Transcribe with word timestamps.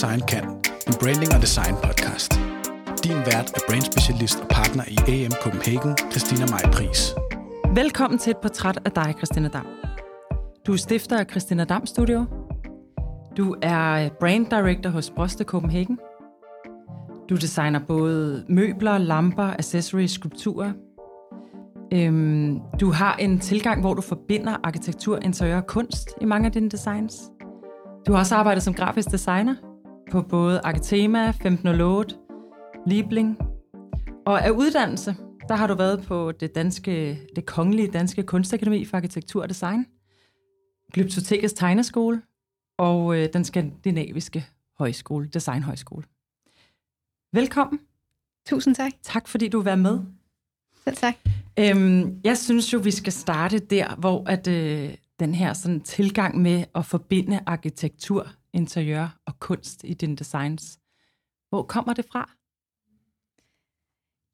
Design 0.00 0.20
kan. 0.28 0.44
En 0.88 0.94
branding 1.00 1.34
og 1.34 1.40
design 1.40 1.74
podcast. 1.84 2.32
Din 3.04 3.18
vært 3.30 3.48
er 3.56 3.62
brandspecialist 3.68 4.40
og 4.40 4.48
partner 4.48 4.84
i 4.88 4.96
AM 5.14 5.32
Copenhagen, 5.42 5.96
Christina 6.10 6.46
Maj 6.50 6.62
Pris. 6.72 7.14
Velkommen 7.74 8.18
til 8.18 8.30
et 8.30 8.36
portræt 8.36 8.78
af 8.84 8.92
dig, 8.92 9.14
Christina 9.16 9.48
Dam. 9.48 9.66
Du 10.66 10.72
er 10.72 10.76
stifter 10.76 11.18
af 11.18 11.26
Christina 11.30 11.64
Dam 11.64 11.86
Studio. 11.86 12.24
Du 13.36 13.56
er 13.62 14.08
brand 14.20 14.46
director 14.46 14.90
hos 14.90 15.10
Broste 15.10 15.44
Copenhagen. 15.44 15.98
Du 17.28 17.34
designer 17.34 17.80
både 17.88 18.44
møbler, 18.48 18.98
lamper, 18.98 19.50
accessories, 19.58 20.10
skulpturer. 20.10 20.72
Øhm, 21.92 22.60
du 22.80 22.90
har 22.90 23.16
en 23.16 23.38
tilgang, 23.38 23.80
hvor 23.80 23.94
du 23.94 24.02
forbinder 24.02 24.56
arkitektur, 24.62 25.18
interiør 25.22 25.56
og 25.56 25.66
kunst 25.66 26.10
i 26.20 26.24
mange 26.24 26.46
af 26.46 26.52
dine 26.52 26.68
designs. 26.68 27.22
Du 28.06 28.12
har 28.12 28.18
også 28.18 28.34
arbejdet 28.34 28.62
som 28.62 28.74
grafisk 28.74 29.10
designer 29.10 29.54
på 30.10 30.22
både 30.22 30.60
Architema, 30.64 31.28
1508, 31.28 32.14
Liebling. 32.86 33.38
Og 34.26 34.44
af 34.44 34.50
uddannelse, 34.50 35.16
der 35.48 35.54
har 35.54 35.66
du 35.66 35.74
været 35.74 36.04
på 36.06 36.32
det, 36.32 36.54
danske, 36.54 37.20
det 37.36 37.46
kongelige 37.46 37.90
danske 37.90 38.22
kunstakademi 38.22 38.84
for 38.84 38.96
arkitektur 38.96 39.42
og 39.42 39.48
design, 39.48 39.86
Glyptotekets 40.92 41.52
tegneskole 41.52 42.22
og 42.78 43.16
øh, 43.16 43.28
den 43.32 43.44
skandinaviske 43.44 44.46
højskole, 44.78 45.26
designhøjskole. 45.26 46.04
Velkommen. 47.32 47.80
Tusind 48.46 48.74
tak. 48.74 48.92
Tak 49.02 49.28
fordi 49.28 49.48
du 49.48 49.62
var 49.62 49.76
med. 49.76 49.98
Selv 50.84 50.96
tak. 50.96 51.14
Øhm, 51.58 52.20
jeg 52.24 52.38
synes 52.38 52.72
jo, 52.72 52.78
vi 52.78 52.90
skal 52.90 53.12
starte 53.12 53.58
der, 53.58 53.96
hvor 53.96 54.24
at, 54.26 54.48
øh, 54.48 54.94
den 55.20 55.34
her 55.34 55.52
sådan, 55.52 55.80
tilgang 55.80 56.42
med 56.42 56.64
at 56.74 56.86
forbinde 56.86 57.40
arkitektur, 57.46 58.28
interiør 58.56 59.18
og 59.26 59.40
kunst 59.40 59.84
i 59.84 59.94
dine 59.94 60.16
designs. 60.16 60.78
Hvor 61.48 61.62
kommer 61.62 61.92
det 61.94 62.04
fra? 62.12 62.30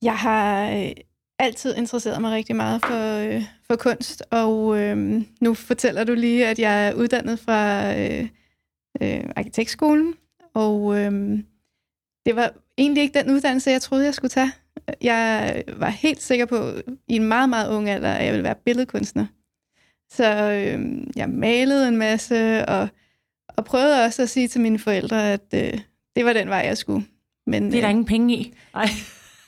Jeg 0.02 0.18
har 0.18 0.70
øh, 0.70 0.92
altid 1.38 1.76
interesseret 1.76 2.20
mig 2.20 2.32
rigtig 2.32 2.56
meget 2.56 2.84
for, 2.84 3.18
øh, 3.18 3.42
for 3.66 3.76
kunst, 3.76 4.22
og 4.30 4.80
øh, 4.80 5.22
nu 5.40 5.54
fortæller 5.54 6.04
du 6.04 6.14
lige, 6.14 6.46
at 6.46 6.58
jeg 6.58 6.88
er 6.88 6.94
uddannet 6.94 7.38
fra 7.38 7.92
øh, 7.98 8.28
øh, 9.02 9.30
arkitektskolen, 9.36 10.14
og 10.54 10.98
øh, 10.98 11.12
det 12.26 12.36
var 12.36 12.52
egentlig 12.78 13.02
ikke 13.02 13.18
den 13.18 13.30
uddannelse, 13.30 13.70
jeg 13.70 13.82
troede, 13.82 14.04
jeg 14.04 14.14
skulle 14.14 14.30
tage. 14.30 14.52
Jeg 15.00 15.62
var 15.76 15.88
helt 15.88 16.22
sikker 16.22 16.46
på, 16.46 16.72
i 17.08 17.16
en 17.16 17.24
meget, 17.24 17.48
meget 17.48 17.76
ung 17.76 17.88
alder, 17.88 18.12
at 18.12 18.24
jeg 18.24 18.32
ville 18.32 18.44
være 18.44 18.62
billedkunstner. 18.64 19.26
Så 20.10 20.50
øh, 20.52 21.06
jeg 21.16 21.28
malede 21.28 21.88
en 21.88 21.96
masse, 21.96 22.68
og, 22.68 22.88
og 23.56 23.64
prøvede 23.64 24.04
også 24.04 24.22
at 24.22 24.30
sige 24.30 24.48
til 24.48 24.60
mine 24.60 24.78
forældre, 24.78 25.32
at 25.32 25.46
øh, 25.54 25.80
det 26.16 26.24
var 26.24 26.32
den 26.32 26.48
vej, 26.48 26.58
jeg 26.58 26.78
skulle. 26.78 27.06
Men, 27.46 27.72
det 27.72 27.74
er 27.74 27.80
der 27.80 27.88
øh, 27.88 27.90
ingen 27.90 28.04
penge 28.04 28.34
i. 28.34 28.54
Ej. 28.74 28.88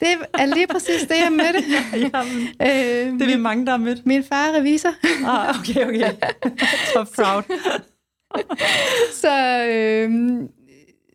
Det 0.01 0.09
er 0.35 0.47
lige 0.47 0.67
præcis 0.67 1.03
det, 1.03 1.17
jeg 1.17 1.33
mødte. 1.33 1.65
Jamen, 2.15 2.43
øh, 2.63 3.19
det 3.19 3.23
er 3.23 3.37
vi 3.37 3.37
mange, 3.37 3.67
der 3.67 3.71
har 3.71 3.79
mødt. 3.79 4.07
Min 4.07 4.25
far 4.25 4.49
er 4.49 4.59
revisor. 4.59 4.95
ah, 5.27 5.61
okay, 5.61 5.87
okay. 5.87 6.13
Så 6.93 7.07
proud. 7.15 7.43
så, 9.13 9.65
øh, 9.67 10.11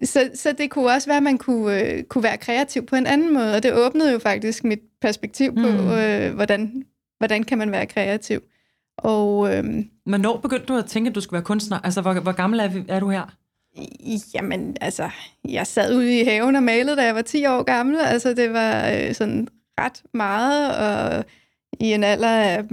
så, 0.03 0.29
så 0.35 0.51
det 0.51 0.69
kunne 0.69 0.91
også 0.91 1.07
være, 1.07 1.17
at 1.17 1.23
man 1.23 1.37
kunne, 1.37 1.81
øh, 1.81 2.03
kunne 2.03 2.23
være 2.23 2.37
kreativ 2.37 2.85
på 2.85 2.95
en 2.95 3.05
anden 3.05 3.33
måde, 3.33 3.55
og 3.55 3.63
det 3.63 3.73
åbnede 3.73 4.11
jo 4.11 4.19
faktisk 4.19 4.63
mit 4.63 4.79
perspektiv 5.01 5.55
på, 5.55 5.67
mm. 5.67 5.91
øh, 5.91 6.33
hvordan, 6.33 6.83
hvordan 7.17 7.43
kan 7.43 7.57
man 7.57 7.71
være 7.71 7.85
kreativ. 7.85 8.41
Og, 9.03 9.55
øh, 9.55 9.63
Hvornår 10.05 10.37
begyndte 10.37 10.65
du 10.65 10.77
at 10.77 10.85
tænke, 10.85 11.09
at 11.09 11.15
du 11.15 11.21
skulle 11.21 11.37
være 11.37 11.45
kunstner? 11.45 11.79
Altså, 11.79 12.01
hvor, 12.01 12.13
hvor 12.13 12.31
gammel 12.31 12.59
er, 12.59 12.69
er 12.87 12.99
du 12.99 13.09
her? 13.09 13.35
Jamen, 14.33 14.77
altså, 14.81 15.09
jeg 15.49 15.67
sad 15.67 15.95
ude 15.95 16.19
i 16.19 16.23
haven 16.23 16.55
og 16.55 16.63
malede, 16.63 16.95
da 16.95 17.05
jeg 17.05 17.15
var 17.15 17.21
10 17.21 17.45
år 17.45 17.63
gammel. 17.63 17.99
Altså, 17.99 18.33
det 18.33 18.53
var 18.53 18.89
øh, 18.89 19.13
sådan 19.13 19.47
ret 19.79 20.03
meget, 20.13 20.75
og 20.75 21.25
i 21.79 21.93
en 21.93 22.03
alder 22.03 22.29
af 22.29 22.63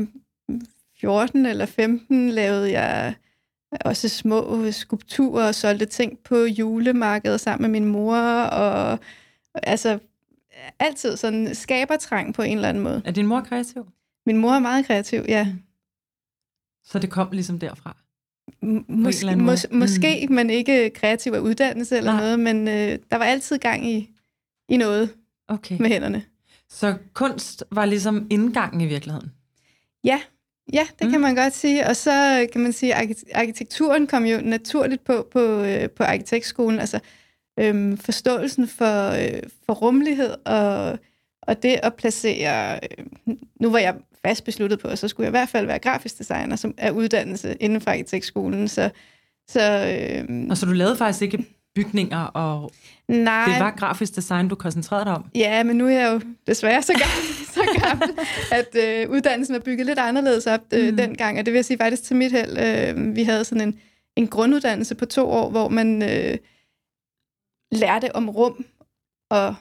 14 1.00 1.46
eller 1.46 1.66
15 1.66 2.30
lavede 2.30 2.72
jeg 2.72 3.14
også 3.84 4.08
små 4.08 4.70
skulpturer 4.70 5.48
og 5.48 5.54
solgte 5.54 5.86
ting 5.86 6.18
på 6.24 6.36
julemarkedet 6.36 7.40
sammen 7.40 7.70
med 7.70 7.80
min 7.80 7.88
mor, 7.88 8.16
og 8.42 8.98
altså 9.54 9.98
altid 10.78 11.16
sådan 11.16 11.54
skabertrang 11.54 12.34
på 12.34 12.42
en 12.42 12.56
eller 12.56 12.68
anden 12.68 12.82
måde. 12.82 13.02
Er 13.04 13.10
din 13.10 13.26
mor 13.26 13.40
kreativ? 13.40 13.86
Min 14.26 14.36
mor 14.36 14.52
er 14.52 14.58
meget 14.58 14.86
kreativ, 14.86 15.22
ja. 15.28 15.48
Så 16.86 16.98
det 16.98 17.10
kom 17.10 17.28
ligesom 17.32 17.58
derfra? 17.58 17.96
Mås- 18.62 19.24
mås- 19.24 19.74
måske, 19.76 20.26
mm. 20.28 20.34
men 20.34 20.50
ikke 20.50 20.90
kreativ 20.90 21.32
af 21.32 21.38
uddannelse 21.38 21.96
eller 21.96 22.12
Nej. 22.12 22.20
noget, 22.20 22.40
men 22.40 22.68
øh, 22.68 22.98
der 23.10 23.16
var 23.16 23.24
altid 23.24 23.58
gang 23.58 23.90
i, 23.90 24.10
i 24.68 24.76
noget 24.76 25.10
okay. 25.48 25.76
med 25.80 25.90
hænderne. 25.90 26.22
Så 26.68 26.96
kunst 27.14 27.64
var 27.70 27.84
ligesom 27.84 28.26
indgangen 28.30 28.80
i 28.80 28.86
virkeligheden? 28.86 29.32
Ja, 30.04 30.20
ja 30.72 30.86
det 30.98 31.06
mm. 31.06 31.10
kan 31.10 31.20
man 31.20 31.34
godt 31.34 31.54
sige. 31.54 31.86
Og 31.86 31.96
så 31.96 32.46
kan 32.52 32.60
man 32.60 32.72
sige, 32.72 32.94
at 32.94 33.24
arkitekturen 33.34 34.06
kom 34.06 34.24
jo 34.24 34.40
naturligt 34.40 35.04
på 35.04 35.28
på, 35.32 35.40
øh, 35.40 35.90
på 35.90 36.02
arkitektskolen. 36.02 36.80
Altså 36.80 37.00
øhm, 37.58 37.96
forståelsen 37.96 38.68
for, 38.68 39.10
øh, 39.10 39.42
for 39.66 39.72
rummelighed 39.72 40.34
og, 40.44 40.98
og 41.42 41.62
det 41.62 41.80
at 41.82 41.94
placere... 41.94 42.80
Øh, 42.98 43.06
nu 43.60 43.70
var 43.70 43.78
jeg 43.78 43.96
fast 44.26 44.44
besluttet 44.44 44.78
på, 44.78 44.88
at 44.88 44.98
så 44.98 45.08
skulle 45.08 45.24
jeg 45.24 45.30
i 45.30 45.38
hvert 45.38 45.48
fald 45.48 45.66
være 45.66 45.78
grafisk 45.78 46.18
designer, 46.18 46.56
som 46.56 46.74
er 46.76 46.90
uddannelse 46.90 47.56
inden 47.60 47.80
for 47.80 47.90
arkitektskolen. 47.90 48.68
Så, 48.68 48.90
så, 49.48 49.62
øhm, 50.20 50.50
og 50.50 50.56
så 50.56 50.66
du 50.66 50.72
lavede 50.72 50.96
faktisk 50.96 51.22
ikke 51.22 51.44
bygninger, 51.74 52.24
og 52.24 52.70
nej, 53.08 53.44
det 53.44 53.60
var 53.60 53.70
grafisk 53.70 54.16
design, 54.16 54.48
du 54.48 54.54
koncentrerede 54.54 55.04
dig 55.04 55.14
om? 55.14 55.24
Ja, 55.34 55.62
men 55.62 55.76
nu 55.76 55.86
er 55.86 55.90
jeg 55.90 56.12
jo 56.12 56.20
desværre 56.46 56.82
så 56.82 56.92
gammel, 56.92 57.34
så 57.56 57.80
gammel 57.82 58.08
at 58.52 58.76
øh, 58.76 59.10
uddannelsen 59.10 59.54
er 59.54 59.60
bygget 59.60 59.86
lidt 59.86 59.98
anderledes 59.98 60.46
op 60.46 60.60
øh, 60.74 60.90
mm. 60.90 60.96
dengang, 60.96 61.38
og 61.38 61.46
det 61.46 61.52
vil 61.52 61.58
jeg 61.58 61.64
sige 61.64 61.78
faktisk 61.78 62.02
til 62.02 62.16
mit 62.16 62.32
held. 62.32 62.58
Øh, 62.58 63.16
vi 63.16 63.22
havde 63.22 63.44
sådan 63.44 63.68
en, 63.68 63.80
en 64.16 64.28
grunduddannelse 64.28 64.94
på 64.94 65.06
to 65.06 65.30
år, 65.30 65.50
hvor 65.50 65.68
man 65.68 66.02
øh, 66.02 66.38
lærte 67.72 68.16
om 68.16 68.30
rum 68.30 68.64
og 69.30 69.54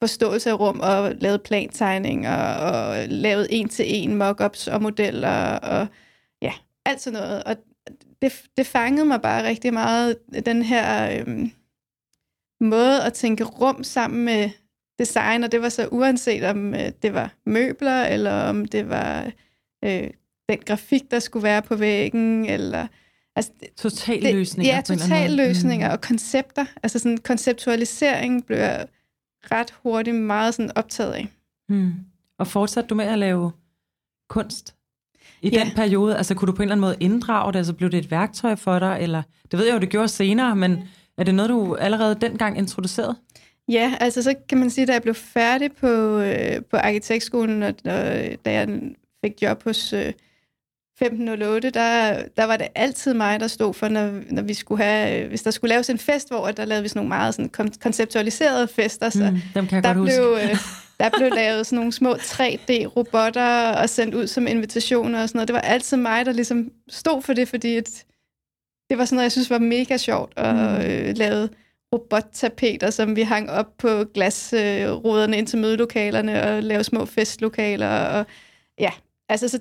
forståelse 0.00 0.50
af 0.50 0.60
rum 0.60 0.80
og 0.80 1.14
lavet 1.14 1.42
plantegninger 1.42 2.36
og 2.54 3.08
lavet 3.08 3.46
en-til-en 3.50 4.14
mockups 4.14 4.68
og 4.68 4.82
modeller 4.82 5.58
og 5.58 5.86
ja, 6.42 6.52
alt 6.84 7.00
sådan 7.00 7.20
noget. 7.20 7.44
Og 7.44 7.56
det, 8.22 8.32
det 8.56 8.66
fangede 8.66 9.06
mig 9.06 9.22
bare 9.22 9.48
rigtig 9.48 9.72
meget, 9.72 10.18
den 10.46 10.62
her 10.62 11.18
øhm, 11.20 11.52
måde 12.60 13.02
at 13.02 13.12
tænke 13.12 13.44
rum 13.44 13.84
sammen 13.84 14.24
med 14.24 14.50
design, 14.98 15.44
og 15.44 15.52
det 15.52 15.62
var 15.62 15.68
så 15.68 15.88
uanset 15.90 16.44
om 16.44 16.74
øh, 16.74 16.92
det 17.02 17.14
var 17.14 17.34
møbler, 17.46 18.02
eller 18.02 18.42
om 18.42 18.64
det 18.64 18.88
var 18.88 19.32
øh, 19.84 20.10
den 20.48 20.58
grafik, 20.66 21.10
der 21.10 21.18
skulle 21.18 21.42
være 21.42 21.62
på 21.62 21.76
væggen, 21.76 22.46
eller... 22.46 22.86
Altså, 23.36 23.52
total 23.76 24.22
løsninger. 24.22 24.74
Ja, 24.74 24.80
total 24.80 25.30
løsninger 25.30 25.88
mm. 25.88 25.92
og 25.92 26.00
koncepter. 26.00 26.66
Altså 26.82 26.98
sådan 26.98 27.18
konceptualisering 27.18 28.46
blev 28.46 28.58
jeg 28.58 28.86
ret 29.42 29.74
hurtigt 29.82 30.16
meget 30.16 30.54
sådan 30.54 30.70
optaget 30.76 31.12
af. 31.12 31.28
Hmm. 31.68 31.92
Og 32.38 32.46
fortsatte 32.46 32.88
du 32.88 32.94
med 32.94 33.04
at 33.04 33.18
lave 33.18 33.52
kunst 34.28 34.74
i 35.42 35.48
ja. 35.48 35.64
den 35.64 35.72
periode? 35.76 36.16
Altså 36.16 36.34
kunne 36.34 36.46
du 36.46 36.52
på 36.52 36.62
en 36.62 36.66
eller 36.66 36.74
anden 36.74 36.80
måde 36.80 36.96
inddrage 37.00 37.52
det? 37.52 37.58
Altså 37.58 37.72
blev 37.72 37.90
det 37.90 37.98
et 37.98 38.10
værktøj 38.10 38.56
for 38.56 38.78
dig? 38.78 38.98
Eller, 39.00 39.22
det 39.50 39.58
ved 39.58 39.66
jeg 39.66 39.74
jo, 39.74 39.80
det 39.80 39.88
gjorde 39.88 40.08
senere, 40.08 40.56
men 40.56 40.78
er 41.18 41.24
det 41.24 41.34
noget, 41.34 41.48
du 41.48 41.74
allerede 41.74 42.14
dengang 42.20 42.58
introducerede? 42.58 43.16
Ja, 43.68 43.94
altså 44.00 44.22
så 44.22 44.34
kan 44.48 44.58
man 44.58 44.70
sige, 44.70 44.86
da 44.86 44.92
jeg 44.92 45.02
blev 45.02 45.14
færdig 45.14 45.72
på, 45.72 46.18
øh, 46.18 46.64
på 46.70 46.76
arkitektskolen, 46.76 47.62
og, 47.62 47.68
og 47.68 47.94
da 48.44 48.52
jeg 48.52 48.80
fik 49.24 49.42
job 49.42 49.64
hos 49.64 49.92
øh, 49.92 50.12
1508, 51.00 51.70
der, 51.70 52.22
der 52.36 52.44
var 52.44 52.56
det 52.56 52.68
altid 52.74 53.14
mig, 53.14 53.40
der 53.40 53.46
stod 53.46 53.74
for, 53.74 53.88
når, 53.88 54.10
når 54.30 54.42
vi 54.42 54.54
skulle 54.54 54.84
have, 54.84 55.28
hvis 55.28 55.42
der 55.42 55.50
skulle 55.50 55.68
laves 55.68 55.90
en 55.90 55.98
fest, 55.98 56.28
hvor 56.28 56.50
der 56.50 56.64
lavede 56.64 56.82
vi 56.82 56.88
sådan 56.88 56.98
nogle 56.98 57.08
meget 57.08 57.34
sådan 57.34 57.74
konceptualiserede 57.82 58.68
fester, 58.68 59.10
så 59.10 59.30
mm, 59.30 59.40
dem 59.54 59.66
kan 59.66 59.76
jeg 59.76 59.84
der, 59.84 59.94
godt 59.94 60.08
blev, 60.08 60.38
øh, 60.42 60.56
der 61.00 61.10
blev 61.16 61.30
lavet 61.34 61.66
sådan 61.66 61.76
nogle 61.76 61.92
små 61.92 62.12
3D-robotter 62.14 63.72
og 63.72 63.88
sendt 63.88 64.14
ud 64.14 64.26
som 64.26 64.46
invitationer 64.46 65.22
og 65.22 65.28
sådan 65.28 65.38
noget. 65.38 65.48
Det 65.48 65.54
var 65.54 65.60
altid 65.60 65.96
mig, 65.96 66.26
der 66.26 66.32
ligesom 66.32 66.70
stod 66.88 67.22
for 67.22 67.32
det, 67.32 67.48
fordi 67.48 67.76
et, 67.76 68.04
det 68.90 68.98
var 68.98 69.04
sådan 69.04 69.16
noget, 69.16 69.24
jeg 69.24 69.32
synes 69.32 69.50
var 69.50 69.58
mega 69.58 69.96
sjovt 69.96 70.32
at 70.36 70.54
mm. 70.54 70.84
øh, 70.84 71.16
lave 71.16 71.48
robottapeter, 71.94 72.90
som 72.90 73.16
vi 73.16 73.22
hang 73.22 73.50
op 73.50 73.78
på 73.78 74.04
glasruderne 74.14 75.32
øh, 75.32 75.38
ind 75.38 75.46
til 75.46 75.58
mødelokalerne 75.58 76.42
og 76.42 76.62
lave 76.62 76.84
små 76.84 77.04
festlokaler. 77.04 77.88
Og, 77.88 78.26
ja, 78.78 78.90
altså 79.28 79.48
så 79.48 79.60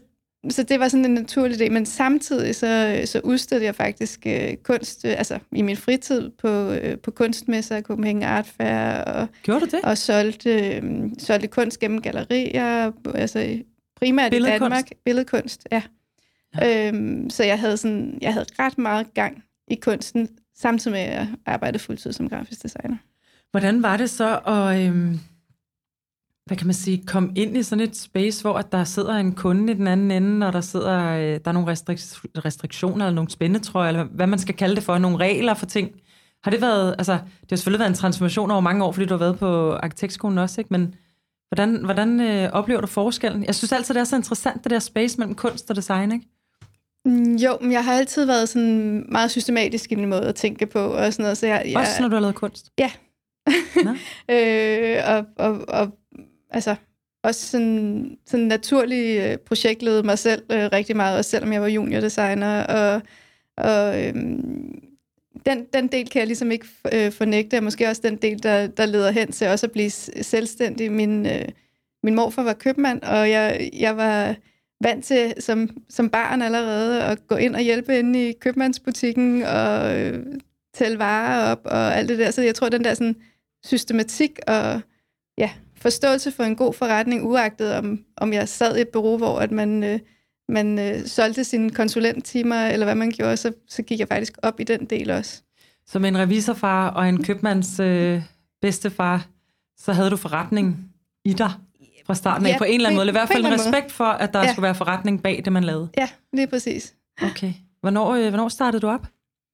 så 0.50 0.64
det 0.64 0.80
var 0.80 0.88
sådan 0.88 1.06
en 1.06 1.14
naturlig 1.14 1.62
idé, 1.62 1.70
men 1.70 1.86
samtidig 1.86 2.56
så, 2.56 3.02
så 3.06 3.22
udstødte 3.24 3.66
jeg 3.66 3.76
faktisk 3.76 4.20
øh, 4.26 4.56
kunst, 4.64 5.06
øh, 5.06 5.12
altså 5.18 5.40
i 5.52 5.62
min 5.62 5.78
fritid 5.78 6.30
på, 6.30 6.48
øh, 6.72 6.98
på 6.98 7.12
kunstmesser, 7.12 7.82
Copenhagen 7.82 8.24
Art 8.24 8.46
Fair, 8.46 9.04
og, 9.04 9.28
Gjorde 9.44 9.60
du 9.60 9.66
det? 9.66 9.80
og 9.84 9.98
solgte, 9.98 10.76
øh, 10.76 10.84
solgte 11.18 11.48
kunst 11.48 11.80
gennem 11.80 12.02
gallerier, 12.02 12.92
altså 13.16 13.60
primært 13.96 14.34
i 14.34 14.44
Danmark. 14.44 14.90
Billedkunst, 15.06 15.68
ja. 15.72 15.82
ja. 16.62 16.88
Øhm, 16.88 17.30
så 17.30 17.44
jeg 17.44 17.60
havde, 17.60 17.78
sådan, 17.78 18.18
jeg 18.22 18.34
havde 18.34 18.46
ret 18.60 18.78
meget 18.78 19.14
gang 19.14 19.44
i 19.68 19.76
kunsten, 19.76 20.30
samtidig 20.58 20.92
med 20.92 21.02
at 21.02 21.14
jeg 21.14 21.28
arbejdede 21.46 21.84
fuldtid 21.84 22.14
som 22.14 22.30
grafisk 22.30 22.64
designer. 22.64 22.98
Hvordan 23.52 23.84
var 23.84 23.98
det 23.98 24.10
så 24.10 24.38
at, 24.38 24.88
øhm, 24.88 25.20
hvad 26.50 26.58
kan 26.58 26.68
man 26.68 26.74
sige, 26.74 27.04
komme 27.08 27.32
ind 27.36 27.58
i 27.58 27.64
sådan 27.64 27.84
et 27.84 27.98
space, 27.98 28.42
hvor 28.42 28.54
at 28.54 28.72
der 28.72 28.84
sidder 28.84 29.16
en 29.16 29.32
kunde 29.32 29.74
i 29.74 29.76
den 29.76 29.88
anden 29.88 30.12
ende, 30.12 30.48
og 30.48 30.54
der 30.54 30.62
sidder 30.62 31.00
øh, 31.12 31.22
der 31.22 31.40
er 31.46 31.52
nogle 31.52 31.72
restrik- 31.72 32.46
restriktioner, 32.46 33.06
eller 33.06 33.16
nogle 33.16 33.30
spændetrøjer, 33.30 33.90
eller 33.90 34.04
hvad 34.04 34.28
man 34.28 34.40
skal 34.40 34.56
kalde 34.56 34.76
det 34.76 34.84
for, 34.84 34.98
nogle 34.98 35.18
regler 35.18 35.54
for 35.54 35.66
ting. 35.66 35.92
Har 36.44 36.52
det 36.52 36.62
været, 36.62 36.96
altså, 36.98 37.14
det 37.14 37.50
har 37.50 37.56
selvfølgelig 37.56 37.80
været 37.80 37.90
en 37.90 37.96
transformation 37.96 38.52
over 38.52 38.62
mange 38.62 38.84
år, 38.84 38.92
fordi 38.92 39.06
du 39.06 39.14
har 39.14 39.20
været 39.20 39.40
på 39.40 39.72
arkitektskolen 39.72 40.38
også, 40.38 40.62
ikke? 40.62 40.74
men 40.74 40.96
hvordan, 41.50 41.86
hvordan 41.86 42.20
øh, 42.22 42.50
oplever 42.54 42.82
du 42.82 42.88
forskellen? 42.88 43.46
Jeg 43.46 43.56
synes 43.56 43.72
altid, 43.72 43.94
det 43.94 44.00
er 44.00 44.04
så 44.04 44.16
interessant, 44.16 44.64
det 44.64 44.72
der 44.72 44.80
space 44.80 45.18
mellem 45.18 45.36
kunst 45.36 45.70
og 45.70 45.76
design, 45.76 46.12
ikke? 46.12 46.26
Mm, 47.06 47.36
Jo, 47.36 47.58
men 47.62 47.72
jeg 47.72 47.86
har 47.86 47.94
altid 47.94 48.26
været 48.26 48.50
sådan 48.50 49.06
meget 49.12 49.32
systematisk 49.32 49.92
i 49.92 49.96
min 49.96 50.10
måde 50.10 50.28
at 50.28 50.36
tænke 50.36 50.66
på 50.66 50.80
og 50.80 51.14
sådan 51.14 51.24
noget. 51.24 51.38
Så 51.38 51.48
jeg, 51.48 51.64
jeg, 51.66 51.78
Også 51.78 52.02
når 52.02 52.08
du 52.08 52.16
har 52.16 52.22
lavet 52.22 52.36
kunst? 52.36 52.72
Ja. 52.80 52.92
Øh, 54.32 55.04
og, 55.08 55.26
og, 55.38 55.66
og 55.68 55.99
altså 56.50 56.76
også 57.24 57.48
sådan, 57.48 58.18
sådan 58.26 58.46
naturlig 58.46 59.20
øh, 59.20 59.38
projektlede 59.38 60.04
mig 60.04 60.20
selv 60.20 60.44
øh, 60.52 60.70
rigtig 60.74 60.96
meget, 60.96 61.18
også 61.18 61.32
selvom 61.32 61.54
jeg 61.54 61.62
var 61.62 61.68
juniordesigner. 61.68 62.64
Og, 62.64 63.02
og 63.58 64.06
øhm, 64.06 64.90
den, 65.46 65.66
den 65.74 65.88
del 65.88 66.10
kan 66.10 66.20
jeg 66.20 66.28
ligesom 66.28 66.52
ikke 66.52 66.68
øh, 66.94 67.12
fornægte, 67.12 67.58
og 67.58 67.64
måske 67.64 67.88
også 67.88 68.02
den 68.06 68.16
del, 68.16 68.44
der, 68.44 68.68
der 68.68 68.86
leder 68.86 69.12
hen 69.12 69.32
til 69.32 69.48
også 69.48 69.66
at 69.66 69.72
blive 69.72 69.90
selvstændig. 69.90 70.92
Min, 70.92 71.26
øh, 71.26 71.46
min 72.04 72.16
morfar 72.16 72.44
var 72.44 72.54
købmand, 72.54 73.02
og 73.02 73.30
jeg, 73.30 73.70
jeg 73.74 73.98
var 73.98 74.36
vant 74.84 75.06
til 75.06 75.34
som, 75.40 75.70
som 75.90 76.10
barn 76.10 76.42
allerede 76.42 77.04
at 77.04 77.28
gå 77.28 77.36
ind 77.36 77.56
og 77.56 77.62
hjælpe 77.62 78.00
inde 78.00 78.30
i 78.30 78.34
købmandsbutikken 78.34 79.44
og 79.44 80.00
øh, 80.00 80.26
tælle 80.74 81.00
varer 81.00 81.52
op 81.52 81.62
og 81.66 81.96
alt 81.96 82.10
det 82.10 82.20
der. 82.20 82.32
Så 82.32 82.42
jeg 82.42 82.56
tror, 82.56 82.70
den 82.70 82.84
der 82.84 82.94
sådan, 82.94 83.16
systematik 83.64 84.40
og 84.48 84.82
ja, 85.38 85.52
forståelse 85.82 86.32
for 86.32 86.44
en 86.44 86.56
god 86.56 86.74
forretning, 86.74 87.24
uagtet 87.26 87.76
om, 87.76 88.00
om 88.18 88.34
jeg 88.34 88.50
sad 88.50 88.78
i 88.78 88.82
et 88.82 88.88
bureau, 88.88 89.18
hvor 89.18 89.40
at 89.40 89.52
man, 89.52 89.84
øh, 89.84 90.00
man 90.50 90.80
øh, 90.80 91.06
solgte 91.06 91.44
sine 91.44 91.70
konsulenttimer, 91.70 92.68
eller 92.68 92.86
hvad 92.86 92.96
man 92.96 93.12
gjorde, 93.12 93.38
så, 93.38 93.52
så 93.70 93.82
gik 93.82 94.00
jeg 94.00 94.08
faktisk 94.08 94.34
op 94.44 94.60
i 94.60 94.64
den 94.64 94.86
del 94.86 95.12
også. 95.12 95.42
Som 95.88 96.06
en 96.06 96.18
revisorfar 96.18 96.90
og 96.90 97.10
en 97.10 97.24
købmands 97.24 97.80
øh, 97.80 98.22
bedstefar, 98.62 99.28
så 99.78 99.94
havde 99.94 100.10
du 100.10 100.16
forretning 100.18 100.92
i 101.26 101.34
dig 101.34 101.52
fra 102.06 102.16
starten 102.16 102.46
af 102.46 102.52
Ja, 102.52 102.58
på 102.58 102.64
en 102.64 102.74
eller 102.76 102.90
anden 102.90 102.98
måde. 103.00 103.08
I 103.08 103.12
hvert 103.12 103.28
fald 103.28 103.46
en 103.46 103.54
respekt 103.54 103.92
for, 103.92 104.06
at 104.06 104.34
der 104.34 104.40
Ja. 104.40 104.52
skulle 104.52 104.64
være 104.64 104.76
forretning 104.76 105.24
bag 105.24 105.42
det, 105.46 105.54
man 105.54 105.64
lavede. 105.64 105.90
Ja, 105.98 106.10
lige 106.34 106.48
præcis. 106.48 106.94
Okay. 107.22 107.54
Hvornår, 107.82 108.16
øh, 108.16 108.30
hvornår 108.30 108.50
startede 108.50 108.82
du 108.82 108.88
op 108.88 109.08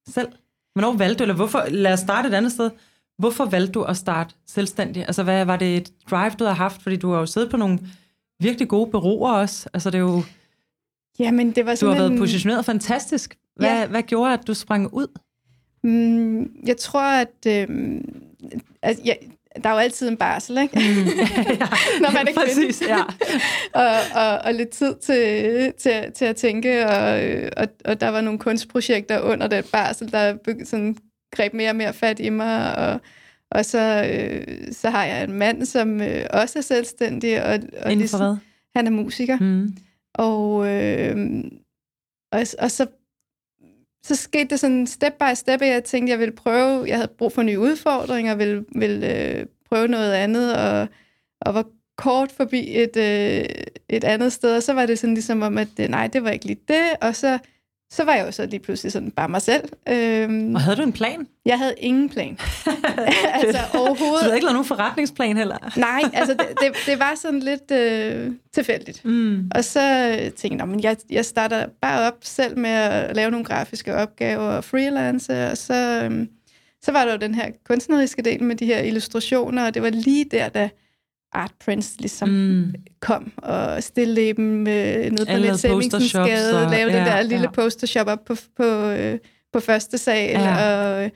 selv? 0.10 0.28
Hvornår 0.74 0.94
valgte 0.94 1.18
du, 1.19 1.24
eller 1.24 1.36
hvorfor, 1.36 1.66
lad 1.69 1.94
os 1.94 2.00
starte 2.00 2.30
et 2.30 2.33
andet 2.33 2.51
sted. 2.51 2.71
Hvorfor 3.18 3.46
valgte 3.46 3.72
du 3.72 3.84
at 3.84 3.98
starte 3.98 4.34
selvstændig? 4.48 5.04
Altså, 5.08 5.24
hvad 5.24 5.46
var 5.46 5.56
det 5.58 5.78
et 5.78 5.92
drive, 6.12 6.32
du 6.40 6.44
har 6.46 6.54
haft? 6.54 6.82
Fordi 6.82 6.96
du 6.96 7.12
har 7.12 7.20
jo 7.20 7.26
siddet 7.26 7.52
på 7.52 7.58
nogle 7.58 7.80
virkelig 8.40 8.68
gode 8.68 8.92
bureauer 8.92 9.32
også. 9.32 9.70
Altså, 9.74 9.90
det 9.90 9.96
er 9.98 10.02
jo, 10.02 10.24
Jamen, 11.20 11.48
det 11.52 11.58
var 11.58 11.64
du 11.64 11.70
har 11.70 11.76
simpelthen... 11.76 12.10
været 12.10 12.20
positioneret 12.20 12.66
fantastisk. 12.66 13.38
Hvad, 13.56 13.70
Ja. 13.70 13.86
hvad 13.88 14.04
gjorde, 14.04 14.34
at 14.34 14.48
du 14.48 14.54
sprang 14.54 14.94
ud? 14.94 15.08
Mm, 15.84 16.52
jeg 16.68 16.78
tror, 16.78 17.02
at... 17.02 17.46
Øh, 17.48 17.68
altså, 18.82 19.04
ja, 19.06 19.14
der 19.64 19.70
er 19.70 19.74
jo 19.74 19.80
altid 19.80 20.10
en 20.10 20.18
barsel, 20.18 20.58
ikke? 20.58 20.76
Når 22.02 22.12
man 22.14 22.28
er 22.28 22.32
kvinde. 22.34 22.68
Præcis, 22.68 22.82
ja. 22.88 23.00
og, 23.84 23.92
og, 24.16 24.38
og 24.38 24.54
lidt 24.54 24.70
tid 24.70 24.96
til, 24.96 25.74
til, 25.78 26.12
til 26.16 26.26
at 26.26 26.36
tænke, 26.36 26.86
og, 26.88 27.20
og, 27.58 27.68
og 27.86 28.02
der 28.02 28.10
var 28.10 28.22
nogle 28.22 28.40
kunstprojekter 28.40 29.20
under 29.22 29.48
den 29.48 29.64
barsel, 29.72 30.12
der 30.12 30.38
sådan 30.64 30.98
greb 31.36 31.54
mere 31.54 31.70
og 31.70 31.76
mere 31.76 31.94
fat 31.94 32.20
i 32.20 32.30
mig, 32.30 32.78
og, 32.78 33.02
og 33.52 33.66
så, 33.66 34.12
øh, 34.14 34.74
så 34.74 34.90
har 34.90 35.06
jeg 35.06 35.24
en 35.24 35.34
mand, 35.34 35.66
som 35.66 36.02
øh, 36.02 36.26
også 36.30 36.60
er 36.60 36.64
selvstændig, 36.64 37.44
og, 37.44 37.60
og 37.84 37.92
Inden 37.92 38.08
for 38.08 38.18
hvad? 38.18 38.36
han 38.76 38.88
er 38.88 38.92
musiker, 38.92 39.38
Mm. 39.40 39.74
og, 40.14 40.68
øh, 40.68 41.44
og, 42.32 42.42
og 42.60 42.72
så, 42.72 42.88
så 44.06 44.16
skete 44.16 44.48
det 44.50 44.60
sådan 44.60 44.88
step 44.88 45.14
by 45.14 45.34
step, 45.36 45.62
at 45.62 45.68
jeg 45.68 45.84
tænkte, 45.84 46.12
jeg 46.12 46.20
ville 46.20 46.36
prøve, 46.36 46.86
jeg 46.88 46.96
havde 46.98 47.12
brug 47.18 47.32
for 47.32 47.42
nye 47.44 47.60
udfordringer, 47.60 48.36
ville, 48.36 48.66
ville 48.76 49.30
øh, 49.40 49.46
prøve 49.70 49.88
noget 49.88 50.14
andet, 50.14 50.56
og, 50.56 50.88
og 51.42 51.54
var 51.54 51.66
kort 51.98 52.31
forbi 52.31 52.78
et, 52.78 52.98
øh, 52.98 53.46
et 53.90 54.04
andet 54.04 54.34
sted, 54.34 54.56
og 54.56 54.64
så 54.64 54.74
var 54.74 54.86
det 54.86 55.00
sådan 55.00 55.14
ligesom 55.14 55.42
om, 55.42 55.58
at 55.58 55.68
øh, 55.80 55.88
nej, 55.88 56.08
det 56.08 56.24
var 56.24 56.30
ikke 56.30 56.46
lige 56.46 56.62
det, 56.68 56.84
og 57.02 57.16
så, 57.16 57.40
så 57.92 58.04
var 58.04 58.14
jeg 58.16 58.26
jo 58.26 58.32
så 58.32 58.46
lige 58.46 58.60
pludselig 58.60 58.92
sådan 58.92 59.12
bare 59.12 59.30
mig 59.30 59.42
selv. 59.42 59.64
Øhm, 59.90 60.56
Og 60.56 60.62
havde 60.62 60.78
du 60.78 60.82
en 60.82 60.94
plan? 60.94 61.28
jeg 61.46 61.58
havde 61.58 61.74
ingen 61.78 62.10
plan. 62.10 62.38
altså 63.34 63.52
Så 63.52 63.60
du 63.74 63.78
overhovedet. 63.80 64.22
havde 64.22 64.36
ikke 64.36 64.46
lavet 64.46 64.54
nogen 64.56 64.66
forretningsplan 64.68 65.38
heller? 65.38 65.74
Nej, 65.78 66.02
altså 66.14 66.34
det, 66.34 66.48
det, 66.62 66.72
det 66.86 67.00
var 67.00 67.14
sådan 67.16 67.40
lidt 67.40 67.72
øh, 67.72 68.32
tilfældigt. 68.54 69.06
Mm. 69.06 69.52
Og 69.56 69.64
så 69.64 69.80
tænkte 70.36 70.48
jeg, 70.48 70.58
"Nå, 70.58 70.66
men 70.66 70.84
jeg, 70.84 70.98
jeg 71.10 71.26
starter 71.26 71.66
bare 71.82 72.08
op 72.08 72.18
selv 72.22 72.58
med 72.58 72.70
at 72.70 73.16
lave 73.16 73.32
nogle 73.32 73.46
grafiske 73.46 73.96
opgaver 73.96 74.44
og 74.52 74.64
freelance, 74.64 75.48
og 75.52 75.58
så, 75.58 76.02
øhm, 76.04 76.30
så 76.84 76.92
var 76.92 77.06
der 77.06 77.12
jo 77.12 77.18
den 77.18 77.36
her 77.36 77.50
kunstneriske 77.68 78.22
del 78.22 78.44
med 78.44 78.56
de 78.56 78.66
her 78.66 78.80
illustrationer, 78.80 79.66
og 79.66 79.74
det 79.74 79.81
var 79.81 79.90
lige 79.90 80.26
der, 80.31 80.50
da 80.50 80.70
Art 81.36 81.52
Prince 81.66 82.00
ligesom 82.00 82.30
Mm. 82.30 82.74
kom 83.00 83.32
og 83.38 83.84
stille 83.84 84.34
dem 84.34 84.60
øh, 84.60 84.66
nede 84.66 85.26
på 85.26 85.32
Hemmingsens 85.32 85.72
postershops 85.72 86.30
gade, 86.30 86.66
og- 86.66 86.72
lave 86.72 86.90
den 86.90 86.96
ja, 86.98 87.06
der 87.06 87.22
lille 87.22 87.46
ja. 87.46 87.52
postershop 87.52 88.08
op 88.08 88.26
på, 88.26 88.36
på, 88.58 88.64
øh, 88.64 89.20
på 89.54 89.60
første 89.60 89.98
sal, 89.98 90.30
Ja. 90.30 91.04
og, 91.04 91.12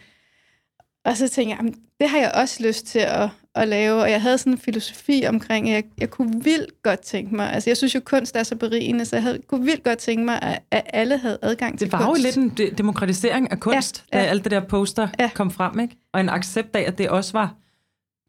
og 1.05 1.17
så 1.17 1.27
tænkte 1.27 1.49
jeg, 1.49 1.57
"Jamen, 1.57 1.73
det 1.99 2.09
har 2.09 2.17
jeg 2.17 2.31
også 2.35 2.63
lyst 2.67 2.85
til 2.87 2.99
at, 2.99 3.29
at 3.55 3.67
lave, 3.67 4.01
og 4.01 4.11
jeg 4.11 4.21
havde 4.21 4.37
sådan 4.37 4.53
en 4.53 4.59
filosofi 4.59 5.23
omkring, 5.27 5.69
at 5.69 5.75
jeg, 5.75 5.83
jeg 5.97 6.09
kunne 6.09 6.43
vildt 6.43 6.83
godt 6.83 6.99
tænke 6.99 7.35
mig, 7.35 7.53
altså 7.53 7.69
jeg 7.69 7.77
synes 7.77 7.95
jo, 7.95 7.99
kunst 8.05 8.35
er 8.35 8.43
så 8.43 8.55
berigende, 8.55 9.05
så 9.05 9.15
jeg 9.15 9.23
havde, 9.23 9.39
kunne 9.47 9.65
vildt 9.65 9.83
godt 9.83 9.97
tænke 9.99 10.25
mig, 10.25 10.39
at, 10.41 10.61
at 10.71 10.83
alle 10.93 11.17
havde 11.17 11.37
adgang 11.41 11.79
til 11.79 11.85
Det 11.85 11.91
var 11.93 12.05
kunst. 12.05 12.19
jo 12.21 12.23
lidt 12.23 12.37
en 12.37 12.49
de- 12.57 12.71
demokratisering 12.77 13.51
af 13.51 13.59
kunst, 13.59 14.05
Ja, 14.13 14.17
da 14.17 14.23
ja. 14.23 14.29
alt 14.29 14.43
det 14.43 14.51
der 14.51 14.59
poster 14.59 15.07
Ja. 15.19 15.29
kom 15.35 15.51
frem, 15.51 15.79
ikke? 15.79 15.95
Og 16.13 16.19
en 16.19 16.29
accept 16.29 16.75
af, 16.75 16.81
at 16.87 16.97
det 16.97 17.09
også 17.09 17.31
var 17.33 17.55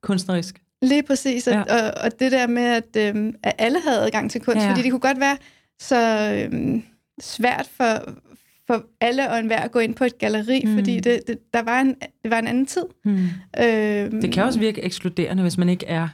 kunstnerisk. 0.02 0.60
Lige 0.82 1.02
præcis, 1.02 1.46
og, 1.46 1.54
Ja. 1.54 1.62
og, 1.88 1.92
og 2.04 2.20
det 2.20 2.32
der 2.32 2.46
med, 2.46 2.62
at, 2.62 2.96
øhm, 3.16 3.34
at 3.42 3.52
alle 3.58 3.80
havde 3.80 4.00
adgang 4.00 4.30
til 4.30 4.40
kunst, 4.40 4.60
Ja. 4.64 4.70
fordi 4.70 4.82
det 4.82 4.90
kunne 4.90 5.00
godt 5.00 5.20
være 5.20 5.36
så 5.80 6.30
øhm, 6.52 6.82
svært 7.20 7.68
for, 7.76 8.12
for 8.66 8.84
alle 9.00 9.30
og 9.30 9.38
enhver 9.38 9.58
at 9.60 9.70
gå 9.72 9.78
ind 9.78 9.94
på 9.94 10.04
et 10.04 10.18
galeri, 10.18 10.62
Mm. 10.64 10.70
mm. 10.70 10.76
fordi 10.78 11.00
det, 11.00 11.20
det, 11.26 11.38
der 11.54 11.62
var 11.62 11.80
en, 11.80 11.94
det 12.22 12.30
var 12.30 12.38
en 12.38 12.46
anden 12.46 12.66
tid. 12.66 12.84
Hmm. 13.04 13.18
Øhm, 13.60 14.20
Det 14.20 14.32
kan 14.32 14.42
også 14.44 14.58
virke 14.58 14.82
ekskluderende, 14.82 15.42
hvis 15.42 15.58
man 15.58 15.68
ikke 15.68 15.86
er 15.86 16.08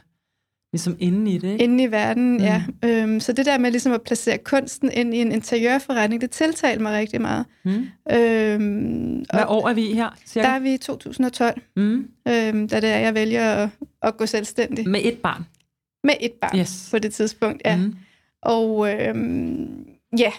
ligesom 0.73 0.95
inde 0.99 1.31
i 1.31 1.37
det, 1.37 1.51
ikke? 1.51 1.63
Inde 1.63 1.83
i 1.83 1.91
verden, 1.91 2.23
Mm. 2.31 2.37
mm. 2.37 2.43
ja. 2.43 2.63
Øhm, 2.85 3.19
så 3.19 3.33
det 3.33 3.45
der 3.45 3.57
med 3.57 3.71
ligesom 3.71 3.91
at 3.91 4.01
placere 4.01 4.37
kunsten 4.37 4.91
ind 4.93 5.13
i 5.13 5.17
en 5.21 5.31
interiørforretning, 5.31 6.21
det 6.21 6.31
tiltalte 6.31 6.81
mig 6.83 6.93
rigtig 6.97 7.21
meget. 7.21 7.45
Hmm. 7.63 7.87
Øhm, 8.11 9.25
Hvad 9.33 9.43
og 9.43 9.57
år 9.57 9.69
er 9.69 9.73
vi 9.73 9.93
her, 9.93 10.09
cirka? 10.25 10.47
der 10.47 10.53
er 10.53 10.59
vi 10.59 10.73
i 10.73 10.77
2012, 10.77 11.61
Mm. 11.75 12.07
øhm, 12.27 12.67
da 12.67 12.79
det 12.79 12.89
er, 12.89 12.97
jeg 12.97 13.13
vælger 13.13 13.51
at, 13.53 13.69
at 14.01 14.17
gå 14.17 14.25
selvstændig. 14.25 14.89
Med 14.89 14.99
et 15.03 15.17
barn. 15.17 15.43
Med 16.03 16.13
et 16.21 16.31
barn 16.41 16.59
Yes. 16.59 16.87
på 16.91 16.99
det 16.99 17.13
tidspunkt, 17.13 17.61
ja. 17.65 17.75
Mm. 17.77 17.95
Og 18.41 18.93
øhm, 18.93 19.85
ja, 20.19 20.31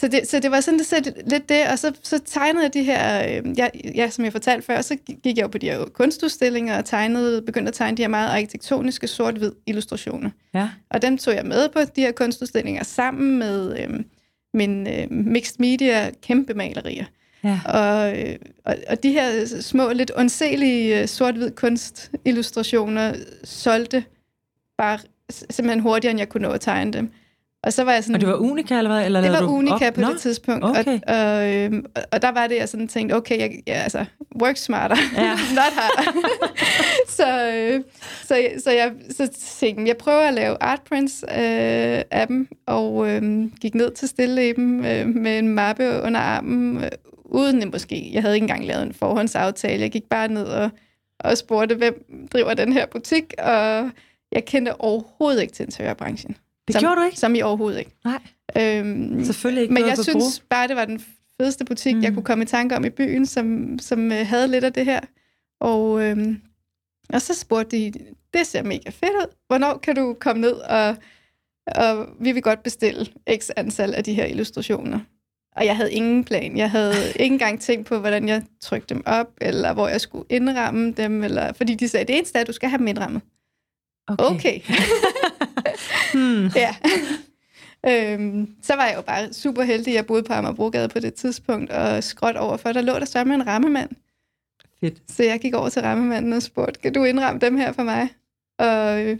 så 0.00 0.08
det, 0.08 0.28
så 0.28 0.40
det 0.40 0.50
var 0.50 0.60
sådan 0.60 0.78
det, 0.78 0.86
så 0.86 1.12
lidt 1.26 1.48
det, 1.48 1.68
og 1.68 1.78
så, 1.78 1.92
så 2.02 2.18
tegnede 2.18 2.64
jeg 2.64 2.74
de 2.74 2.82
her, 2.82 3.28
øh, 3.28 3.58
jeg, 3.58 3.70
ja, 3.94 4.10
som 4.10 4.24
jeg 4.24 4.32
fortalte 4.32 4.66
før, 4.66 4.80
så 4.80 4.96
gik 4.96 5.36
jeg 5.36 5.42
jo 5.42 5.48
på 5.48 5.58
de 5.58 5.66
her 5.66 5.84
kunstudstillinger 5.84 6.78
og 6.78 6.84
tegnede, 6.84 7.42
begyndte 7.42 7.68
at 7.68 7.74
tegne 7.74 7.96
de 7.96 8.02
her 8.02 8.08
meget 8.08 8.28
arkitektoniske 8.28 9.06
sort-hvid 9.06 9.52
illustrationer. 9.66 10.30
Ja. 10.54 10.68
Og 10.90 11.02
dem 11.02 11.18
tog 11.18 11.34
jeg 11.34 11.46
med 11.46 11.68
på 11.68 11.80
de 11.96 12.00
her 12.00 12.12
kunstudstillinger 12.12 12.84
sammen 12.84 13.38
med 13.38 13.78
øh, 13.78 14.00
min 14.54 14.86
øh, 14.86 15.10
mixed 15.10 15.56
media 15.58 16.10
kæmpe 16.22 16.54
malerier. 16.54 17.04
Ja. 17.44 17.60
Og, 17.64 18.18
øh, 18.18 18.36
og, 18.64 18.76
og 18.88 19.02
de 19.02 19.12
her 19.12 19.46
små, 19.60 19.92
lidt 19.92 20.12
ondselige 20.16 21.00
øh, 21.00 21.08
sort-hvid 21.08 21.50
kunstillustrationer 21.50 23.14
solgte 23.44 24.04
bare 24.78 24.98
simpelthen 25.30 25.80
hurtigere, 25.80 26.10
end 26.10 26.18
jeg 26.18 26.28
kunne 26.28 26.42
nå 26.42 26.50
at 26.50 26.60
tegne 26.60 26.92
dem. 26.92 27.12
Og 27.66 27.72
så 27.72 27.84
var 27.84 27.92
jeg 27.92 28.04
sådan... 28.04 28.14
Og 28.14 28.20
det 28.20 28.28
var 28.28 28.34
Unica, 28.34 28.78
eller 28.78 28.90
hvad? 28.90 29.04
Eller 29.04 29.20
det 29.20 29.32
var 29.32 29.40
du 29.40 29.46
Unica 29.46 29.88
op? 29.88 29.94
på 29.94 30.00
Nå. 30.00 30.08
det 30.08 30.20
tidspunkt. 30.20 30.64
okay. 30.64 30.98
Og, 31.06 31.16
og, 31.16 31.54
øh, 31.54 31.82
og 32.12 32.22
der 32.22 32.32
var 32.32 32.46
det, 32.46 32.56
jeg 32.56 32.68
sådan 32.68 32.88
tænkte, 32.88 33.14
okay, 33.14 33.38
jeg, 33.38 33.50
ja, 33.66 33.72
altså, 33.72 34.04
work 34.42 34.56
smarter, 34.56 34.96
ja. 35.16 35.30
not 35.58 35.72
harder. 35.72 36.12
så, 37.08 37.52
øh, 37.54 37.82
så, 38.24 38.48
så, 38.64 38.70
jeg, 38.70 38.92
så 39.10 39.28
tænkte 39.58 39.80
jeg, 39.80 39.88
jeg 39.88 39.96
prøver 39.96 40.20
at 40.20 40.34
lave 40.34 40.56
art 40.60 40.80
prints 40.88 41.24
øh, 41.28 42.02
af 42.10 42.26
dem, 42.28 42.48
og 42.66 43.08
øh, 43.08 43.50
gik 43.60 43.74
ned 43.74 43.90
til 43.94 44.08
stilleben 44.08 44.84
øh, 44.86 45.08
med 45.08 45.38
en 45.38 45.48
mappe 45.48 46.02
under 46.02 46.20
armen, 46.20 46.84
øh, 46.84 46.90
uden 47.24 47.60
det 47.60 47.72
måske, 47.72 48.10
jeg 48.12 48.22
havde 48.22 48.34
ikke 48.34 48.44
engang 48.44 48.66
lavet 48.66 48.82
en 48.82 48.94
forhåndsaftale, 48.94 49.82
jeg 49.82 49.90
gik 49.90 50.04
bare 50.10 50.28
ned 50.28 50.44
og, 50.44 50.70
og 51.20 51.38
spurgte, 51.38 51.74
hvem 51.74 52.04
driver 52.32 52.54
den 52.54 52.72
her 52.72 52.86
butik, 52.86 53.34
og 53.38 53.90
jeg 54.32 54.44
kendte 54.46 54.80
overhovedet 54.80 55.42
ikke 55.42 55.54
til 55.54 55.64
interiørbranchen. 55.64 56.36
Det 56.66 56.72
som, 56.74 56.80
gjorde 56.80 57.00
du 57.00 57.04
ikke? 57.06 57.18
Som 57.18 57.34
i 57.34 57.42
overhovedet 57.42 57.78
ikke. 57.78 57.90
Nej, 58.04 58.20
Øhm, 58.56 59.24
selvfølgelig 59.24 59.62
ikke. 59.62 59.74
men 59.74 59.86
jeg 59.86 59.98
synes 59.98 60.40
bare, 60.50 60.68
det 60.68 60.76
var 60.76 60.84
den 60.84 61.04
fedeste 61.40 61.64
butik, 61.64 61.96
mm. 61.96 62.02
jeg 62.02 62.12
kunne 62.12 62.24
komme 62.24 62.44
i 62.44 62.46
tanke 62.46 62.76
om 62.76 62.84
i 62.84 62.90
byen, 62.90 63.26
som, 63.26 63.78
som 63.78 64.12
øh, 64.12 64.26
havde 64.26 64.48
lidt 64.48 64.64
af 64.64 64.72
det 64.72 64.84
her. 64.84 65.00
Og, 65.60 66.02
øh, 66.02 66.34
og 67.12 67.22
så 67.22 67.34
spurgte 67.34 67.76
de, 67.76 67.92
det 68.34 68.46
ser 68.46 68.62
mega 68.62 68.90
fedt 68.90 69.12
ud. 69.12 69.34
Hvornår 69.46 69.78
kan 69.78 69.96
du 69.96 70.16
komme 70.20 70.40
ned, 70.40 70.52
og, 70.52 70.96
og 71.66 72.08
vi 72.20 72.32
vil 72.32 72.42
godt 72.42 72.62
bestille 72.62 73.06
x 73.36 73.50
antal 73.56 73.94
af 73.94 74.04
de 74.04 74.14
her 74.14 74.24
illustrationer. 74.24 75.00
Og 75.56 75.66
jeg 75.66 75.76
havde 75.76 75.92
ingen 75.92 76.24
plan. 76.24 76.56
Jeg 76.56 76.70
havde 76.70 76.94
ikke 77.20 77.32
engang 77.32 77.60
tænkt 77.60 77.86
på, 77.86 77.98
hvordan 77.98 78.28
jeg 78.28 78.42
trykte 78.60 78.94
dem 78.94 79.02
op, 79.06 79.28
eller 79.40 79.72
hvor 79.72 79.88
jeg 79.88 80.00
skulle 80.00 80.24
indramme 80.30 80.92
dem, 80.92 81.24
eller, 81.24 81.52
fordi 81.52 81.74
de 81.74 81.88
sagde, 81.88 82.06
det 82.06 82.16
eneste 82.16 82.38
er, 82.38 82.40
at 82.40 82.46
du 82.46 82.52
skal 82.52 82.68
have 82.68 82.78
dem 82.78 82.86
indrammet. 82.86 83.22
Okay. 84.08 84.34
okay. 84.34 84.60
hmm. 86.12 86.46
ja. 86.56 86.74
Øhm, 87.88 88.48
så 88.62 88.76
var 88.76 88.86
jeg 88.86 88.96
jo 88.96 89.02
bare 89.02 89.32
super 89.32 89.62
heldig. 89.62 89.94
Jeg 89.94 90.06
boede 90.06 90.22
på 90.22 90.32
Amagerbrogade 90.32 90.88
på 90.88 90.98
det 90.98 91.14
tidspunkt, 91.14 91.70
og 91.70 92.04
skråt 92.04 92.36
overfor, 92.36 92.72
der 92.72 92.80
lå 92.80 92.92
der 92.92 93.24
med 93.24 93.34
en 93.34 93.46
rammemand. 93.46 93.90
Fedt. 94.80 95.02
Så 95.08 95.22
jeg 95.22 95.40
gik 95.40 95.54
over 95.54 95.68
til 95.68 95.82
rammemanden 95.82 96.32
og 96.32 96.42
spurgte, 96.42 96.80
kan 96.80 96.92
du 96.92 97.04
indramme 97.04 97.40
dem 97.40 97.56
her 97.56 97.72
for 97.72 97.82
mig? 97.82 98.08
Og 98.58 99.04
øh, 99.04 99.18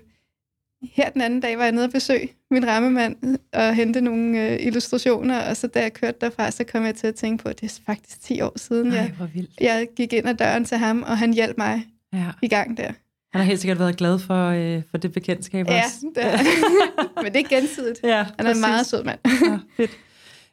her 0.83 1.11
den 1.11 1.21
anden 1.21 1.41
dag 1.41 1.59
var 1.59 1.65
jeg 1.65 1.73
nede 1.73 1.85
og 1.85 1.91
besøg 1.93 2.31
min 2.51 2.67
rammemand 2.67 3.39
og 3.53 3.75
hente 3.75 4.01
nogle 4.01 4.51
øh, 4.51 4.67
illustrationer, 4.67 5.49
og 5.49 5.57
så 5.57 5.67
da 5.67 5.81
jeg 5.83 5.93
kørte 5.93 6.19
derfra, 6.21 6.51
så 6.51 6.65
kom 6.65 6.85
jeg 6.85 6.95
til 6.95 7.07
at 7.07 7.15
tænke 7.15 7.43
på, 7.43 7.49
at 7.49 7.61
det 7.61 7.67
er 7.79 7.81
faktisk 7.87 8.21
10 8.21 8.41
år 8.41 8.53
siden, 8.59 8.93
Ej, 8.93 9.13
jeg, 9.35 9.45
jeg 9.61 9.89
gik 9.97 10.13
ind 10.13 10.29
ad 10.29 10.35
døren 10.35 10.65
til 10.65 10.77
ham, 10.77 11.03
og 11.03 11.19
han 11.19 11.33
hjalp 11.33 11.59
mig 11.59 11.87
Ja. 12.13 12.31
i 12.43 12.49
gang 12.49 12.77
der. 12.77 12.93
Han 13.33 13.41
har 13.41 13.43
helt 13.47 13.61
sikkert 13.61 13.79
været 13.79 13.97
glad 13.97 14.19
for, 14.19 14.49
øh, 14.49 14.83
for 14.91 14.99
det 14.99 15.13
bekendtskab 15.13 15.67
Ja, 15.69 15.83
også. 15.85 15.97
det 16.15 16.25
er. 16.25 16.39
men 17.23 17.33
det 17.33 17.41
er 17.41 17.49
gensidigt. 17.49 18.01
ja 18.05 18.27
Han 18.39 18.47
er 18.47 18.55
en 18.55 18.61
meget 18.61 18.87
sød 18.87 19.05
mand. 19.05 19.19
ja, 19.27 19.59
fedt. 19.77 19.91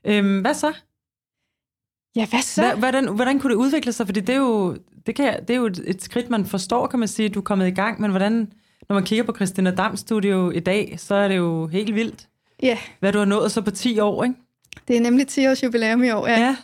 Øhm, 0.05 0.41
hvad 0.41 0.53
så? 0.53 0.73
Ja, 2.15 2.25
hvad 2.25 2.41
så? 2.41 2.61
Hva, 2.61 2.75
hvordan, 2.75 3.07
hvordan 3.07 3.39
kunne 3.39 3.49
det 3.53 3.57
udvikle 3.59 3.91
sig? 3.93 4.05
Fordi 4.05 4.19
det 4.19 4.35
er 4.35 4.39
jo, 4.39 4.77
det 5.05 5.15
kan, 5.15 5.39
det 5.41 5.49
er 5.49 5.57
jo 5.57 5.65
et, 5.65 5.83
et 5.87 6.01
skridt, 6.03 6.29
man 6.29 6.45
forstår, 6.45 6.87
kan 6.87 6.99
man 6.99 7.07
sige. 7.07 7.29
Du 7.29 7.39
er 7.39 7.43
kommet 7.43 7.67
i 7.67 7.71
gang, 7.71 8.01
men 8.01 8.09
hvordan, 8.11 8.51
når 8.89 8.93
man 8.93 9.03
kigger 9.03 9.23
på 9.23 9.33
Christina 9.35 9.71
Dams 9.75 9.99
studio 9.99 10.49
i 10.51 10.59
dag, 10.59 10.95
så 10.97 11.15
er 11.15 11.27
det 11.27 11.37
jo 11.37 11.67
helt 11.67 11.95
vildt, 11.95 12.27
Ja, 12.63 12.77
hvad 12.99 13.11
du 13.13 13.17
har 13.17 13.25
nået 13.25 13.51
så 13.51 13.61
på 13.61 13.71
10 13.71 13.99
år, 13.99 14.23
ikke? 14.23 14.35
det 14.87 14.97
er 14.97 15.01
nemlig 15.01 15.27
10 15.27 15.47
års 15.47 15.63
jubilæum 15.63 16.03
i 16.03 16.09
år. 16.11 16.27
Ja. 16.27 16.55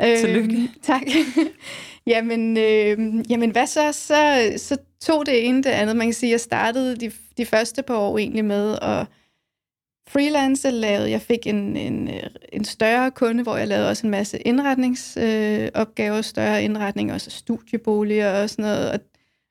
ja. 0.00 0.16
Tillykke. 0.20 0.56
Øhm, 0.56 0.68
tak. 0.82 1.02
jamen, 2.06 2.56
øh, 2.56 3.30
jamen, 3.30 3.50
hvad 3.50 3.66
så? 3.66 3.92
så? 3.92 4.52
Så 4.56 4.76
tog 5.00 5.26
det 5.26 5.48
ene 5.48 5.62
det 5.62 5.70
andet. 5.70 5.96
Man 5.96 6.06
kan 6.06 6.14
sige, 6.14 6.30
jeg 6.30 6.40
startede 6.40 6.96
de, 6.96 7.12
de 7.36 7.46
første 7.46 7.82
par 7.82 7.96
år 7.96 8.18
egentlig 8.18 8.44
med 8.44 8.78
at 8.82 9.06
freelance. 10.08 10.70
Lavede, 10.70 11.10
jeg 11.10 11.20
fik 11.20 11.46
en, 11.46 11.76
en, 11.76 12.10
en 12.52 12.64
større 12.64 13.10
kunde, 13.10 13.42
hvor 13.42 13.56
jeg 13.56 13.68
lavede 13.68 13.88
også 13.88 14.06
en 14.06 14.10
masse 14.10 14.38
indretningsopgaver, 14.38 16.18
øh, 16.18 16.24
større 16.24 16.64
indretninger, 16.64 17.14
også 17.14 17.30
studieboliger 17.30 18.42
og 18.42 18.50
sådan 18.50 18.62
noget. 18.62 18.90
Og, 18.90 19.00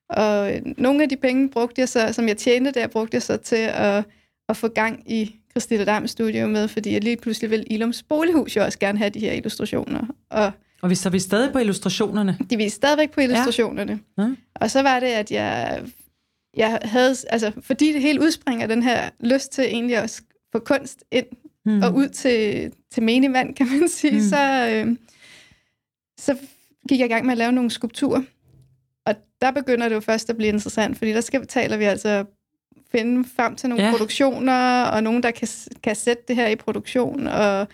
og 0.08 0.52
nogle 0.78 1.02
af 1.02 1.08
de 1.08 1.16
penge 1.16 1.50
brugte 1.50 1.80
jeg 1.80 1.88
så, 1.88 2.12
som 2.12 2.28
jeg 2.28 2.36
tjente 2.36 2.70
der, 2.70 2.86
brugte 2.86 3.14
jeg 3.14 3.22
så 3.22 3.36
til 3.36 3.70
at, 3.74 4.04
at 4.48 4.56
få 4.56 4.68
gang 4.68 5.12
i 5.12 5.36
Christina 5.50 5.84
Dams 5.84 6.10
studio 6.10 6.46
med, 6.46 6.68
fordi 6.68 6.92
jeg 6.92 7.04
lige 7.04 7.16
pludselig 7.16 7.50
ville 7.50 7.64
Ilums 7.64 8.02
Bolighus 8.02 8.56
jo 8.56 8.64
også 8.64 8.78
gerne 8.78 8.98
have 8.98 9.10
de 9.10 9.20
her 9.20 9.32
illustrationer. 9.32 10.06
Og 10.30 10.52
og 10.84 10.90
vi, 10.90 10.94
så 10.94 11.08
er 11.08 11.10
vi 11.10 11.18
stadig 11.18 11.52
på 11.52 11.58
illustrationerne. 11.58 12.38
de 12.50 12.56
viste 12.56 12.76
stadigvæk 12.76 13.10
på 13.10 13.20
illustrationerne. 13.20 14.00
Ja. 14.18 14.22
Ja. 14.22 14.30
Og 14.54 14.70
så 14.70 14.82
var 14.82 15.00
det, 15.00 15.06
at 15.06 15.30
jeg, 15.30 15.82
jeg 16.56 16.78
havde, 16.82 17.14
altså 17.28 17.52
fordi 17.60 17.92
det 17.92 18.02
hele 18.02 18.20
udspringer 18.20 18.66
den 18.66 18.82
her 18.82 19.10
lyst 19.20 19.52
til 19.52 19.64
egentlig 19.64 19.96
at 19.96 20.20
få 20.52 20.58
kunst 20.58 21.04
ind 21.10 21.26
mm. 21.66 21.82
og 21.82 21.94
ud 21.94 22.08
til, 22.08 22.72
til 22.92 23.02
menig 23.02 23.32
vand, 23.32 23.54
kan 23.54 23.66
man 23.66 23.88
sige, 23.88 24.14
Mm. 24.14 24.20
så, 24.20 24.68
øh, 24.72 24.96
så 26.18 26.36
gik 26.88 26.98
jeg 26.98 27.06
i 27.06 27.12
gang 27.12 27.24
med 27.24 27.32
at 27.32 27.38
lave 27.38 27.52
nogle 27.52 27.70
skulpturer. 27.70 28.22
Og 29.06 29.14
der 29.40 29.50
begynder 29.50 29.88
det 29.88 29.94
jo 29.94 30.00
først 30.00 30.30
at 30.30 30.36
blive 30.36 30.52
interessant, 30.52 30.98
fordi 30.98 31.12
der 31.12 31.20
skal 31.20 31.46
taler 31.46 31.76
vi 31.76 31.84
altså 31.84 32.24
finde 32.92 33.28
frem 33.36 33.56
til 33.56 33.68
nogle 33.68 33.84
ja. 33.84 33.90
produktioner, 33.90 34.82
og 34.84 35.02
nogen, 35.02 35.22
der 35.22 35.30
kan, 35.30 35.48
kan 35.82 35.96
sætte 35.96 36.22
det 36.28 36.36
her 36.36 36.48
i 36.48 36.56
produktion, 36.56 37.26
og, 37.26 37.68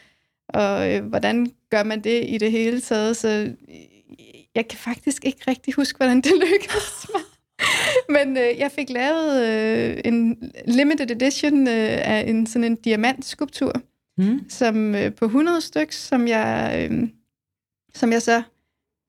og 0.49 0.91
øh, 0.93 1.05
hvordan 1.05 1.53
gør 1.71 1.83
man 1.83 2.01
det 2.05 2.25
i 2.29 2.39
det 2.39 2.51
hele 2.51 2.81
taget. 2.81 3.17
Så 3.17 3.29
jeg 4.55 4.69
kan 4.69 4.79
faktisk 4.79 5.25
ikke 5.25 5.41
rigtig 5.49 5.75
huske, 5.75 5.97
hvordan 5.97 6.17
det 6.17 6.33
lykkedes 6.53 7.07
mig. 7.15 7.23
Men 8.09 8.37
øh, 8.37 8.59
jeg 8.59 8.73
fik 8.73 8.91
lavet 8.91 9.47
øh, 9.47 10.01
en 10.05 10.53
limited 10.67 11.11
edition 11.11 11.69
øh, 11.69 11.99
af 12.15 12.25
en 12.29 12.47
sådan 12.47 12.65
en 12.65 12.77
diamantskulptur, 12.77 13.73
Hmm. 14.19 14.41
som 14.51 14.95
øh, 14.95 15.15
på 15.15 15.25
100 15.25 15.61
stykker, 15.61 15.93
som 15.93 16.29
jeg, 16.29 16.89
øh, 16.91 17.09
som 17.95 18.13
jeg 18.13 18.23
så 18.23 18.43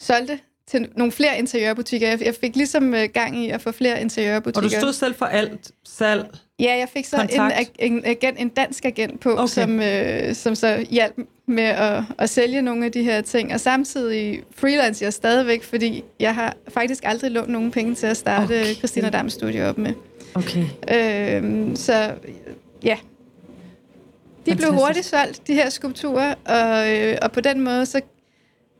solgte 0.01 0.39
til 0.67 0.89
nogle 0.97 1.11
flere 1.11 1.37
interiørbutikker. 1.39 2.07
Jeg, 2.07 2.21
jeg 2.21 2.35
fik 2.35 2.55
ligesom 2.55 2.93
øh, 2.93 3.09
gang 3.13 3.37
i 3.45 3.49
at 3.49 3.61
få 3.61 3.71
flere 3.71 3.93
Og 3.95 4.01
interiørbutikker. 4.01 4.69
du 4.69 4.75
stod 4.81 4.93
selv 4.93 5.15
for 5.15 5.25
alt 5.25 5.71
salg. 5.85 6.25
Ja, 6.61 6.77
jeg 6.77 6.89
fik 6.93 7.05
så 7.05 7.15
en, 7.15 7.27
Kontakt. 7.27 7.71
en, 7.79 8.01
agent, 8.05 8.39
en 8.39 8.49
dansk 8.49 8.85
agent 8.85 9.19
på, 9.19 9.31
Okay. 9.31 9.47
som, 9.47 9.79
øh, 9.81 10.35
som 10.35 10.55
så 10.55 10.85
hjalp 10.89 11.15
med 11.47 11.63
at, 11.63 12.03
at 12.17 12.29
sælge 12.29 12.61
nogle 12.61 12.85
af 12.85 12.91
de 12.91 13.03
her 13.03 13.21
ting. 13.21 13.53
Og 13.53 13.59
samtidig 13.59 14.43
freelance 14.55 15.03
jeg 15.05 15.13
stadigvæk, 15.13 15.63
fordi 15.63 16.03
jeg 16.19 16.35
har 16.35 16.55
faktisk 16.67 17.03
aldrig 17.05 17.31
lånt 17.31 17.49
nogen 17.49 17.71
penge 17.71 17.95
til 17.95 18.07
at 18.07 18.17
starte 18.17 18.61
Okay. 18.61 18.75
Christina 18.75 19.09
Dams 19.09 19.33
studio 19.33 19.65
op 19.67 19.77
med. 19.77 19.93
Okay. 20.35 20.63
Øh, 20.91 21.75
så 21.75 22.11
ja, 22.83 22.97
de 24.45 24.55
blev 24.55 24.73
hurtigt 24.73 25.05
solgt, 25.05 25.47
de 25.47 25.53
her 25.53 25.69
skulpturer, 25.69 26.33
og, 26.45 26.91
øh, 26.91 27.17
og 27.21 27.31
på 27.31 27.41
den 27.41 27.61
måde, 27.61 27.85
så, 27.85 28.01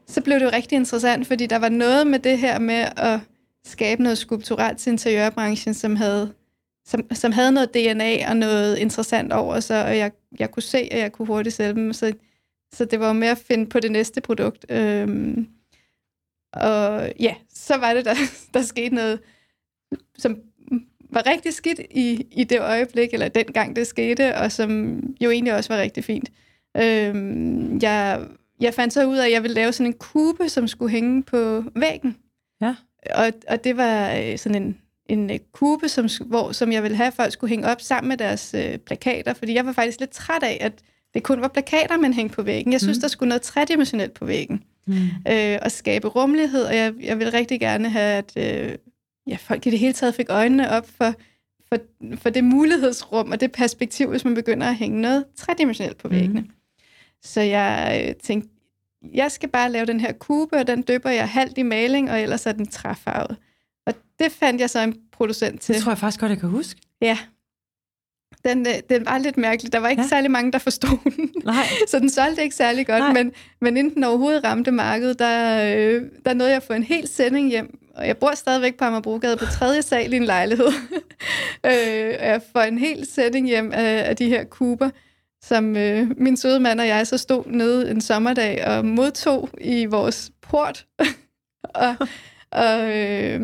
så 0.08 0.22
blev 0.22 0.40
det 0.40 0.46
jo 0.46 0.50
rigtig 0.54 0.76
interessant, 0.76 1.28
fordi 1.28 1.46
der 1.46 1.60
var 1.60 1.70
noget 1.70 2.08
med 2.08 2.20
det 2.20 2.38
her 2.38 2.60
med 2.60 2.86
at 2.98 3.20
skabe 3.66 4.04
noget 4.04 4.18
skulpturelt 4.18 4.78
til 4.78 4.92
interiørbranchen, 4.92 5.74
som 5.74 5.96
havde, 5.96 6.32
som, 6.92 7.16
som 7.16 7.32
havde 7.32 7.52
noget 7.52 7.74
DNA 7.74 8.30
og 8.30 8.38
noget 8.38 8.78
interessant 8.78 9.34
over 9.34 9.60
sig, 9.60 9.86
og 9.86 9.98
jeg, 9.98 10.12
jeg 10.40 10.52
kunne 10.52 10.64
se, 10.64 10.78
at 10.78 11.00
jeg 11.00 11.12
kunne 11.12 11.26
hurtigt 11.26 11.56
sælge 11.56 11.74
dem, 11.74 11.94
så, 11.94 12.14
så 12.74 12.86
det 12.86 13.00
var 13.00 13.08
jo 13.08 13.14
med 13.14 13.28
at 13.28 13.38
finde 13.38 13.66
på 13.66 13.80
det 13.80 13.92
næste 13.92 14.22
produkt. 14.22 14.66
Øhm, 14.70 15.48
og 16.54 17.12
ja, 17.20 17.36
så 17.50 17.78
var 17.78 17.94
det, 17.94 18.06
der, 18.06 18.16
der 18.54 18.62
skete 18.62 18.96
noget, 18.96 19.20
som 20.18 20.40
var 21.10 21.26
rigtig 21.26 21.54
skidt 21.54 21.80
i, 21.92 22.28
i 22.32 22.44
det 22.44 22.62
øjeblik, 22.62 23.14
eller 23.14 23.28
den 23.28 23.46
gang 23.46 23.76
det 23.76 23.88
skete, 23.88 24.36
og 24.36 24.52
som 24.52 25.00
jo 25.22 25.30
egentlig 25.30 25.56
også 25.56 25.74
var 25.74 25.82
rigtig 25.82 26.04
fint. 26.04 26.32
Øhm, 26.78 27.80
jeg, 27.82 28.28
jeg 28.60 28.74
fandt 28.74 28.94
så 28.94 29.06
ud 29.06 29.18
af, 29.18 29.26
at 29.26 29.32
jeg 29.32 29.44
ville 29.44 29.56
lave 29.56 29.74
sådan 29.74 29.92
en 29.92 29.98
kube, 29.98 30.50
som 30.50 30.68
skulle 30.68 30.92
hænge 30.92 31.24
på 31.24 31.64
væggen. 31.76 32.18
Ja. 32.62 32.76
Og, 33.16 33.32
og 33.48 33.64
det 33.64 33.78
var 33.78 34.16
øh, 34.16 34.38
sådan 34.38 34.64
en, 34.64 34.82
en 35.12 35.32
øh, 35.32 35.40
kube, 35.52 35.90
som, 35.90 36.08
hvor, 36.26 36.52
som 36.52 36.72
jeg 36.72 36.84
ville 36.84 36.98
have, 36.98 37.08
at 37.08 37.14
folk 37.14 37.34
skulle 37.34 37.50
hænge 37.50 37.68
op 37.68 37.82
sammen 37.82 38.10
med 38.10 38.18
deres 38.18 38.54
øh, 38.58 38.78
plakater, 38.78 39.34
fordi 39.34 39.54
jeg 39.54 39.66
var 39.66 39.72
faktisk 39.72 40.00
lidt 40.00 40.10
træt 40.12 40.44
af, 40.44 40.58
at 40.62 40.74
det 41.14 41.24
kun 41.24 41.42
var 41.42 41.48
plakater, 41.48 41.98
man 41.98 42.14
hængte 42.14 42.36
på 42.36 42.42
væggen. 42.42 42.74
Jeg 42.74 42.82
synes, 42.82 42.98
Mm. 42.98 43.02
der 43.02 43.08
skulle 43.08 43.28
noget 43.30 43.42
tredimensionelt 43.42 44.14
på 44.14 44.26
væggen 44.26 44.64
Hmm. 44.86 45.08
øh, 45.28 45.60
og 45.62 45.72
skabe 45.72 46.08
rummelighed, 46.08 46.64
og 46.64 46.76
jeg, 46.76 46.94
jeg 47.00 47.20
ville 47.20 47.34
rigtig 47.34 47.60
gerne 47.60 47.90
have, 47.90 48.18
at 48.18 48.32
øh, 48.38 48.76
ja, 49.28 49.38
folk 49.40 49.68
i 49.68 49.70
det 49.70 49.80
hele 49.80 49.94
taget 49.94 50.16
fik 50.16 50.26
øjnene 50.30 50.70
op 50.72 50.88
for, 50.98 51.14
for, 51.70 51.78
for 52.16 52.30
det 52.30 52.44
mulighedsrum 52.44 53.32
og 53.32 53.40
det 53.42 53.52
perspektiv, 53.52 54.10
hvis 54.10 54.26
man 54.26 54.36
begynder 54.36 54.68
at 54.68 54.76
hænge 54.76 55.02
noget 55.02 55.26
tredimensionelt 55.38 55.98
på 55.98 56.08
væggene. 56.08 56.40
Mm. 56.40 56.50
Så 57.24 57.42
jeg 57.42 58.04
øh, 58.08 58.16
tænkte, 58.16 58.50
jeg 59.14 59.32
skal 59.32 59.50
bare 59.50 59.72
lave 59.72 59.86
den 59.86 60.00
her 60.00 60.12
kube, 60.12 60.58
og 60.58 60.68
den 60.68 60.82
døber 60.82 61.10
jeg 61.10 61.30
halvt 61.30 61.58
i 61.58 61.64
maling, 61.64 62.12
og 62.12 62.22
ellers 62.22 62.46
er 62.46 62.52
den 62.52 62.68
træfarvet. 62.68 63.32
Og 63.32 63.38
det 64.24 64.32
fandt 64.32 64.62
jeg 64.62 64.70
så 64.70 64.80
en 64.80 64.96
producent 65.12 65.62
til. 65.62 65.76
Det 65.76 65.84
tror 65.84 65.92
jeg 65.92 65.98
faktisk 65.98 66.20
godt, 66.20 66.30
jeg 66.30 66.40
kan 66.40 66.50
huske. 66.50 66.82
Ja. 67.02 67.18
Den, 68.46 68.68
øh, 68.68 68.74
den 68.90 69.06
var 69.06 69.18
lidt 69.18 69.38
mærkelig. 69.38 69.74
Der 69.74 69.80
var 69.80 69.90
ikke 69.90 70.02
Ja. 70.02 70.04
ja. 70.06 70.10
særlig 70.10 70.32
mange, 70.32 70.52
der 70.52 70.58
forstod 70.58 70.98
den. 71.04 71.32
Nej. 71.44 71.66
Så 71.92 72.00
den 72.00 72.10
solgte 72.10 72.44
ikke 72.44 72.56
særlig 72.56 72.88
godt, 72.88 73.00
Nej. 73.00 73.14
men, 73.14 73.32
men 73.62 73.78
inden 73.78 73.94
den 73.96 74.04
overhovedet 74.04 74.44
ramte 74.44 74.72
markedet, 74.72 75.20
der, 75.20 75.64
øh, 75.76 76.04
der 76.26 76.34
nåede 76.34 76.50
jeg 76.52 76.58
at 76.58 76.64
få 76.64 76.74
en 76.74 76.84
hel 76.84 77.08
sending 77.08 77.50
hjem. 77.50 77.78
Og 77.96 78.08
jeg 78.08 78.18
bor 78.18 78.36
stadigvæk 78.36 78.78
på 78.78 78.86
Amagerbrogade 78.86 79.38
på 79.38 79.46
tredje 79.46 79.82
sal 79.82 80.14
i 80.14 80.16
en 80.16 80.24
lejlighed. 80.26 80.68
øh, 81.66 82.16
og 82.20 82.28
jeg 82.28 82.42
får 82.52 82.62
en 82.62 82.78
hel 82.78 83.06
sending 83.06 83.48
hjem 83.48 83.72
af, 83.74 84.10
af 84.10 84.16
de 84.16 84.28
her 84.30 84.44
kuber, 84.44 84.90
som 85.44 85.78
øh, 85.78 86.08
min 86.18 86.38
søde 86.38 86.60
mand 86.60 86.80
og 86.80 86.88
jeg 86.88 87.08
så 87.08 87.18
stod 87.18 87.44
nede 87.48 87.92
en 87.92 88.02
sommerdag 88.02 88.66
og 88.68 88.86
modtog 88.86 89.50
i 89.62 89.86
vores 89.86 90.32
port. 90.42 90.86
og 91.64 91.96
og 92.52 92.98
øh, 92.98 93.42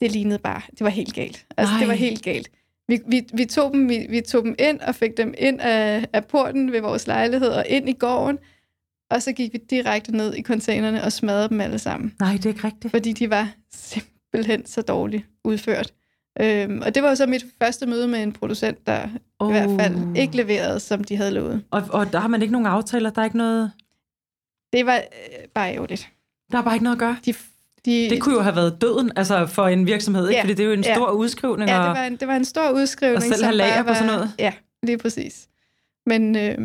det 0.00 0.12
lignede 0.12 0.38
bare, 0.38 0.62
det 0.70 0.80
var 0.80 0.88
helt 0.88 1.14
galt. 1.14 1.46
Altså, 1.56 1.72
Nej. 1.72 1.80
det 1.80 1.88
var 1.88 1.94
helt 1.94 2.22
galt. 2.22 2.50
Vi, 2.88 3.00
vi, 3.06 3.26
vi, 3.34 3.44
tog 3.44 3.72
dem, 3.72 3.88
vi, 3.88 4.06
vi 4.10 4.20
tog 4.20 4.44
dem 4.44 4.54
ind 4.58 4.80
og 4.80 4.94
fik 4.94 5.16
dem 5.16 5.34
ind 5.38 5.60
af, 5.60 6.06
af 6.12 6.24
porten 6.24 6.72
ved 6.72 6.80
vores 6.80 7.06
lejlighed 7.06 7.48
og 7.48 7.64
ind 7.68 7.88
i 7.88 7.92
gården. 7.92 8.38
Og 9.10 9.22
så 9.22 9.32
gik 9.32 9.52
vi 9.52 9.58
direkte 9.70 10.16
ned 10.16 10.34
i 10.34 10.42
containerne 10.42 11.04
og 11.04 11.12
smadrede 11.12 11.48
dem 11.48 11.60
alle 11.60 11.78
sammen. 11.78 12.14
Nej, 12.20 12.32
det 12.32 12.46
er 12.46 12.50
ikke 12.50 12.64
rigtigt. 12.64 12.90
Fordi 12.90 13.12
de 13.12 13.30
var 13.30 13.48
simpelthen 13.72 14.66
så 14.66 14.82
dårligt 14.82 15.24
udført. 15.44 15.92
Øhm, 16.40 16.82
og 16.86 16.94
det 16.94 17.02
var 17.02 17.08
jo 17.08 17.14
så 17.14 17.26
mit 17.26 17.44
første 17.62 17.86
møde 17.86 18.08
med 18.08 18.22
en 18.22 18.32
producent, 18.32 18.86
der 18.86 19.08
oh. 19.38 19.48
i 19.48 19.52
hvert 19.52 19.80
fald 19.80 20.16
ikke 20.16 20.36
leverede, 20.36 20.80
som 20.80 21.04
de 21.04 21.16
havde 21.16 21.30
lovet. 21.30 21.64
Og, 21.70 21.82
og 21.90 22.12
der 22.12 22.20
har 22.20 22.28
man 22.28 22.42
ikke 22.42 22.52
nogen 22.52 22.66
aftaler, 22.66 23.10
der 23.10 23.20
er 23.20 23.24
ikke 23.24 23.36
noget... 23.36 23.72
det 24.72 24.86
var 24.86 24.96
øh, 24.96 25.48
bare 25.54 25.74
ærgerligt. 25.74 26.08
Der 26.52 26.58
er 26.58 26.62
bare 26.62 26.74
ikke 26.74 26.84
noget 26.84 26.96
at 26.96 27.00
gøre. 27.00 27.16
De, 27.24 27.34
de, 27.84 28.10
Det 28.10 28.20
kunne 28.22 28.34
jo 28.34 28.40
have 28.40 28.56
været 28.56 28.80
døden 28.80 29.12
altså 29.16 29.46
for 29.46 29.68
en 29.68 29.86
virksomhed, 29.86 30.28
ikke? 30.28 30.36
Ja, 30.36 30.42
fordi 30.42 30.54
det 30.54 30.62
er 30.62 30.66
jo 30.66 30.72
en 30.72 30.84
ja. 30.84 30.94
stor 30.94 31.10
udskrivning. 31.10 31.70
Ja, 31.70 31.76
det 31.76 31.84
var 31.84 32.04
en, 32.04 32.16
det 32.16 32.28
var 32.28 32.36
en 32.36 32.44
stor 32.44 32.70
udskrivning. 32.70 33.16
Og 33.16 33.22
selv 33.22 33.44
have 33.44 33.56
lager 33.56 33.82
på 33.82 33.94
sådan 33.94 34.06
noget. 34.06 34.32
Ja, 34.38 34.52
lige 34.82 34.98
præcis. 34.98 35.46
Men, 36.06 36.36
øh, 36.36 36.58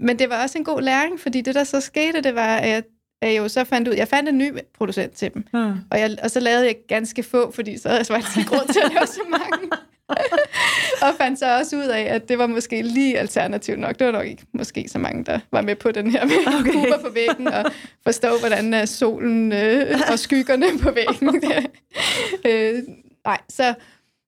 men 0.00 0.18
det 0.18 0.30
var 0.30 0.42
også 0.42 0.58
en 0.58 0.64
god 0.64 0.82
læring, 0.82 1.20
fordi 1.20 1.40
det, 1.40 1.54
der 1.54 1.64
så 1.64 1.80
skete, 1.80 2.22
det 2.22 2.34
var, 2.34 2.56
at 2.56 2.84
jeg, 3.22 3.36
jo 3.38 3.48
så 3.48 3.64
fandt 3.64 3.88
ud, 3.88 3.94
jeg 3.94 4.08
fandt 4.08 4.28
en 4.28 4.38
ny 4.38 4.52
producent 4.78 5.12
til 5.12 5.34
dem, 5.34 5.44
Ja. 5.54 5.72
og, 5.90 6.00
jeg, 6.00 6.16
og 6.22 6.30
så 6.30 6.40
lavede 6.40 6.64
jeg 6.66 6.76
ganske 6.88 7.22
få, 7.22 7.50
fordi 7.50 7.78
så 7.78 7.88
havde 7.88 7.98
jeg 7.98 8.06
faktisk 8.06 8.38
ikke 8.38 8.50
råd 8.50 8.72
til 8.72 8.80
at 8.84 8.92
lave 8.94 9.06
så 9.06 9.20
mange. 9.30 9.70
og 11.02 11.08
fandt 11.16 11.38
så 11.38 11.58
også 11.58 11.76
ud 11.76 11.86
af, 11.86 12.02
at 12.02 12.28
det 12.28 12.38
var 12.38 12.46
måske 12.46 12.82
lige 12.82 13.18
alternativt 13.18 13.78
nok. 13.78 13.98
Det 13.98 14.06
var 14.06 14.12
nok 14.12 14.26
ikke 14.26 14.46
måske 14.52 14.88
så 14.88 14.98
mange, 14.98 15.24
der 15.24 15.40
var 15.52 15.62
med 15.62 15.76
på 15.76 15.92
den 15.92 16.10
her 16.10 16.24
med 16.24 16.34
Okay. 16.60 16.72
kuber 16.72 16.98
på 16.98 17.08
væggen, 17.14 17.48
og 17.48 17.64
forstå, 18.04 18.28
hvordan 18.38 18.74
er 18.74 18.84
solen 18.84 19.52
øh, 19.52 20.00
og 20.12 20.18
skyggerne 20.28 20.66
på 20.82 20.90
væggen. 20.90 21.42
øh, 22.46 22.82
nej, 23.24 23.38
så, 23.48 23.74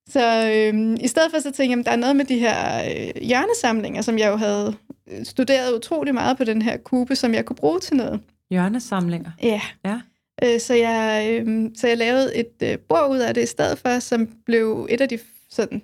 så 0.09 0.51
øh, 0.55 0.97
i 1.01 1.09
stedet 1.09 1.31
for 1.31 1.41
så 1.41 1.51
tænkte 1.51 1.71
jeg, 1.71 1.79
at 1.79 1.87
der 1.87 1.93
er 1.93 1.97
noget 1.97 2.17
med 2.17 2.25
de 2.25 2.39
her 2.39 2.85
øh, 2.85 3.23
hjørnesamlinger, 3.23 4.03
som 4.03 4.19
jeg 4.19 4.31
jo 4.31 4.37
havde 4.37 4.75
øh, 5.13 5.25
studeret 5.25 5.75
utrolig 5.75 6.15
meget 6.15 6.37
på 6.37 6.45
den 6.45 6.63
her 6.63 6.77
kube, 6.77 7.17
som 7.17 7.35
jeg 7.35 7.45
kunne 7.45 7.57
bruge 7.57 7.81
til 7.81 7.97
noget. 7.97 8.21
Hjørnesamlinger. 8.51 9.31
Ja. 9.43 9.61
Ja. 9.85 10.01
Øh, 10.45 10.61
så, 10.61 10.75
jeg, 10.75 11.29
øh, 11.31 11.71
så 11.77 11.89
jeg 11.89 11.99
lavede 11.99 12.37
et 12.37 12.53
øh, 12.63 12.79
bord 12.79 13.11
ud 13.11 13.19
af 13.19 13.35
det 13.35 13.43
i 13.43 13.47
stedet 13.47 13.79
for, 13.79 13.99
som 13.99 14.29
blev 14.47 14.87
et 14.91 15.01
af 15.01 15.09
de 15.09 15.19
sådan, 15.53 15.83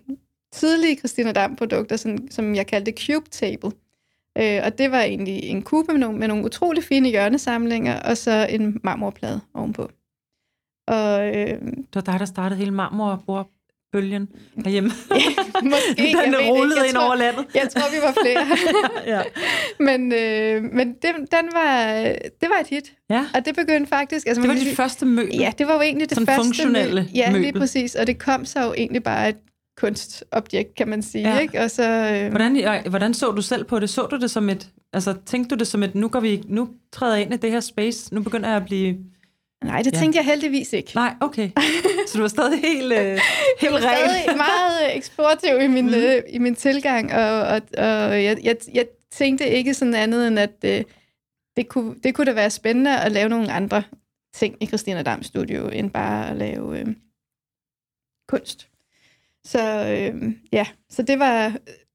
tidlige 0.52 0.96
Christina 0.96 1.32
Dam-produkter, 1.32 1.96
sådan, 1.96 2.28
som 2.30 2.54
jeg 2.54 2.66
kaldte 2.66 2.92
Cube 3.06 3.30
Table. 3.30 3.70
Øh, 4.38 4.60
og 4.64 4.78
det 4.78 4.90
var 4.90 5.00
egentlig 5.02 5.42
en 5.42 5.62
kube 5.62 5.92
med 5.92 6.00
nogle, 6.00 6.18
med 6.18 6.28
nogle 6.28 6.44
utrolig 6.44 6.84
fine 6.84 7.08
hjørnesamlinger, 7.08 8.00
og 8.00 8.16
så 8.16 8.46
en 8.50 8.80
marmorplade 8.84 9.40
ovenpå. 9.54 9.90
Og 10.86 11.26
øh, 11.26 11.48
Det 11.62 11.94
var 11.94 12.00
dig, 12.00 12.20
der 12.20 12.24
startede 12.26 12.58
hele 12.58 12.70
marmorbordbølgen 12.70 14.28
herhjemme. 14.64 14.90
måske, 15.62 16.14
jeg 16.16 16.24
Den 16.24 16.32
det 16.32 16.48
rullede 16.50 16.66
ikke. 16.66 16.80
Jeg 16.80 16.86
ind 16.88 16.94
tror- 16.96 17.06
over 17.06 17.14
landet. 17.16 17.46
jeg 17.54 17.68
tror, 17.70 17.90
vi 17.90 17.96
var 18.06 18.14
flere. 18.22 18.46
ja. 19.16 19.22
men 19.80 20.12
øh, 20.12 20.72
men 20.74 20.88
det, 20.88 21.10
den 21.30 21.48
var, 21.52 22.02
det 22.40 22.48
var 22.48 22.58
et 22.60 22.66
hit. 22.66 22.92
ja. 23.10 23.26
Og 23.34 23.44
det 23.44 23.54
begyndte 23.56 23.88
faktisk... 23.88 24.26
Altså, 24.26 24.42
Det 24.42 24.48
var 24.48 24.54
dit 24.56 24.76
første 24.76 25.06
møbel. 25.06 25.36
Ja, 25.36 25.52
det 25.58 25.66
var 25.66 25.74
jo 25.74 25.80
egentlig 25.80 26.08
det 26.10 26.14
Sådan 26.14 26.26
første 26.26 26.44
funktionelle 26.44 27.00
møbel. 27.02 27.14
Ja, 27.16 27.30
lige 27.32 27.42
møbel. 27.42 27.60
præcis. 27.60 27.94
Og 27.94 28.06
det 28.06 28.18
kom 28.18 28.44
så 28.44 28.60
jo 28.64 28.74
egentlig 28.76 29.02
bare 29.02 29.28
et 29.28 29.36
kunstobjekt, 29.80 30.74
kan 30.74 30.88
man 30.88 31.02
sige. 31.02 31.28
Ja. 31.34 31.38
Ikke? 31.38 31.60
Og 31.60 31.70
så, 31.70 31.82
øh, 32.12 32.30
Hvordan, 32.30 32.82
hvordan 32.90 33.14
så 33.14 33.30
du 33.32 33.42
selv 33.42 33.64
på 33.64 33.78
det? 33.80 33.90
Så 33.90 34.06
du 34.06 34.16
det 34.16 34.30
som 34.30 34.48
et, 34.50 34.68
altså 34.92 35.14
tænkte 35.26 35.54
du 35.54 35.58
det 35.58 35.66
som 35.66 35.82
et, 35.82 35.94
nu 35.94 36.08
går 36.08 36.20
vi, 36.20 36.42
nu 36.46 36.68
træder 36.92 37.14
jeg 37.16 37.24
ind 37.24 37.34
i 37.34 37.36
det 37.36 37.50
her 37.50 37.60
space, 37.60 38.14
nu 38.14 38.22
begynder 38.22 38.48
jeg 38.48 38.56
at 38.56 38.64
blive, 38.64 38.96
nej, 39.64 39.82
det 39.82 39.94
Ja. 39.94 39.98
tænkte 39.98 40.16
jeg 40.16 40.24
heldigvis 40.24 40.72
ikke. 40.72 40.92
nej, 40.94 41.14
okay. 41.20 41.50
Så 42.06 42.12
du 42.18 42.20
var 42.20 42.28
stadig 42.28 42.60
helt, 42.60 42.92
øh, 42.92 42.98
Jeg 42.98 43.20
helt 43.60 43.72
var 43.72 43.80
stadig 43.80 44.36
meget 44.36 44.90
øh, 44.90 44.96
eksplorativ 44.96 45.60
i 45.62 45.66
min, 45.66 45.84
Mhm. 45.84 45.94
øh, 45.94 46.22
i 46.28 46.38
min 46.38 46.54
tilgang, 46.54 47.12
og, 47.12 47.40
og, 47.40 47.60
og 47.78 48.24
jeg, 48.24 48.38
jeg, 48.42 48.56
jeg 48.74 48.86
tænkte 49.12 49.48
ikke 49.50 49.74
sådan 49.74 49.94
andet 49.94 50.28
end, 50.28 50.38
at 50.38 50.54
øh, 50.64 50.84
det, 51.56 51.68
kunne, 51.68 51.94
det 52.04 52.14
kunne 52.14 52.24
da 52.24 52.32
være 52.32 52.50
spændende 52.50 53.00
at 53.00 53.12
lave 53.12 53.28
nogle 53.28 53.52
andre 53.52 53.82
ting 54.34 54.56
i 54.60 54.66
Christina 54.66 55.02
Dams 55.02 55.26
studio, 55.26 55.68
end 55.68 55.90
bare 55.90 56.30
at 56.30 56.36
lave 56.36 56.80
øh, 56.80 56.86
kunst. 58.28 58.68
Så 59.48 59.60
øh, 59.88 60.32
ja, 60.52 60.66
så 60.90 61.02
det 61.02 61.18
var, 61.18 61.52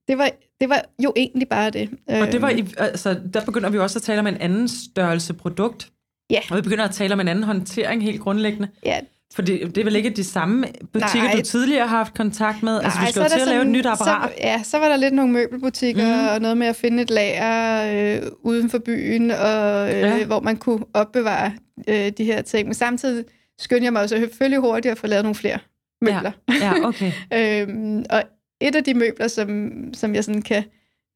det, 0.08 0.18
var, 0.18 0.30
det 0.62 0.70
var 0.70 0.82
jo 1.04 1.14
egentlig 1.16 1.48
bare 1.50 1.70
det. 1.70 1.90
Og 2.08 2.32
det 2.32 2.42
var 2.42 2.50
Øhm, 2.52 2.68
altså, 2.78 3.20
der 3.34 3.46
begynder 3.46 3.70
vi 3.70 3.78
også 3.80 4.00
at 4.00 4.04
tale 4.04 4.20
om 4.20 4.28
en 4.28 4.38
anden 4.38 4.68
størrelse 4.68 5.34
produkt. 5.34 5.90
Ja. 6.30 6.40
Og 6.52 6.58
vi 6.58 6.62
begynder 6.62 6.84
at 6.86 6.92
tale 6.92 7.14
om 7.14 7.20
en 7.20 7.28
anden 7.28 7.44
håndtering 7.44 8.04
helt 8.04 8.22
grundlæggende. 8.22 8.68
Ja, 8.86 9.00
Fordi 9.34 9.64
det 9.64 9.78
er 9.78 9.84
vel 9.84 9.96
ikke 9.96 10.10
de 10.10 10.24
samme 10.24 10.68
butikker, 10.94 11.28
Nej. 11.28 11.36
du 11.36 11.42
tidligere 11.42 11.88
har 11.88 11.98
haft 11.98 12.14
kontakt 12.14 12.64
med? 12.64 12.80
altså, 12.84 13.00
du 13.06 13.12
skal 13.12 13.22
jo 13.24 13.30
til 13.30 13.40
at 13.40 13.48
lave 13.48 13.62
et 13.62 13.68
nyt 13.68 13.86
apparat. 13.86 14.30
Så, 14.30 14.36
ja, 14.42 14.64
så 14.64 14.78
var 14.80 14.90
der 14.90 14.96
lidt 14.98 15.14
nogle 15.14 15.32
møbelbutikker, 15.34 16.22
mm. 16.22 16.28
og 16.28 16.42
noget 16.42 16.58
med 16.58 16.68
at 16.68 16.76
finde 16.76 17.04
et 17.04 17.10
lager 17.10 18.16
øh, 18.16 18.32
uden 18.42 18.70
for 18.70 18.80
byen, 18.80 19.32
og, 19.32 19.88
øh, 19.96 20.00
Ja. 20.00 20.26
hvor 20.26 20.40
man 20.40 20.58
kunne 20.58 20.86
opbevare 20.94 21.52
øh, 21.88 22.10
de 22.18 22.24
her 22.24 22.42
ting. 22.42 22.68
Men 22.68 22.74
samtidig 22.74 23.26
skyndte 23.60 23.84
jeg 23.86 23.94
mig 23.94 24.02
jo 24.02 24.08
selvfølgelig 24.08 24.60
hurtigt 24.60 24.92
at 24.92 24.98
få 24.98 25.08
lavet 25.08 25.24
nogle 25.24 25.36
flere 25.36 25.60
møbler. 26.04 26.32
Ja, 26.62 26.74
okay. 26.88 27.12
Øhm, 27.70 28.06
og 28.10 28.24
et 28.62 28.76
af 28.76 28.84
de 28.84 28.94
møbler, 28.94 29.28
som, 29.28 29.72
som 29.94 30.16
jeg 30.16 30.24
sådan 30.24 30.42
kan 30.42 30.64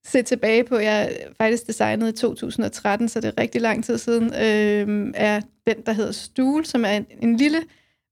se 0.06 0.22
tilbage 0.22 0.64
på, 0.64 0.78
jeg 0.78 1.18
faktisk 1.38 1.68
designede 1.68 2.10
i 2.10 2.14
2013, 2.14 3.10
så 3.10 3.22
det 3.22 3.28
er 3.28 3.42
rigtig 3.42 3.62
lang 3.62 3.84
tid 3.84 3.98
siden, 3.98 4.24
øhm, 4.44 5.12
er 5.16 5.42
den, 5.68 5.76
der 5.86 5.92
hedder 5.92 6.12
Stule, 6.12 6.66
som 6.66 6.86
er 6.86 6.90
en, 6.92 7.06
en 7.22 7.38
lille, 7.38 7.58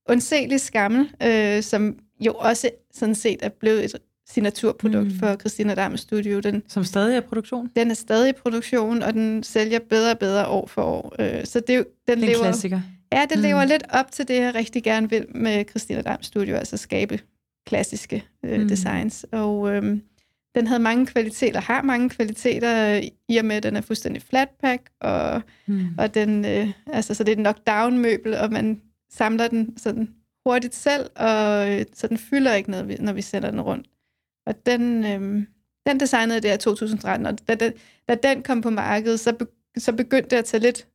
undselig 0.09 0.61
skammel, 0.61 1.09
øh, 1.23 1.63
som 1.63 1.95
jo 2.19 2.33
også 2.33 2.69
sådan 2.93 3.15
set 3.15 3.39
er 3.41 3.49
blevet 3.49 3.85
et 3.85 3.95
signaturprodukt 4.29 5.07
Mm. 5.13 5.19
for 5.19 5.35
Christina 5.35 5.75
Damme 5.75 5.97
Studio. 5.97 6.39
Den, 6.39 6.63
Som 6.67 6.83
stadig 6.83 7.15
er 7.17 7.21
produktion. 7.21 7.69
den 7.75 7.91
er 7.91 7.95
stadig 7.95 8.29
i 8.29 8.33
produktion, 8.33 9.01
og 9.03 9.13
den 9.13 9.43
sælger 9.43 9.79
bedre 9.89 10.11
og 10.11 10.19
bedre 10.19 10.47
år 10.47 10.67
for 10.67 10.81
år. 10.81 11.15
Øh, 11.19 11.45
så 11.45 11.59
det, 11.59 11.75
er 11.75 11.83
den 11.83 11.85
Det 12.07 12.09
er 12.09 12.13
en 12.13 12.19
lever, 12.19 12.43
klassiker. 12.43 12.81
Ja, 13.13 13.25
det 13.29 13.37
Mm. 13.37 13.41
lever 13.43 13.65
lidt 13.65 13.83
op 13.89 14.11
til 14.11 14.27
det, 14.27 14.35
jeg 14.35 14.55
rigtig 14.55 14.83
gerne 14.83 15.09
vil 15.09 15.25
med 15.29 15.65
Christina 15.69 16.01
Dam 16.01 16.23
Studio, 16.23 16.55
altså 16.55 16.77
skabe 16.77 17.19
klassiske 17.67 18.23
øh, 18.45 18.55
Mm. 18.57 18.61
mm. 18.61 18.67
designs. 18.67 19.25
Og 19.31 19.71
øhm, 19.75 20.01
den 20.55 20.67
havde 20.67 20.79
mange 20.79 21.05
kvaliteter, 21.05 21.61
har 21.61 21.81
mange 21.81 22.09
kvaliteter, 22.09 22.95
øh, 22.97 23.03
i 23.29 23.37
og 23.37 23.45
med, 23.45 23.55
at 23.55 23.63
den 23.63 23.75
er 23.75 23.81
fuldstændig 23.81 24.21
flatpack, 24.21 24.89
og, 25.01 25.41
Mm. 25.67 25.87
og 25.97 26.13
den, 26.13 26.45
øh, 26.45 26.67
altså, 26.87 27.13
så 27.13 27.23
det 27.23 27.31
er 27.31 27.35
et 27.35 27.39
knockdown-møbel, 27.43 28.33
og 28.33 28.51
man 28.51 28.81
samler 29.11 29.47
den 29.47 29.77
sådan 29.77 30.09
hurtigt 30.45 30.75
selv, 30.75 31.09
og 31.15 31.71
øh, 31.73 31.85
så 31.93 32.07
den 32.07 32.17
fylder 32.17 32.53
ikke 32.53 32.71
noget, 32.71 33.01
når 33.01 33.13
vi 33.13 33.21
sender 33.21 33.51
den 33.51 33.61
rundt. 33.61 33.87
Og 34.45 34.65
den, 34.65 35.05
øh, 35.05 35.43
den 35.87 35.99
designede 35.99 36.41
det 36.41 36.53
i 36.55 36.57
2013, 36.57 37.25
og 37.25 37.47
da, 37.47 37.55
da, 37.55 37.71
da 38.09 38.15
den 38.15 38.43
kom 38.43 38.61
på 38.61 38.69
markedet, 38.69 39.19
så, 39.19 39.33
be, 39.33 39.45
så 39.77 39.93
begyndte 39.93 40.29
det 40.29 40.35
at 40.37 40.45
tage 40.45 40.61
lidt 40.61 40.87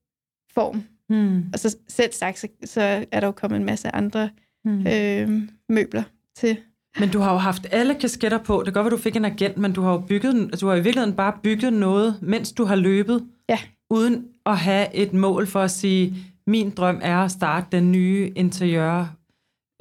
form. 0.55 0.85
Mm. 1.11 1.45
Og 1.53 1.59
så 1.59 1.77
selv 1.89 2.13
sagt, 2.13 2.39
så, 2.39 2.49
så 2.65 2.81
er 3.13 3.21
der 3.21 3.27
jo 3.27 3.31
kommet 3.33 3.57
en 3.57 3.65
masse 3.67 3.95
andre 3.95 4.31
Mm. 4.65 4.87
øh, 4.87 5.43
møbler 5.69 6.03
til. 6.37 6.57
Men 6.99 7.09
du 7.09 7.19
har 7.19 7.33
jo 7.33 7.39
haft 7.39 7.67
alle 7.71 7.95
kasketter 7.95 8.39
på. 8.39 8.57
Det 8.59 8.65
kan 8.65 8.73
godt 8.73 8.85
være, 8.85 8.91
du 8.99 9.03
fik 9.03 9.17
en 9.17 9.25
agent, 9.25 9.59
men 9.59 9.73
du 9.73 9.83
har 9.83 9.93
jo 9.93 9.99
bygget, 9.99 10.61
du 10.61 10.67
har 10.69 10.75
i 10.75 10.81
virkeligheden 10.83 11.17
bare 11.17 11.33
bygget 11.43 11.73
noget, 11.73 12.17
mens 12.23 12.53
du 12.53 12.65
har 12.65 12.77
løbet. 12.77 13.25
Ja. 13.49 13.59
Uden 13.91 14.25
at 14.47 14.57
have 14.59 14.95
et 14.95 15.13
mål 15.13 15.47
for 15.47 15.61
at 15.61 15.71
sige, 15.71 16.15
min 16.47 16.71
drøm 16.71 16.99
er 17.03 17.19
at 17.19 17.31
starte 17.31 17.67
den 17.73 17.93
nye 17.93 18.33
interiør 18.37 19.17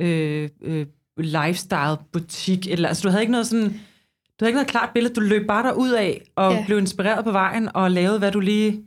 øh, 0.02 0.50
øh, 0.62 0.86
lifestyle 1.18 1.98
butik. 2.12 2.68
Eller, 2.68 2.88
altså, 2.88 3.04
du 3.04 3.10
havde 3.10 3.24
ikke 3.24 3.32
noget 3.32 3.48
sådan... 3.48 3.68
Du 3.70 4.46
havde 4.46 4.50
ikke 4.50 4.58
noget 4.58 4.68
klart 4.68 4.90
billede. 4.94 5.14
Du 5.14 5.20
løb 5.22 5.48
bare 5.48 5.68
derud 5.68 5.90
af 5.92 6.22
og 6.36 6.52
Ja. 6.54 6.66
blev 6.66 6.78
inspireret 6.78 7.24
på 7.26 7.32
vejen 7.32 7.70
og 7.76 7.92
lavede, 7.92 8.20
hvad 8.20 8.32
du 8.32 8.40
lige... 8.40 8.84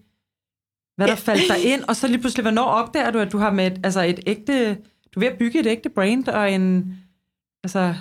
Hvad 0.96 1.08
der 1.08 1.14
faldt 1.14 1.42
dig 1.48 1.72
ind, 1.72 1.82
og 1.88 1.96
så 1.96 2.06
lige 2.06 2.18
pludselig, 2.18 2.42
hvornår 2.42 2.64
opdager 2.64 3.10
du, 3.10 3.18
at 3.18 3.32
du 3.32 3.38
har 3.38 3.50
med 3.50 3.66
et, 3.66 3.80
altså 3.84 4.00
et 4.02 4.20
ægte... 4.26 4.74
Du 5.14 5.20
er 5.20 5.24
ved 5.24 5.28
at 5.28 5.38
bygge 5.38 5.60
et 5.60 5.66
ægte 5.66 5.88
brand 5.88 6.28
og 6.28 6.52
en... 6.52 6.96
Altså, 7.64 7.94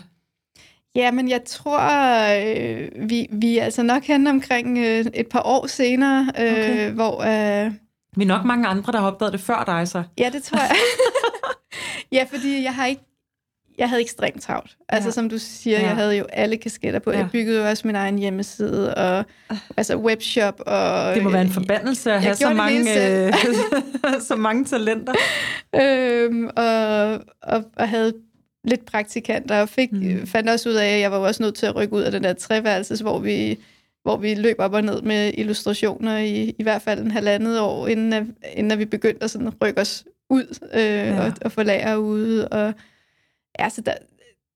Ja, 0.96 1.12
men 1.12 1.30
jeg 1.30 1.44
tror, 1.46 1.80
øh, 1.80 3.10
vi, 3.10 3.28
vi 3.32 3.58
er 3.58 3.64
altså 3.64 3.84
nok 3.84 4.04
hen 4.04 4.28
omkring 4.28 4.78
øh, 4.78 5.06
et 5.14 5.28
par 5.28 5.42
år 5.46 5.68
senere, 5.68 6.32
øh, 6.40 6.52
okay. 6.52 6.92
hvor... 6.92 7.22
Øh, 7.22 7.72
Vi 8.16 8.24
er 8.24 8.28
nok 8.28 8.46
mange 8.46 8.68
andre, 8.68 8.92
der 8.92 9.00
har 9.00 9.08
opdaget 9.08 9.34
det 9.34 9.42
før 9.42 9.64
dig, 9.64 9.88
så. 9.88 10.04
ja, 10.18 10.30
det 10.34 10.44
tror 10.44 10.58
jeg. 10.60 10.76
ja, 12.18 12.26
fordi 12.30 12.64
jeg 12.64 12.76
har 12.76 12.86
ikke 12.86 13.11
jeg 13.78 13.90
havde 13.90 14.02
ekstremt 14.02 14.42
travlt. 14.42 14.78
Altså 14.90 15.08
Ja. 15.08 15.12
som 15.12 15.30
du 15.30 15.38
siger, 15.38 15.80
Ja. 15.80 15.86
jeg 15.88 15.96
havde 15.96 16.18
jo 16.18 16.26
alle 16.34 16.58
kasketter 16.58 17.00
på. 17.00 17.12
Ja. 17.12 17.18
Jeg 17.18 17.28
byggede 17.32 17.62
jo 17.62 17.70
også 17.70 17.88
min 17.88 17.96
egen 17.96 18.20
hjemmeside, 18.20 18.96
og 18.96 19.26
altså 19.78 19.96
webshop. 19.98 20.62
Og, 20.66 21.16
Det 21.16 21.24
må 21.24 21.30
være 21.30 21.42
en 21.42 21.50
forbandelse 21.52 22.12
at 22.12 22.22
have 22.22 22.36
så 22.36 22.54
mange, 22.54 23.26
øh, 23.28 23.34
så 24.30 24.36
mange 24.36 24.66
talenter. 24.66 25.14
øhm, 25.76 26.46
og, 26.56 27.14
og, 27.44 27.64
og 27.76 27.90
havde 27.90 28.14
lidt 28.64 28.86
praktikanter, 28.86 29.62
og 29.62 29.70
fik, 29.70 29.92
Mm. 29.92 30.28
fandt 30.28 30.50
også 30.50 30.70
ud 30.70 30.74
af, 30.76 30.88
at 30.96 31.00
jeg 31.02 31.12
var 31.12 31.18
også 31.18 31.44
nødt 31.44 31.56
til 31.56 31.66
at 31.66 31.76
rykke 31.76 31.94
ud 31.94 32.02
af 32.02 32.12
den 32.12 32.24
der 32.24 32.34
treværelses, 32.34 33.00
hvor 33.00 33.20
vi, 33.20 33.60
hvor 34.04 34.18
vi 34.18 34.34
løb 34.36 34.56
op 34.60 34.74
og 34.74 34.82
ned 34.84 35.02
med 35.02 35.32
illustrationer 35.38 36.18
i, 36.18 36.56
i 36.60 36.64
hvert 36.64 36.82
fald 36.82 37.00
en 37.00 37.12
halvandet 37.12 37.60
år, 37.60 37.88
inden, 37.88 38.14
at, 38.14 38.24
inden 38.54 38.72
at 38.72 38.80
vi 38.80 38.86
begyndte 38.86 39.24
at 39.24 39.32
sådan 39.32 39.50
rykke 39.64 39.82
os 39.82 40.04
ud 40.30 40.58
øh, 40.74 40.82
ja. 40.84 41.26
og, 41.26 41.34
og 41.42 41.52
få 41.52 41.64
lager 41.64 41.96
ude. 41.96 42.48
Og, 42.48 42.74
ja, 43.60 43.70
så 43.70 43.82
der, 43.82 43.94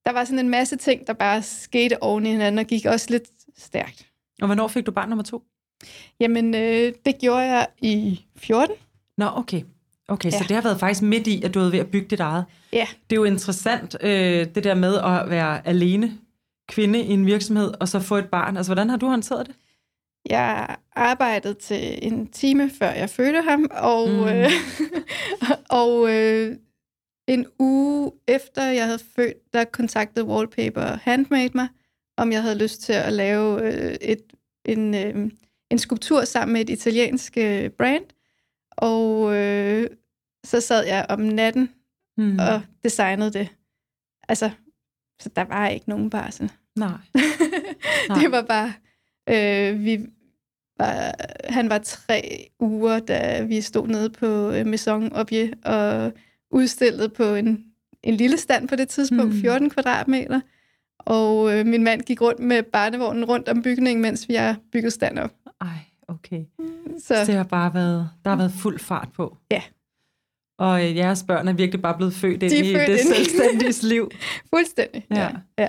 der 0.06 0.12
var 0.12 0.26
sådan 0.26 0.40
en 0.40 0.50
masse 0.50 0.76
ting, 0.76 1.08
der 1.08 1.14
bare 1.14 1.44
skete 1.44 2.04
oven 2.04 2.26
i 2.26 2.30
hinanden, 2.30 2.60
og 2.60 2.66
gik 2.66 2.86
også 2.86 3.08
lidt 3.10 3.24
stærkt. 3.58 4.08
Og 4.42 4.46
hvornår 4.46 4.68
fik 4.68 4.86
du 4.86 4.92
barn 4.92 5.10
nummer 5.10 5.24
to? 5.24 5.44
Jamen, 6.20 6.56
øh, 6.56 6.94
det 7.06 7.18
gjorde 7.20 7.42
jeg 7.42 7.68
i 7.82 8.26
14. 8.36 8.76
Nå, 9.18 9.26
okay. 9.36 9.62
Okay, 10.08 10.32
ja. 10.32 10.38
så 10.38 10.46
det 10.48 10.56
har 10.56 10.64
været 10.64 10.80
faktisk 10.80 11.02
midt 11.02 11.28
i, 11.28 11.44
at 11.44 11.54
du 11.54 11.60
er 11.60 11.70
ved 11.70 11.80
at 11.80 11.88
bygge 11.88 12.08
dit 12.08 12.20
eget. 12.20 12.46
Ja. 12.74 12.88
Det 13.10 13.16
er 13.16 13.20
jo 13.20 13.24
interessant, 13.24 13.96
øh, 14.02 14.48
det 14.56 14.64
der 14.64 14.76
med 14.76 14.98
at 14.98 15.30
være 15.30 15.68
alene 15.68 16.18
kvinde 16.68 17.00
i 17.00 17.12
en 17.12 17.26
virksomhed, 17.26 17.74
og 17.80 17.88
så 17.88 18.00
få 18.00 18.16
et 18.16 18.30
barn. 18.30 18.58
Altså, 18.58 18.70
hvordan 18.70 18.90
har 18.90 18.98
du 18.98 19.08
håndteret 19.08 19.48
det? 19.48 19.56
jeg 20.30 20.76
arbejdede 20.96 21.54
til 21.54 22.00
en 22.02 22.28
time, 22.28 22.72
før 22.80 22.92
jeg 22.92 23.10
fødte 23.10 23.42
ham, 23.42 23.70
og, 23.72 24.10
mm. 24.10 24.24
øh, 24.24 24.52
og 25.82 26.14
øh, 26.14 26.56
en 27.28 27.46
uge 27.60 28.12
efter 28.28 28.64
jeg 28.64 28.86
havde 28.86 29.00
født, 29.16 29.54
der 29.54 29.64
kontaktede 29.64 30.26
Wallpaper 30.26 30.82
Handmade 30.82 31.52
mig, 31.56 31.68
om 32.18 32.32
jeg 32.32 32.42
havde 32.42 32.58
lyst 32.58 32.82
til 32.82 32.94
at 32.94 33.14
lave 33.14 33.62
øh, 33.64 33.96
et, 34.02 34.22
en, 34.66 34.96
øh, 34.96 35.32
en 35.72 35.78
skulptur 35.80 36.24
sammen 36.26 36.54
med 36.54 36.62
et 36.62 36.70
italiensk 36.70 37.38
øh, 37.38 37.70
brand. 37.70 38.04
Og 38.72 39.36
øh, 39.36 39.88
så 40.46 40.62
sad 40.62 40.86
jeg 40.86 41.06
om 41.10 41.20
natten 41.20 41.70
Mm. 42.18 42.40
og 42.40 42.62
designede 42.84 43.34
det. 43.34 43.48
Altså, 44.30 44.50
så 45.22 45.30
der 45.36 45.42
var 45.44 45.68
ikke 45.68 45.90
nogen 45.90 46.10
barsel. 46.10 46.52
Nej. 46.76 46.90
Nej. 48.10 48.20
det 48.20 48.32
var 48.32 48.42
bare... 48.42 48.74
Øh, 49.30 49.84
vi 49.84 50.06
var, 50.78 51.16
han 51.50 51.70
var 51.70 51.78
tre 51.78 52.48
uger, 52.60 53.00
da 53.00 53.42
vi 53.44 53.62
stod 53.62 53.88
nede 53.88 54.10
på 54.10 54.52
øh, 54.52 54.66
Maison 54.66 55.14
Objet 55.14 55.54
og 55.66 56.14
udstillede 56.56 57.10
på 57.10 57.24
en, 57.24 57.66
en 58.04 58.14
lille 58.16 58.38
stand 58.38 58.68
på 58.68 58.76
det 58.76 58.88
tidspunkt, 58.90 59.34
Mm. 59.36 59.42
14 59.42 59.70
kvadratmeter. 59.70 60.42
Og 61.00 61.54
øh, 61.54 61.66
min 61.66 61.84
mand 61.84 62.02
gik 62.02 62.22
rundt 62.22 62.40
med 62.40 62.64
barnevognen 62.64 63.26
rundt 63.26 63.50
om 63.50 63.62
bygningen, 63.62 64.02
mens 64.02 64.30
vi 64.30 64.34
har 64.36 64.56
bygget 64.72 64.94
stand 64.94 65.20
op. 65.20 65.32
Ej, 65.62 65.68
okay. 66.08 66.42
Så 67.00 67.08
Så 67.08 67.24
det 67.26 67.36
har 67.36 67.44
bare 67.44 67.74
været, 67.74 68.10
der 68.24 68.30
har 68.32 68.38
været 68.38 68.52
fuld 68.52 68.80
fart 68.80 69.10
på. 69.16 69.38
Ja. 69.52 69.62
Og 70.60 70.86
øh, 70.90 70.96
jeres 70.96 71.24
børn 71.28 71.48
er 71.48 71.54
virkelig 71.54 71.82
bare 71.82 71.96
blevet 71.98 72.14
født 72.14 72.44
ind 72.44 72.54
er 72.54 72.64
i 72.64 72.76
født 72.76 72.88
det 72.88 73.00
ind 73.00 73.14
selvstændige 73.16 73.88
liv. 73.88 74.12
fuldstændig. 74.54 75.06
Ja. 75.12 75.30
ja. 75.60 75.68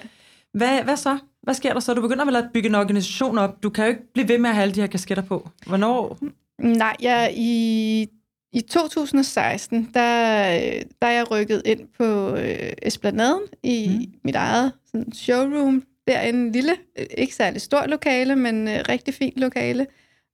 Hvad, 0.53 0.83
hvad 0.83 0.97
så? 0.97 1.19
Hvad 1.43 1.55
sker 1.55 1.73
der 1.73 1.81
så? 1.81 1.95
Du 1.95 2.01
begynder 2.01 2.25
vel 2.25 2.37
at 2.37 2.49
bygge 2.55 2.69
en 2.69 2.75
organisation 2.75 3.39
op. 3.39 3.63
Du 3.63 3.71
kan 3.71 3.85
jo 3.85 3.89
ikke 3.89 4.13
blive 4.13 4.29
ved 4.29 4.39
med 4.39 4.51
at 4.51 4.55
have 4.57 4.63
alle 4.63 4.75
de 4.75 4.81
her 4.81 4.87
kasketter 4.87 5.23
på. 5.25 5.49
Hvornår? 5.67 6.19
Nej, 6.59 6.97
jeg, 7.03 7.33
i, 7.37 8.09
i 8.53 8.61
2016, 8.61 9.91
der, 9.95 10.49
øh, 10.57 10.83
der 11.03 11.09
er 11.09 11.13
jeg 11.13 11.31
rykket 11.31 11.63
ind 11.65 11.89
på 11.99 12.37
øh, 12.37 12.73
Esplanaden 12.83 13.43
i 13.63 13.89
Mm. 13.89 14.15
mit 14.25 14.35
eget 14.35 14.73
sådan, 14.87 15.13
showroom. 15.13 15.85
Der 16.07 16.17
er 16.19 16.29
en 16.29 16.53
lille, 16.53 16.73
øh, 16.99 17.07
ikke 17.19 17.35
særlig 17.35 17.61
stor 17.61 17.87
lokale, 17.87 18.37
men 18.37 18.69
øh, 18.69 18.85
rigtig 18.89 19.15
fint 19.15 19.37
lokale. 19.37 19.87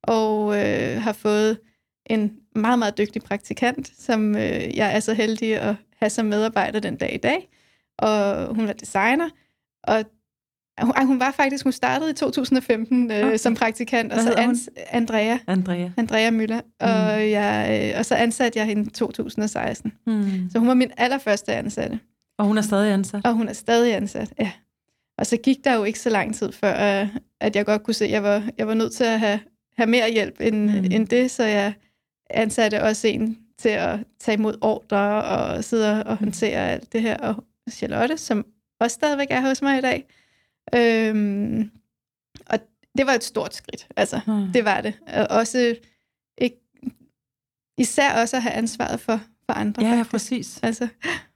Og 0.03 0.55
øh, 0.57 1.01
har 1.01 1.13
fået 1.13 1.59
en 2.05 2.33
meget, 2.55 2.79
meget 2.79 2.97
dygtig 2.97 3.21
praktikant, 3.21 3.91
som 3.97 4.35
øh, 4.35 4.77
jeg 4.77 4.95
er 4.95 4.99
så 4.99 5.13
heldig 5.13 5.55
at 5.59 5.75
have 5.99 6.09
som 6.09 6.25
medarbejder 6.25 6.79
den 6.79 6.95
dag 6.95 7.13
i 7.13 7.17
dag. 7.17 7.49
Og 7.97 8.47
hun 8.55 8.69
er 8.69 8.73
designer. 8.73 9.29
Og 9.83 10.05
hun, 10.81 11.07
hun 11.07 11.19
var 11.19 11.31
faktisk, 11.31 11.63
hun 11.63 11.71
startede 11.71 12.11
i 12.11 12.13
2015 12.13 13.11
øh, 13.11 13.17
Okay. 13.27 13.37
som 13.37 13.55
praktikant, 13.55 14.13
og 14.13 14.21
så 14.21 14.29
ans- 14.29 14.67
Andrea. 14.91 15.37
Andrea. 15.47 15.89
Andrea 15.97 16.29
Møller, 16.31 16.61
og, 16.79 16.89
jeg, 17.31 17.89
øh, 17.93 17.99
og 17.99 18.05
så 18.05 18.15
ansatte 18.15 18.59
jeg 18.59 18.65
hende 18.67 18.83
i 18.83 18.89
2016. 18.89 19.93
Hmm. 20.05 20.49
Så 20.51 20.59
hun 20.59 20.67
var 20.67 20.73
min 20.73 20.91
allerførste 20.97 21.53
ansatte, 21.53 21.99
Og 22.37 22.45
hun 22.45 22.57
er 22.57 22.61
stadig 22.61 22.93
ansat. 22.93 23.21
og 23.25 23.33
hun 23.33 23.49
er 23.49 23.53
stadig 23.53 23.95
ansat, 23.95 24.33
ja. 24.39 24.51
Og 25.17 25.25
så 25.25 25.37
gik 25.37 25.57
der 25.63 25.73
jo 25.75 25.83
ikke 25.83 25.99
så 25.99 26.09
lang 26.09 26.35
tid 26.35 26.51
før, 26.51 27.01
øh, 27.01 27.07
at 27.41 27.55
jeg 27.55 27.65
godt 27.65 27.83
kunne 27.83 27.93
se, 27.93 28.05
at 28.05 28.11
jeg 28.11 28.23
var, 28.23 28.43
jeg 28.57 28.67
var 28.67 28.73
nødt 28.73 28.93
til 28.93 29.03
at 29.03 29.19
have, 29.19 29.39
have 29.77 29.87
mere 29.89 30.11
hjælp 30.11 30.35
end, 30.39 30.55
Mm. 30.69 30.77
mm. 30.77 30.85
end 30.91 31.07
det, 31.07 31.31
så 31.31 31.43
jeg 31.43 31.73
ansatte 32.29 32.83
også 32.83 33.07
en 33.07 33.37
til 33.59 33.69
at 33.69 33.99
tage 34.19 34.37
imod 34.37 34.53
ordre 34.61 35.23
og 35.23 35.63
sidde 35.63 36.03
og 36.03 36.17
håndtere 36.17 36.69
alt 36.71 36.93
det 36.93 37.01
her. 37.01 37.17
Og 37.17 37.43
Charlotte, 37.71 38.17
som 38.17 38.45
også 38.79 38.93
stadigvæk 38.95 39.27
er 39.29 39.41
hos 39.41 39.61
mig 39.61 39.77
i 39.77 39.81
dag. 39.81 40.05
Øhm, 40.75 41.71
og 42.49 42.59
det 42.97 43.05
var 43.07 43.13
et 43.13 43.23
stort 43.23 43.55
skridt, 43.55 43.87
altså. 43.97 44.19
Hmm. 44.25 44.51
Det 44.53 44.65
var 44.65 44.81
det. 44.81 44.93
Og 45.07 45.27
også 45.37 45.75
ikke, 46.37 46.57
især 47.77 48.21
også 48.21 48.35
at 48.35 48.41
have 48.43 48.53
ansvaret 48.53 48.99
for, 48.99 49.21
for 49.45 49.53
andre. 49.53 49.83
Ja, 49.83 49.95
ja, 49.95 50.03
præcis. 50.03 50.59
Altså, 50.63 50.87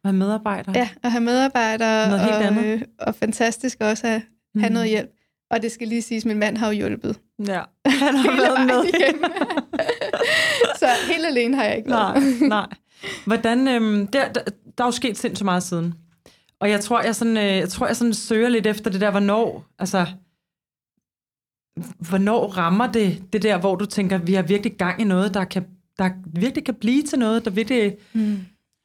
Og 0.04 0.16
medarbejdere. 0.16 0.78
ja, 0.78 0.90
at 1.04 1.12
have 1.12 1.24
medarbejdere 1.24 2.08
Noget 2.10 2.22
helt 2.24 2.36
og, 2.36 2.44
andet. 2.46 2.64
øh, 2.66 2.82
og 3.00 3.16
fantastisk 3.16 3.78
også 3.82 4.08
at 4.08 4.12
have, 4.12 4.22
have 4.58 4.74
noget 4.74 4.90
hjælp. 4.90 5.10
Og 5.52 5.62
det 5.62 5.72
skal 5.72 5.88
lige 5.88 6.02
siges, 6.02 6.26
min 6.26 6.38
mand 6.40 6.58
har 6.58 6.68
jo 6.68 6.74
hjulpet. 6.74 7.20
Ja, 7.48 7.62
han 7.86 8.16
har 8.16 8.22
Hele 8.32 8.42
været 8.42 8.66
med. 8.68 8.84
Så 10.80 10.88
helt 11.12 11.26
alene 11.26 11.56
har 11.56 11.64
jeg 11.64 11.78
ikke 11.78 11.90
Nej, 11.90 12.14
været. 12.20 12.42
nej. 12.42 12.68
Hvordan, 13.26 13.68
øhm, 13.68 14.08
der, 14.08 14.32
der, 14.34 14.42
der 14.78 14.84
er 14.84 14.88
jo 14.88 14.92
sket 14.92 15.18
sindssygt 15.18 15.46
meget 15.46 15.64
siden. 15.64 15.94
Og 16.60 16.70
jeg 16.70 16.82
tror, 16.82 17.02
jeg 17.02 17.16
sådan, 17.16 17.38
øh, 17.38 17.44
jeg 17.44 17.70
tror, 17.70 17.88
jeg 17.88 17.96
sådan 17.96 18.14
søger 18.14 18.50
lidt 18.50 18.68
efter 18.68 18.92
det 18.92 19.02
der, 19.02 19.12
hvornår, 19.12 19.66
altså, 19.80 20.06
hvornår 22.10 22.48
rammer 22.48 22.92
det, 22.92 23.34
det 23.34 23.42
der, 23.44 23.60
hvor 23.60 23.76
du 23.76 23.86
tænker, 23.86 24.18
vi 24.18 24.34
har 24.34 24.42
virkelig 24.44 24.78
gang 24.78 25.02
i 25.02 25.04
noget, 25.04 25.34
der 25.34 25.44
kan, 25.46 25.68
der 25.98 26.10
virkelig 26.40 26.66
kan 26.66 26.76
blive 26.76 27.04
til 27.04 27.20
noget, 27.20 27.46
der 27.46 27.52
virkelig, 27.52 27.98
Mm. 28.14 28.38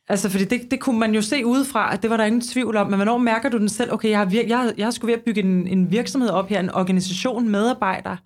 altså, 0.08 0.30
fordi 0.30 0.44
det, 0.44 0.70
det 0.70 0.80
kunne 0.80 0.98
man 0.98 1.14
jo 1.14 1.22
se 1.22 1.46
udefra, 1.46 1.92
at 1.94 2.02
det 2.02 2.11
var 2.11 2.16
der 2.16 2.24
ingen 2.24 2.40
tvivl 2.40 2.76
om, 2.76 2.87
men 2.87 2.96
hvornår 2.96 3.18
mærker 3.18 3.48
du 3.48 3.58
den 3.58 3.68
selv, 3.68 3.92
okay, 3.92 4.11
jeg 4.11 4.18
har, 4.18 4.26
vir- 4.26 4.48
jeg, 4.48 4.58
har- 4.58 4.74
jeg 4.76 4.87
har 4.87 4.90
sgu 4.90 5.06
ved 5.06 5.14
at 5.14 5.24
bygge 5.24 5.40
en, 5.40 5.66
en 5.66 5.90
virksomhed 5.90 6.30
op 6.30 6.48
her, 6.48 6.61
en 6.61 6.70
organisation, 6.70 7.48
medarbejdere. 7.48 8.16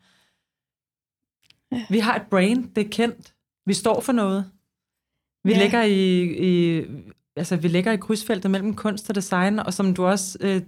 Ja. 1.72 1.86
Vi 1.90 1.98
har 1.98 2.16
et 2.16 2.26
brain, 2.30 2.70
det 2.76 2.86
er 2.86 2.90
kendt. 2.90 3.34
Vi 3.66 3.74
står 3.74 4.00
for 4.00 4.12
noget. 4.12 4.50
Vi 5.44 5.52
Ja. 5.52 5.62
ligger 5.62 5.82
i, 5.82 6.22
i 6.48 6.84
altså 7.36 7.56
vi 7.56 7.68
ligger 7.68 7.92
i 7.92 7.96
krydsfeltet 7.96 8.50
mellem 8.50 8.74
kunst 8.74 9.08
og 9.08 9.14
design, 9.14 9.58
og 9.58 9.74
som 9.74 9.94
du 9.94 10.06
også 10.06 10.38
øh, 10.40 10.62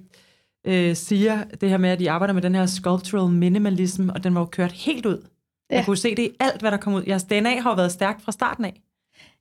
øh, 0.66 0.96
siger, 0.96 1.44
det 1.44 1.68
her 1.68 1.76
med, 1.76 1.90
at 1.90 1.98
de 1.98 2.10
arbejder 2.10 2.34
med 2.34 2.42
den 2.42 2.54
her 2.54 2.66
sculptural 2.66 3.30
minimalism, 3.30 4.08
og 4.08 4.24
den 4.24 4.34
var 4.34 4.40
jo 4.40 4.46
kørt 4.46 4.72
helt 4.72 5.06
ud. 5.06 5.26
Ja. 5.70 5.76
Jeg 5.76 5.84
kunne 5.84 5.96
se 5.96 6.10
det 6.14 6.22
i 6.22 6.30
alt, 6.40 6.60
hvad 6.60 6.70
der 6.70 6.76
kom 6.76 6.94
ud. 6.94 7.02
Jeres 7.06 7.24
DNA 7.24 7.60
har 7.60 7.70
jo 7.70 7.76
været 7.76 7.92
stærkt 7.92 8.22
fra 8.22 8.32
starten 8.32 8.64
af. 8.64 8.82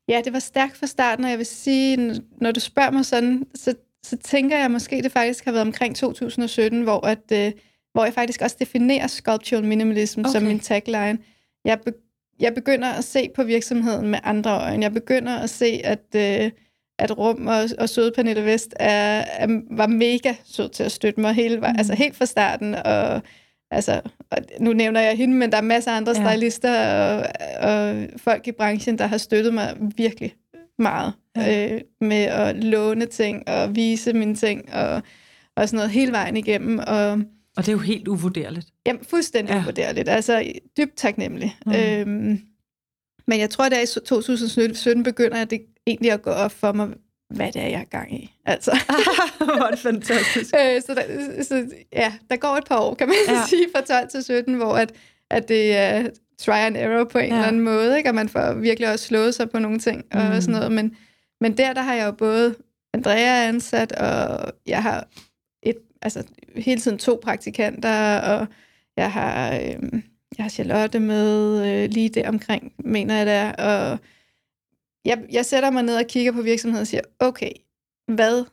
Ja, 0.10 0.22
det 0.26 0.34
var 0.34 0.40
stærkt 0.40 0.78
fra 0.78 0.88
starten, 0.88 1.26
og 1.26 1.32
jeg 1.32 1.38
vil 1.38 1.46
sige, 1.46 2.22
når 2.42 2.52
du 2.52 2.60
spørger 2.60 2.92
mig 2.92 3.06
sådan, 3.06 3.48
så, 3.56 3.76
så 4.04 4.18
tænker 4.18 4.58
jeg 4.58 4.72
måske, 4.72 5.04
det 5.04 5.12
faktisk 5.12 5.46
har 5.46 5.52
været 5.52 5.68
omkring 5.68 5.96
2017, 5.96 6.82
hvor, 6.82 7.08
at, 7.08 7.32
øh, 7.34 7.52
hvor 7.94 8.04
jeg 8.04 8.14
faktisk 8.14 8.42
også 8.42 8.56
definerer 8.60 9.08
sculptural 9.08 9.64
minimalism 9.64 10.20
okay. 10.20 10.32
som 10.32 10.44
min 10.44 10.60
tagline. 10.60 11.20
Jeg, 11.66 11.80
be, 11.86 11.94
jeg 12.40 12.54
begynder 12.54 12.88
at 12.88 13.04
se 13.04 13.30
på 13.36 13.44
virksomheden 13.44 14.08
med 14.08 14.20
andre 14.24 14.62
øjne. 14.62 14.84
Jeg 14.84 14.94
begynder 14.94 15.38
at 15.38 15.50
se, 15.50 15.82
at, 15.84 16.06
øh, 16.16 16.52
at 17.00 17.18
Rum 17.18 17.48
og, 17.48 17.64
og 17.80 17.90
søde 17.90 18.12
Pernille 18.16 18.46
Vest 18.46 18.74
er, 18.80 19.24
er, 19.38 19.48
var 19.72 19.88
mega 19.88 20.34
sød 20.46 20.70
til 20.70 20.84
at 20.84 20.92
støtte 20.92 21.20
mig 21.22 21.34
hele, 21.34 21.58
Mm. 21.58 21.64
altså 21.78 21.96
helt 21.96 22.16
fra 22.16 22.26
starten, 22.26 22.76
og 22.76 23.22
Altså, 23.72 24.02
og 24.32 24.38
nu 24.60 24.74
nævner 24.74 25.02
jeg 25.02 25.18
hende, 25.18 25.34
men 25.36 25.52
der 25.52 25.58
er 25.58 25.62
masser 25.62 25.92
af 25.92 25.98
andre 25.98 26.14
Ja. 26.22 26.32
stylister 26.36 26.88
og, 27.14 27.24
og 27.70 28.08
folk 28.18 28.48
i 28.48 28.52
branchen, 28.52 28.98
der 28.98 29.08
har 29.08 29.18
støttet 29.18 29.54
mig 29.54 29.76
virkelig 29.98 30.34
meget 30.80 31.14
Ja. 31.38 31.74
øh, 31.74 31.82
med 32.02 32.18
at 32.24 32.64
låne 32.64 33.06
ting 33.06 33.50
og 33.50 33.76
vise 33.76 34.14
mine 34.14 34.36
ting 34.36 34.74
og, 34.74 35.02
og 35.56 35.70
sådan 35.70 35.78
noget 35.78 35.92
hele 35.92 36.12
vejen 36.12 36.38
igennem. 36.38 36.80
Og 36.88 37.12
Og 37.12 37.22
det 37.58 37.68
er 37.68 37.72
jo 37.72 37.78
helt 37.80 38.08
uvurderligt. 38.08 38.68
jamen, 38.86 39.04
fuldstændig 39.10 39.52
Ja. 39.54 39.58
ja. 39.58 39.64
vurderligt. 39.64 40.10
Altså 40.10 40.44
dybt 40.78 40.96
taknemmelig. 40.98 41.56
Mm. 41.66 41.72
Mm. 41.72 41.78
Øhm, 41.80 42.40
men 43.28 43.40
jeg 43.40 43.50
tror, 43.50 43.70
det 43.70 43.78
er 43.78 43.82
i 43.82 44.06
2017 44.06 45.04
begynder 45.04 45.38
at 45.42 45.50
det 45.50 45.62
egentlig 45.88 46.12
at 46.12 46.22
gå 46.22 46.30
op 46.30 46.52
for 46.52 46.72
mig, 46.72 46.90
hvad 47.36 47.52
det 47.52 47.62
er, 47.62 47.68
jeg 47.68 47.80
er 47.80 47.84
gang 47.98 48.14
i. 48.24 48.34
Altså. 48.46 48.72
Hvor 49.58 49.68
det 49.72 49.80
fantastisk. 49.80 50.54
Øh, 50.56 50.82
så, 50.82 50.94
der, 50.94 51.44
så 51.44 51.66
ja, 51.94 52.14
der 52.30 52.36
går 52.36 52.56
et 52.56 52.64
par 52.68 52.80
år, 52.80 52.94
kan 52.96 53.08
man 53.08 53.16
Ja. 53.28 53.42
sige, 53.50 53.66
fra 53.76 53.82
12 53.82 54.10
til 54.10 54.24
17, 54.24 54.54
hvor 54.54 54.74
at, 54.78 54.94
at 55.32 55.48
det 55.48 55.76
er 55.76 56.10
try 56.40 56.52
and 56.52 56.78
error 56.78 57.04
på 57.04 57.18
en 57.18 57.26
ja. 57.30 57.34
eller 57.34 57.48
anden 57.48 57.62
måde, 57.62 57.98
ikke? 57.98 58.10
og 58.10 58.16
man 58.16 58.30
får 58.30 58.54
virkelig 58.54 58.92
også 58.92 59.06
slået 59.06 59.36
sig 59.36 59.50
på 59.50 59.60
nogle 59.60 59.80
ting 59.80 60.06
og 60.12 60.22
Mm. 60.36 60.42
sådan 60.42 60.54
noget. 60.56 60.72
Men, 60.72 60.96
men 61.42 61.58
der, 61.58 61.74
der 61.74 61.82
har 61.82 61.94
jeg 61.94 62.06
jo 62.06 62.12
både 62.12 62.56
Andrea 62.94 63.48
ansat, 63.48 63.92
og 63.92 64.52
jeg 64.66 64.84
har 64.84 65.08
et, 65.64 65.76
altså, 66.02 66.24
hele 66.56 66.82
tiden 66.82 66.98
to 66.98 67.20
praktikanter, 67.24 68.20
og 68.20 68.48
jeg 68.98 69.12
har, 69.12 69.54
øh, 69.56 70.02
jeg 70.38 70.44
har 70.44 70.50
Charlotte 70.50 71.00
med 71.00 71.66
øh, 71.68 71.90
lige 71.90 72.10
der 72.10 72.30
omkring, 72.30 72.74
mener 72.80 73.16
jeg 73.16 73.26
der, 73.26 73.52
og 73.52 74.00
jeg, 75.06 75.20
jeg 75.32 75.46
sætter 75.46 75.72
mig 75.72 75.84
ned 75.84 75.96
og 75.98 76.06
kigger 76.08 76.32
på 76.32 76.42
virksomheden 76.42 76.82
og 76.82 76.88
siger, 76.88 77.02
okay, 77.20 77.52
hvad 78.08 78.46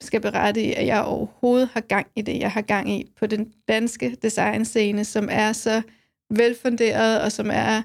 skal 0.00 0.20
berette 0.20 0.62
i, 0.62 0.72
at 0.72 0.86
jeg 0.86 1.02
overhovedet 1.02 1.68
har 1.72 1.80
gang 1.80 2.06
i 2.16 2.22
det, 2.22 2.38
jeg 2.38 2.50
har 2.50 2.60
gang 2.62 2.90
i 2.90 3.12
på 3.16 3.26
den 3.26 3.52
danske 3.68 4.16
designscene, 4.22 5.04
som 5.04 5.28
er 5.30 5.52
så 5.52 5.82
velfunderet, 6.30 7.22
og 7.22 7.32
som 7.32 7.50
er 7.52 7.82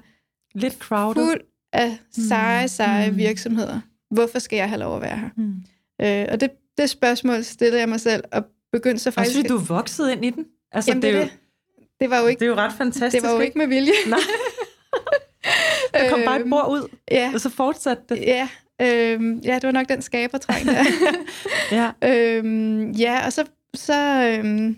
Lidt 0.54 0.74
crowded. 0.74 1.26
fuld 1.26 1.40
af 1.72 1.98
seje, 2.28 2.68
seje 2.68 3.10
Mm. 3.10 3.16
virksomheder. 3.16 3.80
Hvorfor 4.10 4.38
skal 4.38 4.56
jeg 4.56 4.68
have 4.68 4.80
lov 4.80 4.96
at 4.96 5.02
være 5.02 5.18
her? 5.18 5.28
Mm. 5.36 5.54
Øh, 6.02 6.26
og 6.32 6.40
det, 6.40 6.50
det 6.78 6.90
spørgsmål 6.90 7.44
stillede 7.44 7.80
jeg 7.80 7.88
mig 7.88 8.00
selv, 8.00 8.24
og 8.32 8.44
begyndte 8.72 9.02
så 9.02 9.10
faktisk... 9.10 9.36
fordi 9.36 9.48
du 9.48 9.56
er 9.56 9.64
vokset 9.64 10.10
ind 10.10 10.24
i 10.24 10.30
den. 10.30 10.46
Altså, 10.72 10.90
Jamen, 10.90 11.02
det, 11.02 11.10
er 11.10 11.14
jo, 11.14 11.20
det, 11.22 11.38
det 12.02 12.10
var 12.10 12.20
jo 12.20 12.26
ikke, 12.26 12.40
det 12.40 12.44
er 12.46 12.50
jo 12.50 12.56
ret 12.56 12.72
fantastisk. 12.78 13.22
det 13.22 13.30
var 13.30 13.34
jo 13.36 13.40
ikke 13.40 13.58
med 13.58 13.66
vilje. 13.66 13.92
Nej. 14.06 14.18
Der 15.94 16.10
kom 16.10 16.20
bare 16.24 16.36
et 16.36 16.40
Øhm, 16.40 16.50
bord 16.50 16.68
ud, 16.70 16.88
Ja, 17.10 17.30
og 17.34 17.40
så 17.40 17.48
fortsatte 17.50 18.02
det. 18.08 18.20
ja, 18.22 18.48
øhm, 18.82 19.38
ja, 19.38 19.54
det 19.54 19.62
var 19.62 19.70
nok 19.70 19.88
den 19.88 20.02
skabertræng 20.02 20.66
der. 20.66 20.84
Ja. 22.02 22.08
øhm, 22.08 22.90
ja, 22.90 23.26
og 23.26 23.32
så, 23.32 23.44
så, 23.74 24.28
øhm, 24.38 24.76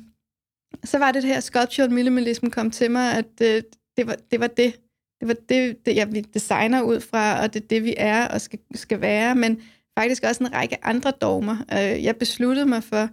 så 0.85 0.99
var 0.99 1.13
det 1.13 1.23
det 1.23 1.31
her 1.31 1.41
sculptural 1.41 1.91
minimalism 1.93 2.47
kom 2.47 2.71
til 2.71 2.91
mig, 2.91 3.13
at 3.13 3.27
øh, 3.43 3.63
det, 3.97 4.07
var, 4.07 4.17
det 4.31 4.41
var 4.41 4.47
det. 4.47 4.75
Det 5.21 5.29
var 5.29 5.35
det, 5.49 5.87
det, 5.87 5.97
jeg 5.97 6.13
vi 6.13 6.21
designer 6.21 6.83
ud 6.83 7.01
fra, 7.01 7.43
og 7.43 7.55
det 7.55 7.63
er 7.63 7.67
det, 7.67 7.85
vi 7.85 7.95
er 7.97 8.29
og 8.29 8.41
skal, 8.41 8.59
skal 8.75 9.01
være, 9.01 9.35
men 9.35 9.63
faktisk 9.99 10.23
også 10.25 10.45
en 10.45 10.53
række 10.55 10.85
andre 10.85 11.11
dogmer. 11.11 11.57
Øh, 11.73 12.05
jeg 12.05 12.17
besluttede 12.17 12.67
mig 12.67 12.85
for, 12.85 13.09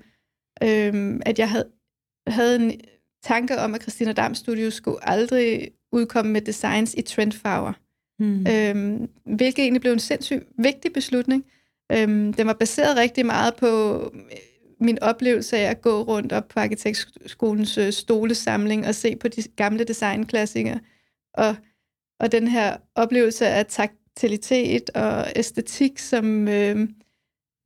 øh, 0.63 1.19
at 1.25 1.39
jeg 1.39 1.49
havde, 1.49 1.67
havde 2.27 2.55
en 2.55 2.81
tanke 3.23 3.59
om, 3.59 3.75
at 3.75 3.81
Christina 3.81 4.13
Dam 4.13 4.35
Studio 4.35 4.69
skulle 4.69 5.09
aldrig 5.09 5.71
udkomme 5.91 6.31
med 6.31 6.41
designs 6.41 6.95
i 6.97 7.01
trendfarver. 7.01 7.73
Hmm. 8.19 8.47
Øhm, 8.47 9.09
hvilket 9.25 9.63
egentlig 9.63 9.81
blev 9.81 9.93
en 9.93 9.99
sindssygt 9.99 10.43
vigtig 10.57 10.93
beslutning. 10.93 11.45
Øhm, 11.91 12.33
den 12.33 12.47
var 12.47 12.53
baseret 12.53 12.97
rigtig 12.97 13.25
meget 13.25 13.55
på 13.55 14.13
min 14.79 14.99
oplevelse 15.01 15.57
af 15.57 15.69
at 15.69 15.81
gå 15.81 16.01
rundt 16.01 16.33
op 16.33 16.47
på 16.47 16.59
arkitektskolens 16.59 17.77
øh, 17.77 17.91
stolesamling 17.91 18.87
og 18.87 18.95
se 18.95 19.15
på 19.15 19.27
de 19.27 19.43
gamle 19.55 19.83
designklassikere. 19.83 20.79
Og, 21.33 21.55
og 22.19 22.31
den 22.31 22.47
her 22.47 22.77
oplevelse 22.95 23.47
af 23.47 23.65
taktilitet 23.65 24.89
og 24.89 25.25
æstetik, 25.35 25.99
som, 25.99 26.47
øh, 26.47 26.89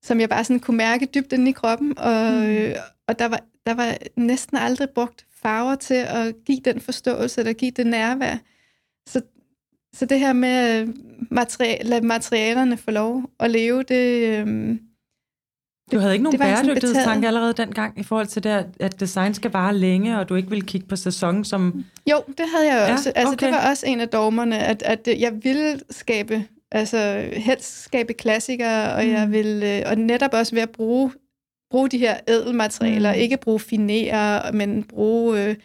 som 0.04 0.20
jeg 0.20 0.30
bare 0.30 0.44
sådan 0.44 0.60
kunne 0.60 0.78
mærke 0.78 1.06
dybt 1.06 1.34
inde 1.34 1.50
i 1.50 1.54
kroppen. 1.54 1.98
Og, 1.98 2.32
mm. 2.32 2.46
øh, 2.46 2.76
og 3.08 3.20
der, 3.20 3.26
var, 3.26 3.40
der 3.66 3.74
var 3.74 3.98
næsten 4.16 4.58
aldrig 4.58 4.90
brugt 4.90 5.26
farver 5.46 5.76
til 5.76 5.94
at 6.08 6.36
give 6.46 6.60
den 6.66 6.82
forståelse, 6.82 7.42
eller 7.42 7.54
give 7.54 7.72
det 7.72 7.88
nærvær. 7.88 8.36
Så, 9.08 9.22
så 9.96 10.06
det 10.06 10.20
her 10.20 10.34
med 10.34 10.50
at 10.50 10.88
materiale, 11.32 11.90
lade 11.90 12.06
materialerne 12.06 12.78
få 12.78 12.92
lov 12.92 13.30
at 13.40 13.52
leve, 13.52 13.84
det... 13.84 14.30
Øh, 14.30 14.78
du 15.92 16.00
havde 16.00 16.14
ikke 16.14 16.24
nogen 16.24 16.40
bæredygtighedstanke 16.40 17.28
allerede 17.28 17.54
dengang 17.54 18.00
i 18.00 18.04
forhold 18.04 18.28
til 18.28 18.44
det, 18.44 18.66
at 18.80 19.00
design 19.00 19.34
skal 19.34 19.52
vare 19.52 19.76
længe, 19.76 20.20
og 20.20 20.30
du 20.30 20.36
ikke 20.36 20.50
vil 20.50 20.66
kigge 20.66 20.88
på 20.88 20.96
sæson 20.96 21.44
som... 21.44 21.86
Jo, 22.12 22.18
det 22.28 22.46
havde 22.56 22.74
jeg 22.74 22.92
også. 22.94 23.12
Ja, 23.16 23.22
okay. 23.22 23.30
Altså, 23.30 23.46
det 23.46 23.54
var 23.54 23.70
også 23.70 23.86
en 23.88 24.00
af 24.00 24.10
dogmerne, 24.10 24.60
at, 24.60 24.84
at 24.84 25.08
jeg 25.20 25.44
ville 25.44 25.80
skabe, 25.90 26.44
altså 26.72 27.30
helst 27.34 27.84
skabe 27.84 28.14
klassikere, 28.14 28.94
og 28.94 29.06
mm. 29.06 29.12
jeg 29.12 29.32
vil, 29.32 29.84
og 29.86 29.98
netop 29.98 30.34
også 30.34 30.56
ved 30.56 30.62
at 30.62 30.70
bruge, 30.70 31.12
bruge 31.76 31.90
de 31.90 31.98
her 31.98 32.18
ædelmaterialer, 32.28 33.14
mm. 33.14 33.20
ikke 33.20 33.38
bruge 33.38 33.60
finere, 33.60 34.52
men 34.52 34.84
bruge 34.84 35.44
øh, 35.44 35.56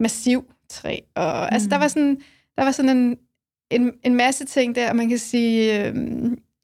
massiv 0.00 0.44
træ. 0.68 0.96
Og, 1.14 1.48
mm. 1.50 1.54
Altså, 1.54 1.68
der 1.68 1.76
var 1.76 1.88
sådan, 1.88 2.16
der 2.56 2.64
var 2.64 2.70
sådan 2.70 2.96
en, 2.96 3.18
en, 3.70 3.92
en 4.04 4.14
masse 4.14 4.44
ting 4.44 4.74
der, 4.74 4.92
man 4.92 5.08
kan 5.08 5.18
sige, 5.18 5.86
øh, 5.86 5.94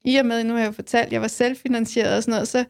i 0.05 0.15
og 0.15 0.25
med, 0.25 0.43
nu 0.43 0.53
har 0.53 0.59
jeg 0.59 0.67
jo 0.67 0.71
fortalt, 0.71 1.13
jeg 1.13 1.21
var 1.21 1.27
selvfinansieret 1.27 2.17
og 2.17 2.23
sådan 2.23 2.31
noget, 2.31 2.47
så 2.47 2.65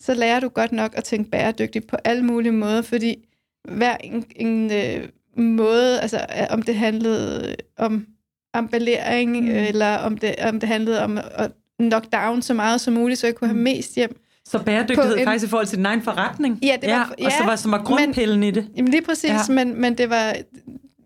så 0.00 0.14
lærer 0.14 0.40
du 0.40 0.48
godt 0.48 0.72
nok 0.72 0.94
at 0.96 1.04
tænke 1.04 1.30
bæredygtigt 1.30 1.86
på 1.86 1.96
alle 2.04 2.22
mulige 2.22 2.52
måder, 2.52 2.82
fordi 2.82 3.28
hver 3.68 3.96
en, 3.96 4.24
en 4.36 4.72
øh, 4.72 5.08
måde, 5.36 6.00
altså 6.00 6.26
om 6.50 6.62
det 6.62 6.74
handlede 6.74 7.56
om 7.76 8.06
emballering, 8.54 9.40
mm. 9.40 9.48
eller 9.48 9.96
om 9.96 10.18
det, 10.18 10.34
om 10.48 10.60
det 10.60 10.68
handlede 10.68 11.04
om 11.04 11.18
at 11.18 11.52
knock 11.78 12.12
down 12.12 12.42
så 12.42 12.54
meget 12.54 12.80
som 12.80 12.94
muligt, 12.94 13.20
så 13.20 13.26
jeg 13.26 13.34
kunne 13.34 13.48
have 13.48 13.58
mm. 13.58 13.62
mest 13.62 13.94
hjem. 13.94 14.20
Så 14.50 14.58
bæredygtighed 14.58 15.18
en, 15.18 15.24
faktisk 15.24 15.46
i 15.46 15.48
forhold 15.48 15.66
til 15.66 15.78
din 15.78 15.86
egen 15.86 16.02
forretning? 16.02 16.58
Ja, 16.62 16.76
det 16.82 16.90
var, 16.90 17.14
ja, 17.18 17.26
og 17.26 17.32
så 17.32 17.44
var, 17.44 17.56
som 17.56 17.72
var 17.72 17.82
grundpillen 17.82 18.40
men, 18.40 18.48
i 18.48 18.50
det? 18.50 18.68
Jamen 18.76 18.90
lige 18.90 19.02
præcis, 19.02 19.30
ja. 19.30 19.54
men, 19.54 19.80
men 19.80 19.98
det 19.98 20.10
var... 20.10 20.34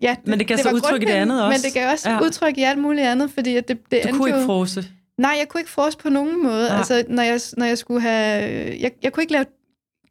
Ja, 0.03 0.17
det, 0.21 0.29
men 0.29 0.39
det 0.39 0.47
gav 0.47 0.57
det 0.57 0.65
så 0.65 0.71
udtryk 0.71 1.03
i 1.03 1.05
det 1.05 1.13
andet 1.13 1.45
også? 1.45 1.59
Men 1.59 1.65
det 1.65 1.81
gav 1.81 1.93
også 1.93 2.11
ja. 2.11 2.21
udtryk 2.23 2.59
i 2.59 2.63
alt 2.63 2.79
muligt 2.79 3.07
andet, 3.07 3.31
fordi 3.31 3.55
det, 3.55 3.69
det 3.69 4.01
Du 4.05 4.17
kunne 4.17 4.29
ikke 4.29 4.47
frose? 4.47 4.85
Nej, 5.19 5.37
jeg 5.39 5.49
kunne 5.49 5.61
ikke 5.61 5.71
force 5.71 5.99
på 5.99 6.09
nogen 6.09 6.43
måde. 6.43 6.73
Ja. 6.73 6.79
Altså, 6.79 7.05
når 7.09 7.23
jeg, 7.23 7.41
når 7.57 7.67
jeg 7.67 7.79
skulle 7.79 8.01
have... 8.01 8.43
Jeg, 8.81 8.91
jeg 9.03 9.13
kunne 9.13 9.23
ikke 9.23 9.33
lave 9.33 9.45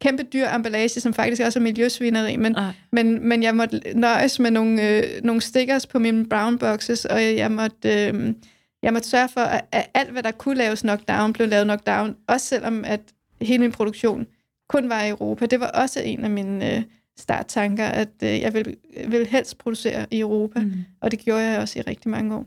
kæmpe 0.00 0.22
dyr 0.22 0.48
emballage, 0.48 1.00
som 1.00 1.14
faktisk 1.14 1.42
også 1.42 1.58
er 1.58 1.62
miljøsvineri, 1.62 2.36
men, 2.36 2.56
men, 2.92 3.28
men 3.28 3.42
jeg 3.42 3.56
måtte 3.56 3.80
nøjes 3.94 4.38
med 4.38 4.50
nogle, 4.50 4.88
øh, 4.88 5.02
nogle 5.24 5.40
stickers 5.40 5.86
på 5.86 5.98
mine 5.98 6.26
brown 6.26 6.58
boxes, 6.58 7.04
og 7.04 7.22
jeg 7.22 7.50
måtte, 7.50 8.06
øh, 8.06 8.34
jeg 8.82 8.92
måtte 8.92 9.08
sørge 9.08 9.28
for, 9.28 9.40
at, 9.40 9.64
at 9.72 9.86
alt, 9.94 10.10
hvad 10.10 10.22
der 10.22 10.30
kunne 10.30 10.54
laves 10.54 10.80
knockdown, 10.80 11.32
blev 11.32 11.48
lavet 11.48 11.66
knockdown, 11.66 12.16
også 12.28 12.46
selvom 12.46 12.84
at 12.84 13.00
hele 13.42 13.58
min 13.58 13.72
produktion 13.72 14.26
kun 14.68 14.88
var 14.88 15.02
i 15.02 15.08
Europa. 15.08 15.46
Det 15.46 15.60
var 15.60 15.70
også 15.70 16.00
en 16.00 16.24
af 16.24 16.30
mine 16.30 16.76
øh, 16.76 16.82
starttanker, 17.18 17.86
at 17.86 18.22
øh, 18.22 18.40
jeg 18.40 18.54
ville, 18.54 18.76
ville 19.08 19.26
helst 19.26 19.58
producere 19.58 20.06
i 20.10 20.20
Europa, 20.20 20.60
mm. 20.60 20.72
og 21.00 21.10
det 21.10 21.18
gjorde 21.18 21.42
jeg 21.42 21.60
også 21.60 21.78
i 21.78 21.82
rigtig 21.82 22.10
mange 22.10 22.34
år. 22.34 22.46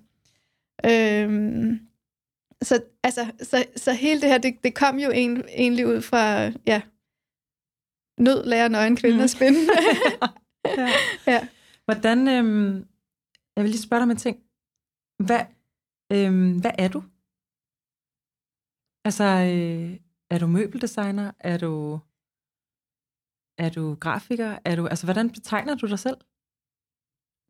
Øh, 0.85 1.29
så, 2.61 2.83
altså, 3.03 3.31
så, 3.41 3.65
så 3.75 3.93
hele 3.93 4.21
det 4.21 4.29
her, 4.29 4.37
det, 4.37 4.63
det 4.63 4.75
kom 4.75 4.99
jo 4.99 5.09
en, 5.09 5.43
egentlig 5.47 5.87
ud 5.87 6.01
fra, 6.01 6.51
ja, 6.67 6.81
nød 8.19 8.45
lærer 8.45 8.67
nøgen 8.67 8.95
kvinder 8.95 9.21
mm. 9.21 9.27
spænde. 9.27 9.59
ja. 10.77 10.89
ja. 11.27 11.47
Hvordan, 11.85 12.27
øhm, 12.27 12.87
jeg 13.55 13.63
vil 13.63 13.71
lige 13.71 13.81
spørge 13.81 13.99
dig 13.99 14.03
om 14.03 14.11
en 14.11 14.17
ting. 14.17 14.37
Hvad, 15.25 15.45
øhm, 16.11 16.59
hvad 16.61 16.71
er 16.77 16.87
du? 16.87 17.03
Altså, 19.05 19.23
øh, 19.23 20.02
er 20.29 20.39
du 20.39 20.47
møbeldesigner? 20.47 21.31
Er 21.39 21.57
du, 21.57 21.99
er 23.57 23.69
du 23.69 23.95
grafiker? 23.95 24.57
Er 24.65 24.75
du, 24.75 24.87
altså, 24.87 25.05
hvordan 25.05 25.29
betegner 25.29 25.75
du 25.75 25.87
dig 25.87 25.99
selv? 25.99 26.17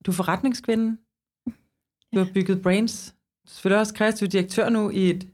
Du 0.05 0.11
er 0.11 0.15
forretningskvinde. 0.15 0.97
Du 2.15 2.19
har 2.19 2.33
bygget 2.33 2.61
brains 2.61 3.15
du 3.43 3.47
er 3.47 3.51
selvfølgelig 3.51 3.79
også 3.79 3.93
kreativ 3.93 4.27
direktør 4.27 4.69
nu 4.69 4.89
i 4.89 5.09
et 5.09 5.27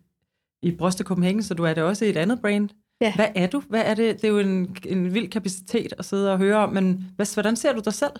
i 0.62 0.71
Broste 0.71 1.04
Copenhagen, 1.04 1.43
så 1.43 1.54
du 1.54 1.63
er 1.63 1.73
det 1.73 1.84
også 1.84 2.06
i 2.06 2.10
et 2.10 2.17
andet 2.17 2.41
brand. 2.41 2.69
Ja. 3.02 3.15
Hvad 3.15 3.28
er 3.36 3.47
du? 3.47 3.60
Hvad 3.60 3.82
er 3.86 3.93
det? 3.93 4.15
Det 4.15 4.23
er 4.23 4.32
jo 4.32 4.39
en, 4.39 4.78
en 4.86 5.13
vild 5.13 5.30
kapacitet 5.30 5.93
at 5.97 6.06
sidde 6.06 6.32
og 6.32 6.38
høre 6.38 6.58
om, 6.58 6.73
men 6.73 7.12
hvad, 7.15 7.34
hvordan 7.34 7.56
ser 7.56 7.73
du 7.73 7.82
dig 7.86 7.93
selv? 7.93 8.12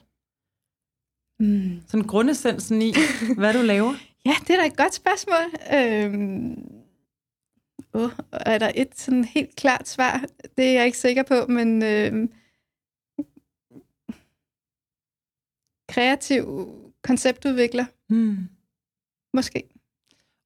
Mm. 1.40 1.82
Sådan 1.88 2.08
grundessensen 2.08 2.82
i, 2.82 2.94
hvad 3.38 3.54
du 3.54 3.62
laver? 3.62 3.94
Ja, 4.26 4.34
det 4.48 4.50
er 4.50 4.60
da 4.60 4.66
et 4.66 4.78
godt 4.78 4.94
spørgsmål. 4.94 5.46
Øhm, 5.74 6.79
oh, 8.04 8.12
er 8.32 8.58
der 8.58 8.72
et 8.76 8.98
sådan 8.98 9.24
helt 9.24 9.56
klart 9.56 9.88
svar? 9.88 10.26
Det 10.58 10.66
er 10.66 10.74
jeg 10.74 10.86
ikke 10.86 10.98
sikker 10.98 11.24
på, 11.24 11.46
men 11.48 11.84
øhm, 11.84 12.32
kreativ 15.90 16.70
konceptudvikler. 17.04 17.86
Mm. 18.10 18.38
Måske. 19.34 19.64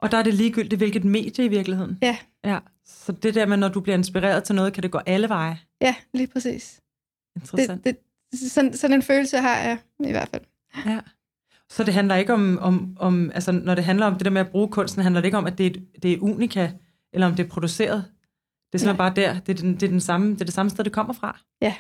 Og 0.01 0.11
der 0.11 0.17
er 0.17 0.23
det 0.23 0.33
ligegyldigt, 0.33 0.79
hvilket 0.79 1.03
medie 1.03 1.45
i 1.45 1.47
virkeligheden. 1.47 1.97
Ja. 2.01 2.17
ja. 2.43 2.59
Så 2.85 3.11
det 3.11 3.35
der 3.35 3.45
med, 3.45 3.57
når 3.57 3.69
du 3.69 3.79
bliver 3.79 3.97
inspireret 3.97 4.43
til 4.43 4.55
noget, 4.55 4.73
kan 4.73 4.83
det 4.83 4.91
gå 4.91 4.99
alle 5.05 5.29
veje. 5.29 5.59
Ja, 5.81 5.95
lige 6.13 6.27
præcis. 6.27 6.81
Interessant. 7.35 7.83
Det, 7.83 7.97
det, 8.31 8.51
sådan, 8.51 8.73
sådan 8.73 8.95
en 8.95 9.01
følelse 9.01 9.37
har 9.37 9.57
jeg 9.57 9.77
i 9.99 10.11
hvert 10.11 10.29
fald. 10.29 10.43
Ja. 10.85 10.99
Så 11.69 11.83
det 11.83 11.93
handler 11.93 12.15
ikke 12.15 12.33
om, 12.33 12.59
om, 12.61 12.97
om, 12.99 13.31
altså 13.31 13.51
når 13.51 13.75
det 13.75 13.83
handler 13.83 14.05
om 14.05 14.13
det 14.13 14.25
der 14.25 14.31
med 14.31 14.41
at 14.41 14.49
bruge 14.51 14.67
kunsten, 14.67 15.03
handler 15.03 15.21
det 15.21 15.25
ikke 15.25 15.37
om, 15.37 15.45
at 15.45 15.57
det 15.57 15.65
er, 15.65 15.81
det 16.03 16.13
er 16.13 16.17
unika, 16.21 16.71
eller 17.13 17.27
om 17.27 17.35
det 17.35 17.45
er 17.45 17.49
produceret. 17.49 18.05
Det 18.71 18.73
er 18.73 18.77
simpelthen 18.77 19.05
ja. 19.05 19.09
bare 19.09 19.15
der. 19.15 19.39
Det 19.39 19.57
er, 19.57 19.61
den, 19.61 19.73
det, 19.73 19.83
er 19.83 19.87
den 19.87 20.01
samme, 20.01 20.33
det 20.33 20.41
er 20.41 20.45
det 20.45 20.53
samme 20.53 20.69
sted, 20.69 20.83
det 20.83 20.93
kommer 20.93 21.13
fra. 21.13 21.39
Ja. 21.61 21.75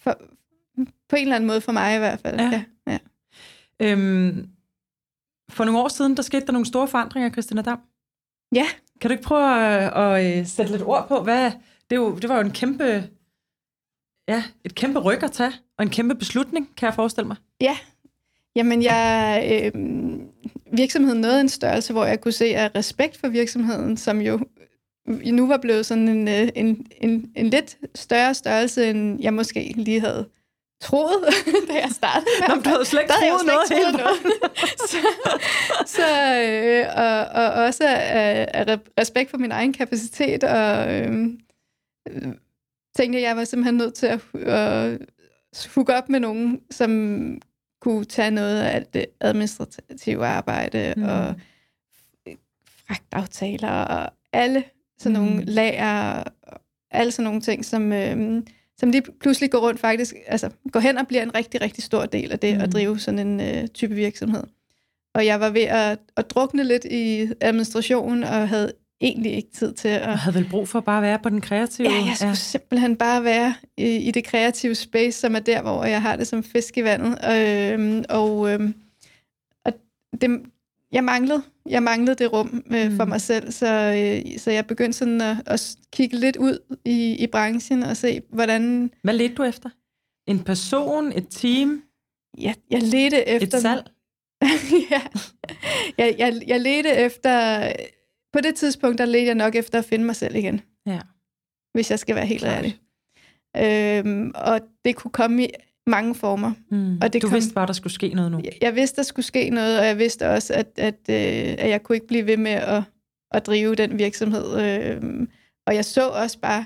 For, 0.00 0.20
på 1.08 1.16
en 1.16 1.22
eller 1.22 1.36
anden 1.36 1.46
måde 1.46 1.60
for 1.60 1.72
mig 1.72 1.94
i 1.94 1.98
hvert 1.98 2.20
fald. 2.20 2.40
Ja. 2.40 2.64
ja. 2.86 2.92
ja. 2.92 2.98
Øhm, 3.80 4.50
for 5.50 5.64
nogle 5.64 5.80
år 5.80 5.88
siden, 5.88 6.16
der 6.16 6.22
skete 6.22 6.46
der 6.46 6.52
nogle 6.52 6.66
store 6.66 6.88
forandringer, 6.88 7.30
Christina 7.30 7.62
Dam. 7.62 7.80
Ja. 8.54 8.66
Kan 9.00 9.10
du 9.10 9.12
ikke 9.12 9.24
prøve 9.24 9.66
at, 9.66 9.92
at 9.96 10.38
øh, 10.38 10.46
sætte 10.46 10.72
lidt 10.72 10.82
ord 10.82 11.08
på, 11.08 11.22
hvad... 11.22 11.52
Det, 11.90 11.96
jo, 11.96 12.18
det 12.18 12.28
var 12.28 12.34
jo 12.34 12.40
en 12.40 12.52
kæmpe... 12.52 13.10
Ja, 14.28 14.44
et 14.64 14.74
kæmpe 14.74 14.98
ryg 14.98 15.22
at 15.22 15.32
tage, 15.32 15.52
og 15.78 15.82
en 15.84 15.90
kæmpe 15.90 16.14
beslutning, 16.14 16.76
kan 16.76 16.86
jeg 16.86 16.94
forestille 16.94 17.28
mig. 17.28 17.36
Ja. 17.60 17.78
Jamen, 18.56 18.82
jeg... 18.82 19.70
Øh, 19.74 19.82
virksomheden 20.72 21.20
nåede 21.20 21.40
en 21.40 21.48
størrelse, 21.48 21.92
hvor 21.92 22.04
jeg 22.04 22.20
kunne 22.20 22.32
se, 22.32 22.44
at 22.44 22.74
respekt 22.74 23.16
for 23.16 23.28
virksomheden, 23.28 23.96
som 23.96 24.20
jo 24.20 24.40
nu 25.06 25.46
var 25.46 25.56
blevet 25.56 25.86
sådan 25.86 26.08
en, 26.08 26.28
øh, 26.28 26.48
en, 26.54 26.86
en, 27.00 27.32
en 27.36 27.50
lidt 27.50 27.78
større 27.94 28.34
størrelse, 28.34 28.90
end 28.90 29.22
jeg 29.22 29.34
måske 29.34 29.72
lige 29.76 30.00
havde 30.00 30.28
troet, 30.82 31.24
da 31.68 31.74
jeg 31.74 31.90
startede. 31.90 32.30
Nå, 32.48 32.54
du 32.54 32.68
havde 32.68 32.84
slet 32.84 33.00
ikke 33.00 33.12
troet 33.12 33.46
noget 33.46 33.68
hele 33.70 33.92
noget. 33.92 34.18
så, 34.90 34.96
så 35.86 36.36
øh, 36.44 36.86
og, 36.96 37.44
og 37.44 37.64
også 37.64 37.84
af, 37.86 38.48
af 38.54 38.78
respekt 39.00 39.30
for 39.30 39.38
min 39.38 39.52
egen 39.52 39.72
kapacitet, 39.72 40.44
og 40.44 40.94
øh, 40.94 41.12
tænkte, 42.96 43.18
at 43.18 43.22
jeg 43.22 43.36
var 43.36 43.44
simpelthen 43.44 43.76
nødt 43.76 43.94
til 43.94 44.06
at, 44.06 44.20
at 44.34 44.98
hooke 45.74 45.94
op 45.94 46.08
med 46.08 46.20
nogen, 46.20 46.60
som 46.70 46.90
kunne 47.80 48.04
tage 48.04 48.30
noget 48.30 48.60
af 48.60 48.86
det 48.86 49.06
administrative 49.20 50.26
arbejde, 50.26 50.94
mm. 50.96 51.02
og 51.02 51.34
fragtaftaler, 52.86 53.70
og 53.70 54.12
alle 54.32 54.64
sådan 54.98 55.18
nogle 55.18 55.34
mm. 55.34 55.44
lager, 55.46 56.22
og 56.42 56.60
alle 56.90 57.12
sådan 57.12 57.24
nogle 57.24 57.40
ting, 57.40 57.64
som... 57.64 57.92
Øh, 57.92 58.42
som 58.78 58.90
lige 58.90 59.02
pludselig 59.20 59.50
går 59.50 59.58
rundt 59.58 59.80
faktisk, 59.80 60.14
altså 60.26 60.50
går 60.72 60.80
hen 60.80 60.98
og 60.98 61.06
bliver 61.06 61.22
en 61.22 61.34
rigtig, 61.34 61.60
rigtig 61.60 61.84
stor 61.84 62.06
del 62.06 62.32
af 62.32 62.38
det 62.38 62.56
mm. 62.56 62.60
at 62.60 62.72
drive 62.72 62.98
sådan 62.98 63.18
en 63.18 63.40
øh, 63.40 63.68
type 63.68 63.94
virksomhed. 63.94 64.42
Og 65.14 65.26
jeg 65.26 65.40
var 65.40 65.50
ved 65.50 65.62
at, 65.62 65.98
at 66.16 66.30
drukne 66.30 66.64
lidt 66.64 66.84
i 66.84 67.32
administrationen, 67.40 68.24
og 68.24 68.48
havde 68.48 68.72
egentlig 69.00 69.32
ikke 69.32 69.50
tid 69.50 69.72
til 69.72 69.88
at... 69.88 70.00
Jeg 70.00 70.18
havde 70.18 70.36
vel 70.36 70.48
brug 70.50 70.68
for 70.68 70.80
bare 70.80 70.96
at 70.96 71.02
være 71.02 71.18
på 71.18 71.28
den 71.28 71.40
kreative... 71.40 71.88
Ja, 71.88 71.94
jeg 71.94 72.16
skulle 72.16 72.28
ja. 72.28 72.34
simpelthen 72.34 72.96
bare 72.96 73.24
være 73.24 73.54
i, 73.76 73.96
i 73.96 74.10
det 74.10 74.24
kreative 74.24 74.74
space, 74.74 75.20
som 75.20 75.34
er 75.34 75.40
der, 75.40 75.62
hvor 75.62 75.84
jeg 75.84 76.02
har 76.02 76.16
det 76.16 76.26
som 76.26 76.42
fisk 76.42 76.76
i 76.76 76.84
vandet. 76.84 77.18
Øhm, 77.34 78.04
og 78.08 78.52
øhm, 78.52 78.74
og 79.64 79.72
det, 80.20 80.40
jeg 80.92 81.04
manglede, 81.04 81.42
jeg 81.66 81.82
manglede 81.82 82.16
det 82.16 82.32
rum 82.32 82.64
øh, 82.72 82.96
for 82.96 83.04
mm. 83.04 83.08
mig 83.08 83.20
selv, 83.20 83.52
så, 83.52 83.66
øh, 83.66 84.38
så 84.38 84.50
jeg 84.50 84.66
begyndte 84.66 84.98
sådan 84.98 85.20
at, 85.20 85.36
at 85.46 85.76
kigge 85.92 86.16
lidt 86.16 86.36
ud 86.36 86.76
i, 86.84 87.16
i 87.18 87.26
branchen 87.26 87.82
og 87.82 87.96
se, 87.96 88.20
hvordan... 88.32 88.90
Hvad 89.02 89.14
ledte 89.14 89.34
du 89.34 89.42
efter? 89.42 89.70
En 90.26 90.38
person? 90.38 91.12
Et 91.12 91.26
team? 91.30 91.82
Jeg, 92.38 92.54
jeg 92.70 92.82
ledte 92.82 93.28
efter... 93.28 93.56
Et 93.58 93.62
salg? 93.62 93.90
ja, 94.90 95.02
jeg, 95.98 96.14
jeg, 96.18 96.42
jeg 96.46 96.60
ledte 96.60 96.90
efter... 96.90 97.62
På 98.32 98.40
det 98.40 98.54
tidspunkt, 98.54 98.98
der 98.98 99.04
ledte 99.04 99.26
jeg 99.26 99.34
nok 99.34 99.54
efter 99.54 99.78
at 99.78 99.84
finde 99.84 100.04
mig 100.04 100.16
selv 100.16 100.34
igen. 100.34 100.60
Ja. 100.86 101.00
Hvis 101.74 101.90
jeg 101.90 101.98
skal 101.98 102.14
være 102.14 102.26
helt 102.26 102.44
ærlig. 102.44 102.78
Øhm, 103.56 104.32
og 104.34 104.60
det 104.84 104.96
kunne 104.96 105.10
komme 105.10 105.44
i 105.44 105.48
mange 105.86 106.14
former. 106.14 106.52
Mm. 106.70 106.98
Og 107.02 107.12
det 107.12 107.22
du 107.22 107.28
kom, 107.28 107.34
vidste 107.34 107.54
bare, 107.54 107.66
der 107.66 107.72
skulle 107.72 107.92
ske 107.92 108.08
noget 108.08 108.32
nu? 108.32 108.40
Jeg, 108.44 108.52
jeg 108.60 108.74
vidste, 108.74 108.96
der 108.96 109.02
skulle 109.02 109.26
ske 109.26 109.50
noget, 109.50 109.78
og 109.78 109.86
jeg 109.86 109.98
vidste 109.98 110.30
også, 110.30 110.54
at, 110.54 110.66
at, 110.76 110.94
øh, 110.94 111.54
at 111.58 111.70
jeg 111.70 111.82
kunne 111.82 111.96
ikke 111.96 112.06
blive 112.06 112.26
ved 112.26 112.36
med 112.36 112.52
at, 112.52 112.82
at 113.30 113.46
drive 113.46 113.74
den 113.74 113.98
virksomhed. 113.98 114.60
Øh, 114.60 115.26
og 115.66 115.74
jeg 115.74 115.84
så 115.84 116.08
også 116.08 116.38
bare 116.38 116.64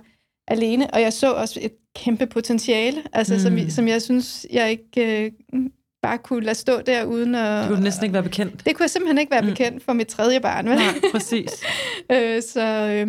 alene, 0.48 0.90
og 0.90 1.00
jeg 1.00 1.12
så 1.12 1.32
også 1.32 1.60
et 1.62 1.72
kæmpe 1.96 2.26
potentiale, 2.26 3.02
altså, 3.12 3.34
mm. 3.34 3.40
som, 3.40 3.70
som 3.70 3.88
jeg 3.88 4.02
synes, 4.02 4.46
jeg 4.52 4.70
ikke 4.70 5.24
øh, 5.24 5.32
bare 6.04 6.18
kunne 6.18 6.44
lade 6.44 6.54
stå 6.54 6.80
der 6.80 7.04
uden 7.04 7.34
at... 7.34 7.68
Du 7.68 7.74
kunne 7.74 7.84
næsten 7.84 8.04
ikke 8.04 8.14
være 8.14 8.22
bekendt. 8.22 8.66
Det 8.66 8.76
kunne 8.76 8.82
jeg 8.82 8.90
simpelthen 8.90 9.18
ikke 9.18 9.30
være 9.30 9.42
mm. 9.42 9.48
bekendt 9.48 9.84
for 9.84 9.92
mit 9.92 10.06
tredje 10.06 10.40
barn. 10.40 10.68
Vel? 10.68 10.76
Nej, 10.76 10.94
præcis. 11.12 11.50
øh, 12.12 12.42
så 12.42 12.88
øh, 12.92 13.06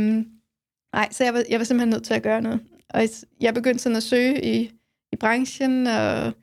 nej, 0.93 1.08
så 1.12 1.23
jeg 1.23 1.34
var, 1.34 1.43
jeg 1.49 1.60
var 1.60 1.65
simpelthen 1.65 1.89
nødt 1.89 2.03
til 2.03 2.13
at 2.13 2.23
gøre 2.23 2.41
noget. 2.41 2.60
Og 2.89 3.01
jeg 3.41 3.53
begyndte 3.53 3.84
sådan 3.84 3.95
at 3.95 4.03
søge 4.03 4.45
i 4.45 4.71
i 5.12 5.15
branchen 5.15 5.88
og 5.88 6.34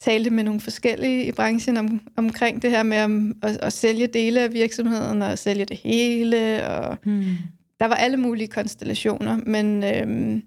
talte 0.00 0.30
med 0.30 0.44
nogle 0.44 0.60
forskellige 0.60 1.24
i 1.24 1.32
branchen 1.32 1.76
om, 1.76 2.00
omkring 2.16 2.62
det 2.62 2.70
her 2.70 2.82
med 2.82 3.02
om, 3.02 3.34
at, 3.42 3.56
at 3.56 3.72
sælge 3.72 4.06
dele 4.06 4.40
af 4.40 4.52
virksomheden 4.52 5.22
og 5.22 5.38
sælge 5.38 5.64
det 5.64 5.76
hele. 5.76 6.66
Og 6.68 6.98
hmm. 7.04 7.36
Der 7.80 7.86
var 7.86 7.94
alle 7.94 8.16
mulige 8.16 8.48
konstellationer, 8.48 9.40
men 9.46 9.84
øhm, 9.84 10.42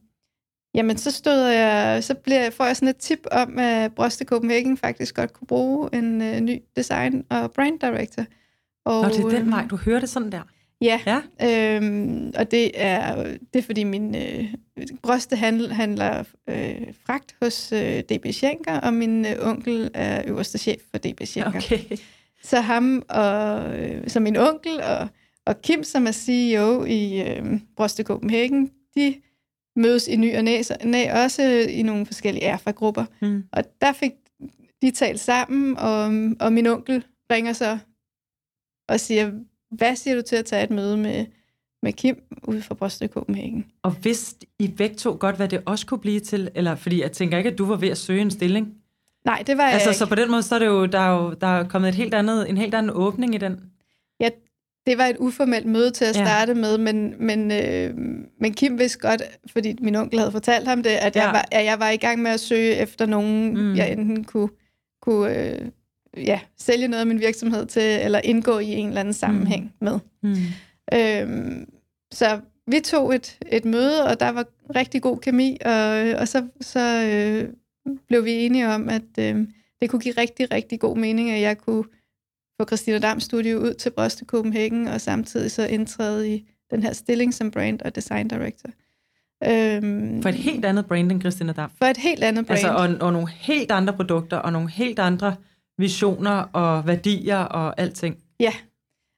jamen, 0.75 0.97
så 0.97 1.11
stod 1.11 1.45
jeg, 1.47 2.03
så 2.03 2.13
bliver, 2.13 2.49
får 2.49 2.65
jeg 2.65 2.75
sådan 2.75 2.87
et 2.87 2.97
tip 2.97 3.27
om, 3.31 3.59
at 3.59 3.95
Broste 3.95 4.25
Copenhagen 4.25 4.77
faktisk 4.77 5.15
godt 5.15 5.33
kunne 5.33 5.47
bruge 5.47 5.89
en 5.93 6.21
øh, 6.21 6.39
ny 6.39 6.61
design 6.75 7.25
og 7.29 7.51
brand 7.51 7.79
director. 7.79 8.25
Og, 8.85 9.01
Nå, 9.01 9.09
det 9.09 9.19
er 9.19 9.29
den 9.29 9.35
øhm, 9.35 9.51
vej, 9.51 9.67
du 9.69 9.75
hører 9.75 9.99
det 9.99 10.09
sådan 10.09 10.31
der? 10.31 10.41
Ja, 10.81 10.99
ja. 11.05 11.21
Øhm, 11.75 12.31
og 12.35 12.51
det 12.51 12.71
er, 12.73 13.23
det 13.53 13.59
er 13.59 13.63
fordi 13.63 13.83
min 13.83 14.15
øh, 14.15 14.53
brøste 15.03 15.35
handl, 15.35 15.71
handler 15.71 16.23
øh, 16.49 16.93
fragt 17.05 17.35
hos 17.41 17.71
øh, 17.71 17.99
DB 17.99 18.25
Schenker, 18.31 18.79
og 18.79 18.93
min 18.93 19.25
øh, 19.25 19.47
onkel 19.47 19.91
er 19.93 20.23
øverste 20.27 20.57
chef 20.57 20.81
for 20.91 20.97
DB 20.97 21.21
Schenker. 21.23 21.59
Okay. 21.59 21.97
Så 22.43 22.59
ham 22.59 23.03
og, 23.09 23.79
øh, 23.79 24.09
som 24.09 24.23
min 24.23 24.37
onkel 24.37 24.81
og, 24.81 25.07
og 25.45 25.61
Kim, 25.61 25.83
som 25.83 26.07
er 26.07 26.11
CEO 26.11 26.85
i 26.85 27.21
øh, 27.21 27.45
Broste 27.77 28.03
Copenhagen, 28.03 28.71
de 28.95 29.15
mødes 29.75 30.07
i 30.07 30.15
ny 30.15 30.37
og 30.37 30.43
næ, 30.43 30.61
næ 30.83 31.23
også 31.23 31.43
i 31.69 31.81
nogle 31.81 32.05
forskellige 32.05 32.43
erfa-grupper. 32.43 33.05
Mm. 33.21 33.43
Og 33.51 33.63
der 33.81 33.91
fik 33.91 34.11
de 34.81 34.91
talt 34.91 35.19
sammen, 35.19 35.77
og, 35.77 36.03
og 36.39 36.53
min 36.53 36.67
onkel 36.67 37.05
ringer 37.31 37.53
så 37.53 37.77
og 38.89 38.99
siger, 38.99 39.31
hvad 39.71 39.95
siger 39.95 40.15
du 40.15 40.21
til 40.21 40.35
at 40.35 40.45
tage 40.45 40.63
et 40.63 40.69
møde 40.69 40.97
med, 40.97 41.25
med 41.83 41.93
Kim 41.93 42.21
ude 42.47 42.61
fra 42.61 42.75
Brøsted 42.75 43.07
Copenhagen? 43.07 43.65
Og 43.83 43.95
vidste 44.03 44.45
I 44.59 44.67
begge 44.67 44.95
to 44.95 45.17
godt, 45.19 45.35
hvad 45.35 45.47
det 45.47 45.61
også 45.65 45.85
kunne 45.85 45.99
blive 45.99 46.19
til? 46.19 46.49
Eller, 46.55 46.75
fordi 46.75 47.01
jeg 47.01 47.11
tænker 47.11 47.37
ikke, 47.37 47.49
at 47.49 47.57
du 47.57 47.65
var 47.65 47.75
ved 47.75 47.89
at 47.89 47.97
søge 47.97 48.21
en 48.21 48.31
stilling. 48.31 48.73
Nej, 49.25 49.43
det 49.47 49.57
var 49.57 49.63
jeg 49.63 49.73
altså, 49.73 49.89
ikke. 49.89 49.97
Så 49.97 50.05
på 50.05 50.15
den 50.15 50.31
måde, 50.31 50.43
så 50.43 50.55
er 50.55 50.59
det 50.59 50.65
jo, 50.65 50.85
der 50.85 50.99
er 50.99 51.23
jo 51.23 51.33
der 51.33 51.47
er 51.47 51.67
kommet 51.67 51.89
et 51.89 51.95
helt 51.95 52.13
andet, 52.13 52.49
en 52.49 52.57
helt 52.57 52.75
anden 52.75 52.91
åbning 52.95 53.35
i 53.35 53.37
den. 53.37 53.59
Det 54.87 54.97
var 54.97 55.05
et 55.05 55.17
uformelt 55.19 55.65
møde 55.65 55.91
til 55.91 56.05
at 56.05 56.15
starte 56.15 56.51
ja. 56.51 56.57
med, 56.59 56.77
men, 56.77 57.13
men, 57.19 57.51
øh, 57.51 57.97
men 58.39 58.53
Kim 58.53 58.79
vidste 58.79 58.99
godt, 58.99 59.21
fordi 59.51 59.75
min 59.81 59.95
onkel 59.95 60.19
havde 60.19 60.31
fortalt 60.31 60.67
ham 60.67 60.83
det, 60.83 60.89
at, 60.89 61.15
ja. 61.15 61.23
jeg, 61.23 61.33
var, 61.33 61.45
at 61.51 61.65
jeg 61.65 61.79
var 61.79 61.89
i 61.89 61.97
gang 61.97 62.21
med 62.21 62.31
at 62.31 62.39
søge 62.39 62.75
efter 62.75 63.05
nogen, 63.05 63.53
mm. 63.53 63.75
jeg 63.75 63.91
enten 63.91 64.23
kunne, 64.23 64.49
kunne 65.01 65.37
øh, 65.37 65.67
ja, 66.17 66.39
sælge 66.57 66.87
noget 66.87 67.01
af 67.01 67.07
min 67.07 67.19
virksomhed 67.19 67.65
til, 67.65 67.99
eller 68.01 68.19
indgå 68.23 68.59
i 68.59 68.67
en 68.67 68.87
eller 68.87 68.99
anden 68.99 69.13
sammenhæng 69.13 69.63
mm. 69.63 69.85
med. 69.85 69.99
Mm. 70.23 70.35
Øhm, 70.93 71.69
så 72.11 72.39
vi 72.67 72.79
tog 72.79 73.15
et, 73.15 73.37
et 73.51 73.65
møde, 73.65 74.05
og 74.05 74.19
der 74.19 74.29
var 74.29 74.45
rigtig 74.75 75.01
god 75.01 75.17
kemi, 75.17 75.57
og, 75.65 76.19
og 76.19 76.27
så, 76.27 76.47
så 76.61 77.03
øh, 77.05 77.49
blev 78.07 78.25
vi 78.25 78.31
enige 78.31 78.69
om, 78.69 78.89
at 78.89 79.19
øh, 79.19 79.47
det 79.81 79.89
kunne 79.89 79.99
give 79.99 80.13
rigtig, 80.17 80.51
rigtig 80.51 80.79
god 80.79 80.97
mening, 80.97 81.31
at 81.31 81.41
jeg 81.41 81.57
kunne 81.57 81.83
få 82.61 82.65
Christina 82.65 82.99
Dam 82.99 83.19
Studio 83.19 83.59
ud 83.59 83.73
til 83.73 83.89
Brøste 83.89 84.25
Copenhagen, 84.25 84.87
og 84.87 85.01
samtidig 85.01 85.51
så 85.51 85.67
indtræde 85.67 86.35
i 86.35 86.45
den 86.71 86.83
her 86.83 86.93
stilling 86.93 87.33
som 87.33 87.51
brand 87.51 87.81
og 87.81 87.95
design 87.95 88.27
director. 88.27 88.69
Øhm, 89.47 90.21
for 90.21 90.29
et 90.29 90.35
helt 90.35 90.65
andet 90.65 90.85
brand 90.85 91.11
end 91.11 91.21
Christina 91.21 91.53
Dam. 91.53 91.71
For 91.77 91.85
et 91.85 91.97
helt 91.97 92.23
andet 92.23 92.45
brand. 92.45 92.59
Altså, 92.59 92.73
og, 92.73 93.07
og 93.07 93.13
nogle 93.13 93.29
helt 93.29 93.71
andre 93.71 93.93
produkter, 93.93 94.37
og 94.37 94.53
nogle 94.53 94.69
helt 94.69 94.99
andre 94.99 95.35
visioner 95.77 96.31
og 96.53 96.87
værdier 96.87 97.37
og 97.37 97.79
alting. 97.79 98.17
Ja. 98.39 98.53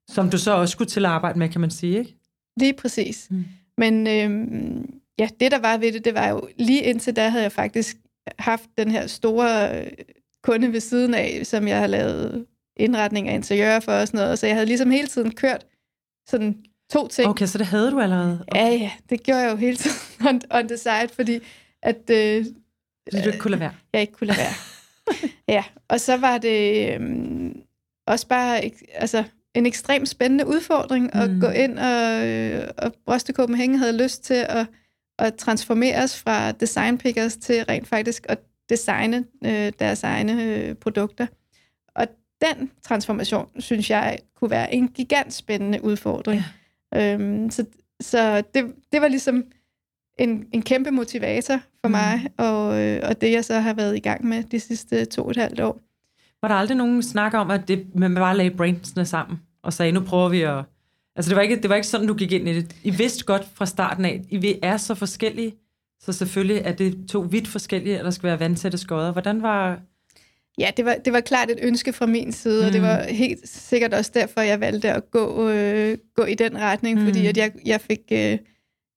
Som 0.09 0.29
du 0.29 0.37
så 0.37 0.51
også 0.51 0.71
skulle 0.71 0.89
til 0.89 1.05
at 1.05 1.11
arbejde 1.11 1.39
med, 1.39 1.49
kan 1.49 1.61
man 1.61 1.71
sige, 1.71 1.99
ikke? 1.99 2.15
Lige 2.59 2.73
præcis. 2.73 3.27
Mm. 3.31 3.45
Men 3.77 4.07
øhm, 4.07 4.99
ja, 5.19 5.29
det 5.39 5.51
der 5.51 5.59
var 5.59 5.77
ved 5.77 5.91
det, 5.91 6.05
det 6.05 6.13
var 6.13 6.29
jo 6.29 6.47
lige 6.57 6.83
indtil 6.83 7.15
da 7.15 7.29
havde 7.29 7.43
jeg 7.43 7.51
faktisk 7.51 7.97
haft 8.39 8.69
den 8.77 8.91
her 8.91 9.07
store 9.07 9.79
øh, 9.81 9.91
kunde 10.43 10.73
ved 10.73 10.79
siden 10.79 11.13
af, 11.13 11.41
som 11.43 11.67
jeg 11.67 11.79
har 11.79 11.87
lavet 11.87 12.45
indretning 12.77 13.29
af 13.29 13.33
interiør 13.33 13.79
for 13.79 13.91
og 13.91 14.07
sådan 14.07 14.17
noget. 14.17 14.39
Så 14.39 14.47
jeg 14.47 14.55
havde 14.55 14.65
ligesom 14.65 14.91
hele 14.91 15.07
tiden 15.07 15.31
kørt 15.31 15.65
sådan 16.27 16.63
to 16.91 17.07
ting. 17.07 17.29
Okay, 17.29 17.45
så 17.45 17.57
det 17.57 17.67
havde 17.67 17.91
du 17.91 17.99
allerede? 17.99 18.45
Okay. 18.47 18.61
Ja, 18.61 18.69
ja, 18.69 18.91
det 19.09 19.23
gjorde 19.23 19.41
jeg 19.41 19.51
jo 19.51 19.55
hele 19.55 19.77
tiden 19.77 19.97
on, 20.29 20.41
on 20.51 20.67
the 20.67 20.77
side, 20.77 21.09
fordi 21.13 21.39
at... 21.81 22.09
Øh, 22.11 22.45
fordi 23.09 23.23
du 23.23 23.27
ikke 23.27 23.39
kunne 23.39 23.51
lade 23.51 23.59
være? 23.59 23.73
Jeg 23.93 24.01
ikke 24.01 24.13
kunne 24.13 24.27
lade 24.27 24.37
være. 24.37 24.53
ja, 25.55 25.63
og 25.87 25.99
så 25.99 26.17
var 26.17 26.37
det 26.37 26.93
øhm, 26.93 27.61
også 28.07 28.27
bare 28.27 28.61
altså, 28.93 29.23
en 29.55 29.65
ekstremt 29.65 30.09
spændende 30.09 30.47
udfordring 30.47 31.11
mm. 31.13 31.19
at 31.19 31.29
gå 31.41 31.47
ind, 31.47 31.79
og, 31.79 32.27
øh, 32.27 32.67
og 32.77 32.93
Broste 33.05 33.33
Copenhagen 33.33 33.75
havde 33.75 34.03
lyst 34.03 34.23
til 34.23 34.45
at, 34.49 34.67
at 35.19 35.35
transformeres 35.35 36.19
fra 36.19 36.51
design 36.51 36.97
pickers 36.97 37.37
til 37.37 37.63
rent 37.63 37.87
faktisk 37.87 38.25
at 38.29 38.39
designe 38.69 39.25
øh, 39.45 39.71
deres 39.79 40.03
egne 40.03 40.43
øh, 40.43 40.75
produkter. 40.75 41.27
Og 42.41 42.47
den 42.47 42.71
transformation, 42.83 43.49
synes 43.59 43.89
jeg, 43.89 44.17
kunne 44.35 44.49
være 44.49 44.73
en 44.73 44.87
gigant 44.87 45.33
spændende 45.33 45.83
udfordring. 45.83 46.41
Ja. 46.93 47.13
Øhm, 47.13 47.51
så 47.51 47.65
så 48.01 48.43
det, 48.53 48.73
det 48.91 49.01
var 49.01 49.07
ligesom 49.07 49.43
en, 50.19 50.45
en 50.51 50.61
kæmpe 50.61 50.91
motivator 50.91 51.59
for 51.81 51.87
mm. 51.87 51.91
mig, 51.91 52.27
og, 52.37 52.81
øh, 52.81 53.01
og 53.03 53.21
det 53.21 53.31
jeg 53.31 53.45
så 53.45 53.59
har 53.59 53.73
været 53.73 53.95
i 53.95 53.99
gang 53.99 54.25
med 54.25 54.43
de 54.43 54.59
sidste 54.59 55.05
to 55.05 55.23
og 55.23 55.31
et 55.31 55.37
halvt 55.37 55.59
år. 55.59 55.81
Var 56.41 56.47
der 56.47 56.55
aldrig 56.55 56.77
nogen 56.77 57.03
snak 57.03 57.33
om, 57.33 57.51
at 57.51 57.67
det, 57.67 57.95
man 57.95 58.15
bare 58.15 58.37
lagde 58.37 58.51
brandsene 58.51 59.05
sammen 59.05 59.39
og 59.63 59.73
sagde, 59.73 59.91
nu 59.91 59.99
prøver 59.99 60.29
vi 60.29 60.41
at... 60.41 60.63
Altså 61.15 61.29
det 61.29 61.35
var, 61.35 61.41
ikke, 61.41 61.61
det 61.61 61.69
var 61.69 61.75
ikke 61.75 61.87
sådan, 61.87 62.07
du 62.07 62.13
gik 62.13 62.31
ind 62.31 62.49
i 62.49 62.53
det. 62.53 62.75
I 62.83 62.89
vidste 62.89 63.25
godt 63.25 63.47
fra 63.53 63.65
starten 63.65 64.05
af, 64.05 64.21
I 64.29 64.59
er 64.61 64.77
så 64.77 64.95
forskellige, 64.95 65.53
så 65.99 66.13
selvfølgelig 66.13 66.61
er 66.65 66.71
det 66.71 67.07
to 67.09 67.19
vidt 67.19 67.47
forskellige, 67.47 67.99
at 67.99 68.05
der 68.05 68.11
skal 68.11 68.27
være 68.27 68.39
vandtætte 68.39 68.77
skodder. 68.77 69.11
Hvordan 69.11 69.41
var... 69.41 69.79
Ja, 70.57 70.71
det 70.77 70.85
var, 70.85 70.95
det 71.05 71.13
var 71.13 71.19
klart 71.19 71.51
et 71.51 71.59
ønske 71.61 71.93
fra 71.93 72.05
min 72.05 72.31
side, 72.31 72.61
mm. 72.61 72.67
og 72.67 72.73
det 72.73 72.81
mm. 72.81 72.87
var 72.87 73.03
helt 73.03 73.49
sikkert 73.49 73.93
også 73.93 74.11
derfor, 74.13 74.41
jeg 74.41 74.59
valgte 74.59 74.91
at 74.91 75.11
gå, 75.11 75.49
øh, 75.49 75.97
gå 76.15 76.23
i 76.23 76.35
den 76.35 76.57
retning, 76.57 76.99
mm. 76.99 77.05
fordi 77.05 77.27
at 77.27 77.37
jeg, 77.37 77.51
jeg 77.65 77.81
fik... 77.81 77.99
Øh, 78.11 78.37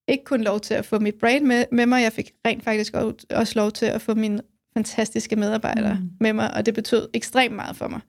ikke 0.08 0.24
kun 0.24 0.40
lov 0.40 0.60
til 0.60 0.74
at 0.74 0.84
få 0.84 0.98
mit 0.98 1.14
brand 1.20 1.44
med, 1.44 1.64
med 1.72 1.86
mig, 1.86 2.02
jeg 2.02 2.12
fik 2.12 2.30
rent 2.46 2.64
faktisk 2.64 2.94
også 3.30 3.52
lov 3.56 3.72
til 3.72 3.86
at 3.86 4.02
få 4.02 4.14
mine 4.14 4.40
fantastiske 4.74 5.36
medarbejdere 5.36 5.94
mm. 5.94 6.10
med 6.20 6.32
mig, 6.32 6.54
og 6.54 6.66
det 6.66 6.74
betød 6.74 7.08
ekstremt 7.14 7.54
meget 7.54 7.76
for 7.76 7.88
mig. 7.88 8.00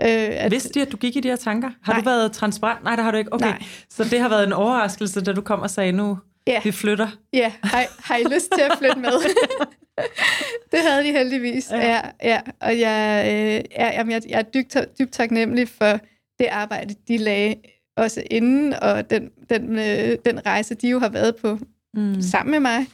Øh, 0.00 0.44
at, 0.44 0.50
Vidste 0.50 0.74
de, 0.74 0.82
at 0.82 0.92
du 0.92 0.96
gik 0.96 1.16
i 1.16 1.20
de 1.20 1.28
her 1.28 1.36
tanker? 1.36 1.70
Har 1.82 1.92
nej. 1.92 2.00
du 2.00 2.04
været 2.04 2.32
transparent? 2.32 2.84
Nej, 2.84 2.96
det 2.96 3.04
har 3.04 3.10
du 3.10 3.18
ikke. 3.18 3.32
Okay. 3.32 3.46
Nej. 3.46 3.62
Så 3.90 4.04
det 4.04 4.20
har 4.20 4.28
været 4.28 4.46
en 4.46 4.52
overraskelse, 4.52 5.20
da 5.20 5.32
du 5.32 5.40
kom 5.40 5.60
og 5.60 5.70
sagde, 5.70 5.92
nu 5.92 6.18
ja. 6.46 6.60
vi 6.64 6.72
flytter? 6.72 7.08
Ja, 7.32 7.52
har, 7.62 7.86
har 8.02 8.16
I 8.16 8.24
lyst 8.34 8.52
til 8.52 8.60
at 8.60 8.78
flytte 8.78 8.98
med? 8.98 9.10
det 10.72 10.80
havde 10.80 11.04
de 11.04 11.12
heldigvis. 11.12 11.70
Ja, 11.70 11.78
ja, 11.78 12.00
ja. 12.22 12.40
og 12.60 12.78
jeg, 12.78 13.24
øh, 13.26 13.64
ja, 13.78 13.86
jamen, 13.92 14.12
jeg, 14.12 14.22
jeg 14.28 14.38
er 14.38 14.42
dybt, 14.42 14.76
dybt 14.98 15.12
taknemmelig 15.12 15.68
for 15.68 16.00
det 16.38 16.46
arbejde, 16.46 16.94
de 17.08 17.18
lagde 17.18 17.54
også 17.96 18.22
inden, 18.30 18.72
og 18.72 19.10
den, 19.10 19.30
den, 19.50 19.78
øh, 19.78 20.18
den 20.24 20.46
rejse, 20.46 20.74
de 20.74 20.88
jo 20.88 20.98
har 20.98 21.08
været 21.08 21.36
på 21.36 21.58
mm. 21.94 22.22
sammen 22.22 22.50
med 22.50 22.60
mig. 22.60 22.86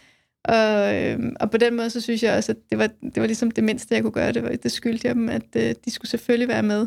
Og, 0.44 0.94
øh, 0.94 1.32
og 1.40 1.51
på 1.51 1.57
den 1.57 1.76
måde, 1.76 1.90
så 1.90 2.01
synes 2.01 2.22
jeg 2.22 2.36
også, 2.36 2.53
at 2.53 2.59
det 2.70 2.78
var, 2.78 2.86
det 2.86 3.16
var 3.16 3.26
ligesom 3.26 3.51
det 3.51 3.64
mindste, 3.64 3.94
jeg 3.94 4.03
kunne 4.03 4.12
gøre. 4.12 4.32
Det, 4.32 4.42
var, 4.42 4.49
det 4.49 4.72
skyldte 4.72 5.09
jeg 5.09 5.14
dem, 5.14 5.28
at 5.28 5.57
øh, 5.57 5.74
de 5.84 5.90
skulle 5.90 6.11
selvfølgelig 6.11 6.49
være 6.49 6.62
med 6.62 6.86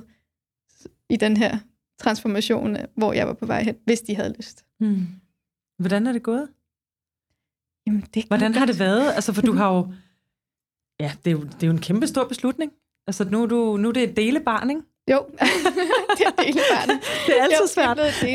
i 1.09 1.17
den 1.17 1.37
her 1.37 1.57
transformation, 1.99 2.77
hvor 2.95 3.13
jeg 3.13 3.27
var 3.27 3.33
på 3.33 3.45
vej 3.45 3.63
hen, 3.63 3.75
hvis 3.85 4.01
de 4.01 4.15
havde 4.15 4.33
lyst. 4.37 4.65
Mm. 4.79 5.07
Hvordan 5.79 6.07
er 6.07 6.11
det 6.11 6.23
gået? 6.23 6.47
Jamen, 7.91 8.05
det 8.13 8.25
Hvordan 8.27 8.55
har 8.55 8.65
det 8.65 8.79
været? 8.79 9.13
Altså, 9.13 9.33
for 9.33 9.41
du 9.41 9.53
har 9.53 9.73
jo... 9.73 9.87
Ja, 10.99 11.11
det 11.25 11.31
er 11.31 11.31
jo, 11.31 11.43
det 11.43 11.63
er 11.63 11.67
jo 11.67 11.73
en 11.73 11.79
kæmpe 11.81 12.07
stor 12.07 12.23
beslutning. 12.23 12.71
Altså, 13.07 13.23
nu 13.23 13.43
er, 13.43 13.45
du, 13.45 13.77
nu 13.77 13.87
er 13.87 13.93
det 13.93 14.03
et 14.03 14.17
delebarn, 14.17 14.69
ikke? 14.69 14.81
Jo, 15.11 15.25
det 16.17 16.25
er 16.25 16.43
delebarn. 16.43 16.89
Det 17.27 17.39
er 17.39 17.43
altid 17.43 17.57
jo, 17.61 17.67
svært. 17.67 17.97
Det 17.97 18.33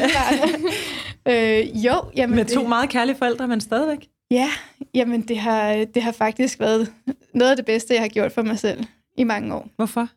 er 1.26 1.60
øh, 1.60 1.84
jo, 1.86 1.92
jamen... 2.16 2.36
Med 2.36 2.44
to 2.44 2.60
det, 2.60 2.68
meget 2.68 2.90
kærlige 2.90 3.16
forældre, 3.16 3.48
men 3.48 3.60
stadigvæk. 3.60 4.08
Ja, 4.30 4.50
jamen 4.94 5.20
det 5.28 5.38
har, 5.38 5.84
det 5.94 6.02
har 6.02 6.12
faktisk 6.12 6.60
været 6.60 6.92
noget 7.34 7.50
af 7.50 7.56
det 7.56 7.66
bedste, 7.66 7.94
jeg 7.94 8.02
har 8.02 8.08
gjort 8.08 8.32
for 8.32 8.42
mig 8.42 8.58
selv 8.58 8.84
i 9.18 9.24
mange 9.24 9.54
år. 9.54 9.68
Hvorfor? 9.76 10.08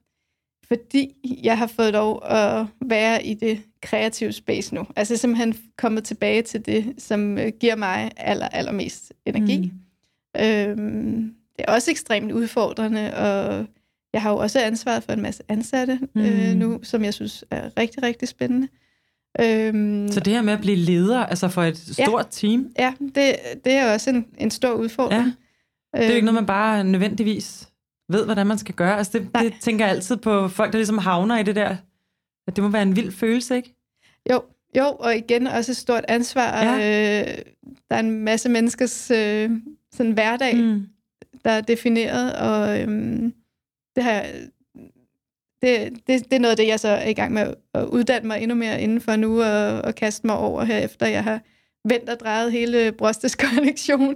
Fordi 0.71 1.15
jeg 1.43 1.57
har 1.57 1.67
fået 1.67 1.93
lov 1.93 2.21
at 2.25 2.65
være 2.81 3.25
i 3.25 3.33
det 3.33 3.61
kreative 3.81 4.31
space 4.31 4.75
nu. 4.75 4.87
Altså 4.95 5.17
simpelthen 5.17 5.55
kommet 5.77 6.03
tilbage 6.03 6.41
til 6.41 6.65
det, 6.65 6.93
som 6.97 7.37
øh, 7.37 7.51
giver 7.59 7.75
mig 7.75 8.11
aller, 8.17 8.47
allermest 8.47 9.13
energi. 9.25 9.57
Mm. 10.35 10.41
Øhm, 10.41 11.33
det 11.57 11.65
er 11.67 11.73
også 11.73 11.91
ekstremt 11.91 12.31
udfordrende, 12.31 13.13
og 13.13 13.65
jeg 14.13 14.21
har 14.21 14.31
jo 14.31 14.37
også 14.37 14.59
ansvaret 14.59 15.03
for 15.03 15.13
en 15.13 15.21
masse 15.21 15.43
ansatte 15.47 15.99
mm. 16.15 16.21
øh, 16.21 16.55
nu, 16.55 16.79
som 16.83 17.03
jeg 17.03 17.13
synes 17.13 17.45
er 17.51 17.69
rigtig, 17.79 18.03
rigtig 18.03 18.27
spændende. 18.27 18.67
Øhm, 19.41 20.11
så 20.11 20.19
det 20.19 20.33
her 20.33 20.41
med 20.41 20.53
at 20.53 20.59
blive 20.59 20.77
leder, 20.77 21.25
altså 21.25 21.47
for 21.47 21.63
et 21.63 21.77
stort 21.77 22.25
ja, 22.25 22.47
team? 22.47 22.67
Ja, 22.79 22.93
det, 22.99 23.35
det 23.65 23.73
er 23.73 23.93
også 23.93 24.09
en, 24.09 24.25
en 24.37 24.51
stor 24.51 24.73
udfordring. 24.73 25.21
Ja. 25.21 25.31
Det 25.97 26.05
er 26.05 26.09
jo 26.09 26.15
ikke 26.15 26.25
noget, 26.25 26.35
man 26.35 26.45
bare 26.45 26.83
nødvendigvis 26.83 27.68
ved, 28.09 28.25
hvordan 28.25 28.47
man 28.47 28.57
skal 28.57 28.75
gøre. 28.75 28.97
Altså 28.97 29.19
det, 29.19 29.29
det 29.41 29.53
tænker 29.61 29.85
jeg 29.85 29.95
altid 29.95 30.17
på 30.17 30.47
folk, 30.47 30.71
der 30.71 30.77
ligesom 30.77 30.97
havner 30.97 31.39
i 31.39 31.43
det 31.43 31.55
der. 31.55 31.75
At 32.47 32.55
det 32.55 32.63
må 32.63 32.69
være 32.69 32.81
en 32.81 32.95
vild 32.95 33.11
følelse, 33.11 33.55
ikke? 33.55 33.75
Jo, 34.31 34.41
jo 34.77 34.85
og 34.99 35.15
igen 35.15 35.47
også 35.47 35.71
et 35.71 35.77
stort 35.77 36.05
ansvar. 36.07 36.63
Ja. 36.63 36.75
Øh, 36.75 37.37
der 37.89 37.95
er 37.95 37.99
en 37.99 38.23
masse 38.23 38.49
menneskers 38.49 39.11
øh, 39.11 39.51
sådan 39.91 40.11
hverdag, 40.11 40.55
mm. 40.55 40.87
der 41.45 41.51
er 41.51 41.61
defineret, 41.61 42.35
og 42.35 42.81
øhm, 42.81 43.33
det 43.95 44.03
har 44.03 44.25
det, 45.61 45.93
det, 46.07 46.25
det 46.25 46.33
er 46.33 46.39
noget 46.39 46.51
af 46.51 46.57
det, 46.57 46.67
jeg 46.67 46.79
så 46.79 46.87
er 46.87 47.07
i 47.07 47.13
gang 47.13 47.33
med 47.33 47.53
at 47.73 47.85
uddanne 47.85 48.27
mig 48.27 48.41
endnu 48.41 48.55
mere 48.55 48.81
inden 48.81 49.01
for 49.01 49.15
nu, 49.15 49.41
og, 49.41 49.81
og 49.81 49.95
kaste 49.95 50.27
mig 50.27 50.37
over 50.37 50.63
her, 50.63 50.77
efter 50.77 51.07
jeg 51.07 51.23
har 51.23 51.41
vendt 51.87 52.09
og 52.09 52.19
drejet 52.19 52.51
hele 52.51 52.91
Brostes 52.91 53.35
kollektion. 53.45 54.15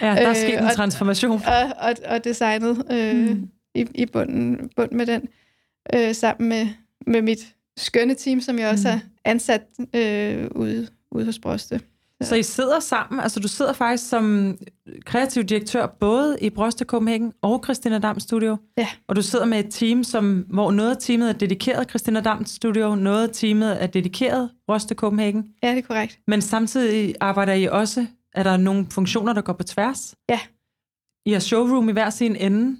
Ja, 0.00 0.06
der 0.06 0.28
er 0.28 0.34
sket 0.34 0.54
øh, 0.54 0.62
en 0.62 0.74
transformation. 0.74 1.42
Og, 1.46 1.88
og, 1.88 1.94
og 2.06 2.24
designet 2.24 2.84
øh, 2.90 3.16
mm. 3.16 3.48
i, 3.74 3.86
i 3.94 4.06
bunden, 4.06 4.70
bunden 4.76 4.96
med 4.96 5.06
den, 5.06 5.28
øh, 5.94 6.14
sammen 6.14 6.48
med, 6.48 6.66
med 7.06 7.22
mit 7.22 7.54
skønne 7.76 8.14
team, 8.14 8.40
som 8.40 8.58
jeg 8.58 8.70
også 8.70 8.88
mm. 8.88 8.92
har 8.92 9.00
ansat 9.24 9.62
øh, 9.94 10.48
ude, 10.50 10.88
ude 11.10 11.24
hos 11.24 11.38
Broste. 11.38 11.80
Så 12.22 12.34
I 12.34 12.42
sidder 12.42 12.80
sammen, 12.80 13.20
altså 13.20 13.40
du 13.40 13.48
sidder 13.48 13.72
faktisk 13.72 14.08
som 14.08 14.56
kreativ 15.06 15.44
direktør 15.44 15.86
både 15.86 16.38
i 16.40 16.50
Broste 16.50 16.84
Copenhagen 16.84 17.32
og 17.42 17.60
Christina 17.64 17.98
Dam 17.98 18.20
Studio. 18.20 18.56
Ja. 18.78 18.88
Og 19.08 19.16
du 19.16 19.22
sidder 19.22 19.44
med 19.44 19.58
et 19.64 19.66
team, 19.70 20.04
som, 20.04 20.46
hvor 20.50 20.70
noget 20.70 20.90
af 20.90 20.96
teamet 21.00 21.28
er 21.28 21.32
dedikeret 21.32 21.90
Christina 21.90 22.20
Dam 22.20 22.46
Studio, 22.46 22.94
noget 22.94 23.28
af 23.28 23.34
teamet 23.34 23.82
er 23.82 23.86
dedikeret 23.86 24.50
Broste 24.66 24.94
Copenhagen. 24.94 25.44
Ja, 25.62 25.70
det 25.70 25.78
er 25.78 25.82
korrekt. 25.82 26.18
Men 26.26 26.42
samtidig 26.42 27.14
arbejder 27.20 27.52
I 27.52 27.64
også, 27.64 28.06
er 28.34 28.42
der 28.42 28.56
nogle 28.56 28.86
funktioner, 28.90 29.32
der 29.32 29.40
går 29.40 29.52
på 29.52 29.62
tværs? 29.62 30.14
Ja. 30.28 30.40
I 31.26 31.32
har 31.32 31.40
showroom 31.40 31.88
i 31.88 31.92
hver 31.92 32.10
sin 32.10 32.36
ende 32.36 32.76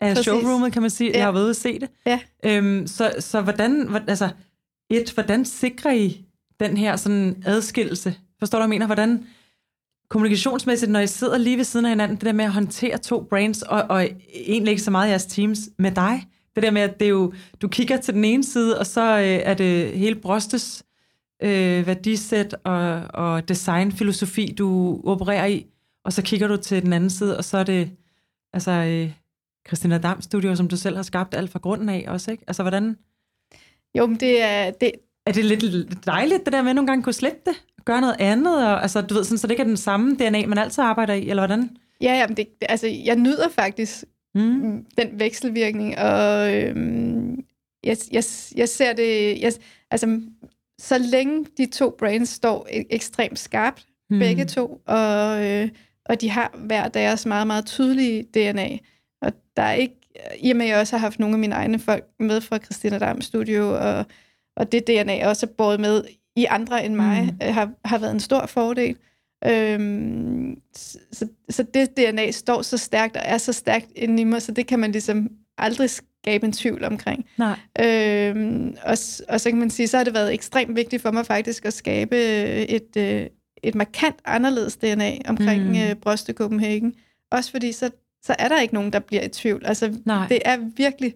af 0.00 0.14
Præcis. 0.14 0.24
showroomet, 0.24 0.72
kan 0.72 0.82
man 0.82 0.90
sige. 0.90 1.10
Ja. 1.10 1.16
Jeg 1.16 1.26
har 1.26 1.32
været 1.32 1.42
ude 1.42 1.50
at 1.50 1.56
se 1.56 1.78
det. 1.78 1.90
Ja. 2.06 2.20
Øhm, 2.44 2.86
så, 2.86 3.14
så 3.18 3.40
hvordan, 3.40 3.94
altså, 4.08 4.28
et, 4.90 5.12
hvordan 5.12 5.44
sikrer 5.44 5.92
I 5.92 6.24
den 6.60 6.76
her 6.76 6.96
sådan 6.96 7.42
adskillelse 7.46 8.14
Forstår 8.40 8.58
du, 8.58 8.60
hvad 8.60 8.66
jeg 8.66 8.78
mener? 8.78 8.86
Hvordan 8.86 9.26
kommunikationsmæssigt, 10.08 10.90
når 10.90 11.00
I 11.00 11.06
sidder 11.06 11.38
lige 11.38 11.56
ved 11.56 11.64
siden 11.64 11.86
af 11.86 11.90
hinanden, 11.90 12.16
det 12.16 12.24
der 12.24 12.32
med 12.32 12.44
at 12.44 12.52
håndtere 12.52 12.98
to 12.98 13.22
brands, 13.22 13.62
og, 13.62 13.82
og 13.88 14.08
egentlig 14.34 14.70
ikke 14.70 14.82
så 14.82 14.90
meget 14.90 15.10
jeres 15.10 15.26
teams 15.26 15.58
med 15.78 15.90
dig. 15.90 16.26
Det 16.54 16.62
der 16.62 16.70
med, 16.70 16.82
at 16.82 17.00
det 17.00 17.06
er 17.06 17.10
jo, 17.10 17.32
du 17.62 17.68
kigger 17.68 17.96
til 17.96 18.14
den 18.14 18.24
ene 18.24 18.44
side, 18.44 18.78
og 18.78 18.86
så 18.86 19.18
øh, 19.18 19.24
er 19.24 19.54
det 19.54 19.90
hele 19.90 20.14
Brostes 20.14 20.84
øh, 21.42 21.86
værdisæt 21.86 22.56
og, 22.64 23.02
og 23.14 23.48
designfilosofi, 23.48 24.54
du 24.58 25.00
opererer 25.04 25.46
i, 25.46 25.66
og 26.04 26.12
så 26.12 26.22
kigger 26.22 26.48
du 26.48 26.56
til 26.56 26.82
den 26.82 26.92
anden 26.92 27.10
side, 27.10 27.38
og 27.38 27.44
så 27.44 27.58
er 27.58 27.64
det 27.64 27.90
altså 28.52 28.70
øh, 28.70 29.12
Christina 29.68 29.98
Dam 29.98 30.22
Studio, 30.22 30.56
som 30.56 30.68
du 30.68 30.76
selv 30.76 30.96
har 30.96 31.02
skabt 31.02 31.34
alt 31.34 31.50
fra 31.50 31.58
grunden 31.58 31.88
af 31.88 32.04
også, 32.08 32.30
ikke? 32.30 32.44
Altså, 32.46 32.62
hvordan... 32.62 32.96
Jo, 33.94 34.06
men 34.06 34.20
det 34.20 34.42
er... 34.42 34.70
Det, 34.70 34.92
er 35.26 35.32
det 35.32 35.44
lidt 35.44 36.06
dejligt, 36.06 36.44
det 36.44 36.52
der 36.52 36.62
med 36.62 36.70
at 36.70 36.76
nogle 36.76 36.86
gange 36.86 37.02
kunne 37.02 37.12
slippe 37.12 37.40
det? 37.46 37.54
Gøre 37.84 38.00
noget 38.00 38.16
andet? 38.18 38.66
Og, 38.66 38.82
altså, 38.82 39.00
du 39.00 39.14
ved, 39.14 39.24
sådan, 39.24 39.38
så 39.38 39.46
det 39.46 39.50
ikke 39.50 39.62
er 39.62 39.66
den 39.66 39.76
samme 39.76 40.14
DNA, 40.14 40.46
man 40.46 40.58
altid 40.58 40.84
arbejder 40.84 41.14
i, 41.14 41.28
eller 41.28 41.46
hvordan? 41.46 41.76
Ja, 42.00 42.14
ja 42.14 42.26
men 42.26 42.36
det, 42.36 42.48
altså, 42.68 42.86
jeg 42.86 43.16
nyder 43.16 43.48
faktisk 43.48 44.04
mm. 44.34 44.84
den 44.98 45.20
vekselvirkning, 45.20 45.98
og 45.98 46.54
øhm, 46.54 47.44
jeg, 47.84 47.96
jeg, 48.12 48.24
jeg 48.56 48.68
ser 48.68 48.92
det... 48.92 49.40
Jeg, 49.40 49.52
altså, 49.90 50.20
så 50.78 50.98
længe 50.98 51.46
de 51.58 51.66
to 51.66 51.94
brands 51.98 52.28
står 52.28 52.66
e- 52.70 52.86
ekstremt 52.90 53.38
skarpt, 53.38 53.86
mm. 54.10 54.18
begge 54.18 54.44
to, 54.44 54.80
og, 54.86 55.46
øh, 55.46 55.68
og 56.04 56.20
de 56.20 56.30
har 56.30 56.54
hver 56.66 56.88
deres 56.88 57.26
meget, 57.26 57.46
meget 57.46 57.66
tydelige 57.66 58.22
DNA, 58.22 58.78
og 59.22 59.32
der 59.56 59.62
er 59.62 59.72
ikke... 59.72 59.94
I 60.38 60.50
og 60.50 60.56
med, 60.56 60.66
at 60.66 60.70
jeg 60.70 60.78
også 60.80 60.96
har 60.96 61.00
haft 61.00 61.18
nogle 61.18 61.34
af 61.34 61.38
mine 61.38 61.54
egne 61.54 61.78
folk 61.78 62.04
med 62.18 62.40
fra 62.40 62.58
Christina 62.58 62.98
Dam 62.98 63.20
Studio, 63.20 63.70
og 63.70 64.04
og 64.56 64.72
det 64.72 64.86
DNA 64.86 65.28
også 65.28 65.46
er 65.46 65.50
båret 65.58 65.80
med 65.80 66.04
i 66.40 66.44
andre 66.44 66.84
end 66.84 66.94
mig, 66.94 67.22
mm. 67.22 67.46
Øh, 67.46 67.54
har, 67.54 67.70
har 67.84 67.98
været 67.98 68.12
en 68.12 68.20
stor 68.20 68.46
fordel. 68.46 68.96
Øhm, 69.46 70.60
så, 71.12 71.28
så 71.50 71.62
det 71.62 71.96
DNA 71.96 72.30
står 72.30 72.62
så 72.62 72.78
stærkt 72.78 73.16
og 73.16 73.22
er 73.24 73.38
så 73.38 73.52
stærkt 73.52 73.86
inde 73.96 74.22
i 74.22 74.24
mig, 74.24 74.42
så 74.42 74.52
det 74.52 74.66
kan 74.66 74.78
man 74.78 74.92
ligesom 74.92 75.28
aldrig 75.58 75.90
skabe 75.90 76.46
en 76.46 76.52
tvivl 76.52 76.84
omkring. 76.84 77.26
Nej. 77.38 77.58
Øhm, 77.80 78.76
og, 78.82 78.96
og 79.28 79.40
så 79.40 79.50
kan 79.50 79.58
man 79.58 79.70
sige, 79.70 79.88
så 79.88 79.96
har 79.96 80.04
det 80.04 80.14
været 80.14 80.34
ekstremt 80.34 80.76
vigtigt 80.76 81.02
for 81.02 81.10
mig 81.10 81.26
faktisk 81.26 81.64
at 81.64 81.72
skabe 81.72 82.16
et, 82.68 82.96
øh, 82.96 83.26
et 83.62 83.74
markant 83.74 84.16
anderledes 84.24 84.76
DNA 84.76 85.18
omkring 85.28 85.62
mm. 85.62 85.74
uh, 85.74 85.92
Broste 86.02 86.32
Copenhagen. 86.32 86.94
Også 87.30 87.50
fordi 87.50 87.72
så, 87.72 87.90
så 88.22 88.34
er 88.38 88.48
der 88.48 88.60
ikke 88.60 88.74
nogen, 88.74 88.92
der 88.92 88.98
bliver 88.98 89.22
i 89.22 89.28
tvivl. 89.28 89.62
Altså, 89.66 89.98
Nej. 90.04 90.28
det 90.28 90.38
er 90.44 90.58
virkelig 90.76 91.14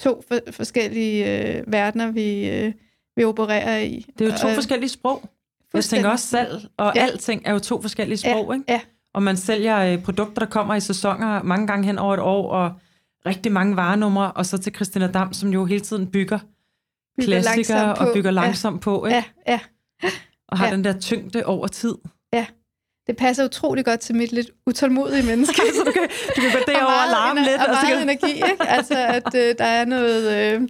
to 0.00 0.24
for, 0.28 0.38
forskellige 0.50 1.40
øh, 1.56 1.72
verdener, 1.72 2.10
vi, 2.10 2.48
øh, 2.48 2.72
vi 3.16 3.24
opererer 3.24 3.78
i. 3.78 4.06
Det 4.18 4.26
er 4.26 4.32
jo 4.32 4.38
to 4.38 4.48
og, 4.48 4.54
forskellige 4.54 4.88
sprog. 4.88 5.30
Jeg 5.74 5.84
tænker 5.84 6.10
også 6.10 6.26
salg, 6.26 6.68
og 6.76 6.92
ja. 6.94 7.00
alting 7.00 7.42
er 7.44 7.52
jo 7.52 7.58
to 7.58 7.82
forskellige 7.82 8.18
sprog, 8.18 8.48
ja. 8.48 8.54
ikke? 8.54 8.72
Ja. 8.72 8.80
Og 9.14 9.22
man 9.22 9.36
sælger 9.36 9.78
øh, 9.78 10.02
produkter, 10.02 10.38
der 10.38 10.46
kommer 10.46 10.74
i 10.74 10.80
sæsoner 10.80 11.42
mange 11.42 11.66
gange 11.66 11.86
hen 11.86 11.98
over 11.98 12.14
et 12.14 12.20
år, 12.20 12.50
og 12.50 12.72
rigtig 13.26 13.52
mange 13.52 13.76
varenumre, 13.76 14.32
og 14.32 14.46
så 14.46 14.58
til 14.58 14.74
Christina 14.74 15.06
Dam, 15.06 15.32
som 15.32 15.52
jo 15.52 15.64
hele 15.64 15.80
tiden 15.80 16.06
bygger, 16.06 16.38
bygger 17.18 17.40
klassikere 17.40 17.94
og 17.94 18.08
bygger 18.14 18.30
langsomt 18.30 18.76
ja. 18.76 18.80
på, 18.80 19.06
ikke? 19.06 19.24
Ja, 19.46 19.60
ja. 20.02 20.10
Og 20.48 20.58
har 20.58 20.66
ja. 20.66 20.72
den 20.72 20.84
der 20.84 21.00
tyngde 21.00 21.46
over 21.46 21.66
tid. 21.66 21.94
Ja, 22.32 22.46
det 23.06 23.16
passer 23.16 23.44
utrolig 23.44 23.84
godt 23.84 24.00
til 24.00 24.14
mit 24.16 24.32
lidt 24.32 24.50
utålmodige 24.66 25.26
menneske. 25.26 25.62
så 25.76 25.82
du 25.86 25.92
kan, 25.92 26.08
du 26.36 26.40
kan 26.40 26.52
gå 26.52 26.58
derover 26.66 26.92
og, 26.92 27.04
og 27.04 27.10
larme 27.10 27.40
lidt. 27.40 27.60
Og, 27.60 27.66
og 27.66 27.72
meget 27.72 27.86
kan... 27.86 28.02
energi, 28.02 28.32
ikke? 28.32 28.68
Altså, 28.68 29.06
at 29.06 29.34
øh, 29.34 29.54
der 29.58 29.64
er 29.64 29.84
noget... 29.84 30.54
Øh, 30.54 30.68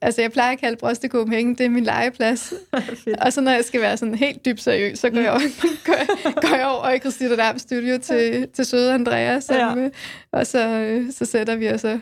altså, 0.00 0.20
jeg 0.20 0.32
plejer 0.32 0.52
at 0.52 0.58
kalde 0.58 0.76
Broste 0.76 1.08
Copenhagen, 1.08 1.54
det 1.54 1.66
er 1.66 1.70
min 1.70 1.84
legeplads. 1.84 2.54
og 3.24 3.32
så 3.32 3.40
når 3.40 3.50
jeg 3.50 3.64
skal 3.64 3.80
være 3.80 3.96
sådan 3.96 4.14
helt 4.14 4.44
dybt 4.44 4.62
seriøs, 4.62 4.98
så 4.98 5.10
går 5.10 5.20
jeg, 5.20 5.30
over, 5.30 5.40
går, 5.86 5.94
jeg, 5.94 6.34
går 6.34 6.56
jeg 6.56 6.66
over 6.66 6.90
i 6.90 6.98
Christina 6.98 7.36
Darm 7.36 7.58
Studio 7.58 7.98
til, 7.98 8.48
til 8.48 8.64
søde 8.64 8.94
Andreas, 8.94 9.50
ja. 9.50 9.74
med, 9.74 9.90
og 10.32 10.46
så, 10.46 10.68
øh, 10.68 11.12
så 11.12 11.24
sætter 11.24 11.56
vi 11.56 11.70
os 11.70 11.84
og, 11.84 12.00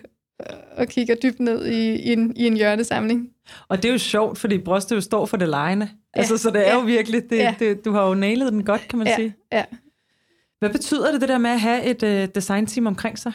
og 0.76 0.86
kigger 0.86 1.14
dybt 1.14 1.40
ned 1.40 1.66
i, 1.66 1.92
i, 1.92 2.12
en, 2.12 2.36
i 2.36 2.46
en 2.46 2.56
hjørnesamling. 2.56 3.28
Og 3.68 3.82
det 3.82 3.88
er 3.88 3.92
jo 3.92 3.98
sjovt, 3.98 4.38
fordi 4.38 4.58
Broste 4.58 4.94
jo 4.94 5.00
står 5.00 5.26
for 5.26 5.36
det 5.36 5.48
lejende. 5.48 5.88
Ja. 6.16 6.20
Altså, 6.20 6.38
så 6.38 6.50
det 6.50 6.68
er 6.68 6.72
ja. 6.72 6.74
jo 6.74 6.80
virkelig, 6.80 7.30
det, 7.30 7.36
ja. 7.36 7.54
det, 7.58 7.84
du 7.84 7.92
har 7.92 8.08
jo 8.08 8.14
nailet 8.14 8.52
den 8.52 8.64
godt, 8.64 8.88
kan 8.88 8.98
man 8.98 9.06
ja. 9.06 9.16
sige. 9.16 9.34
Ja. 9.52 9.64
Hvad 10.58 10.70
betyder 10.70 11.12
det, 11.12 11.20
det 11.20 11.28
der 11.28 11.38
med 11.38 11.50
at 11.50 11.60
have 11.60 11.84
et 11.84 12.02
uh, 12.02 12.34
designteam 12.34 12.86
omkring 12.86 13.18
sig, 13.18 13.32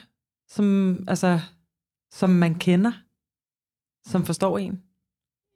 som, 0.49 0.97
altså, 1.07 1.39
som 2.11 2.29
man 2.29 2.55
kender, 2.55 2.91
som 4.07 4.25
forstår 4.25 4.57
en? 4.57 4.81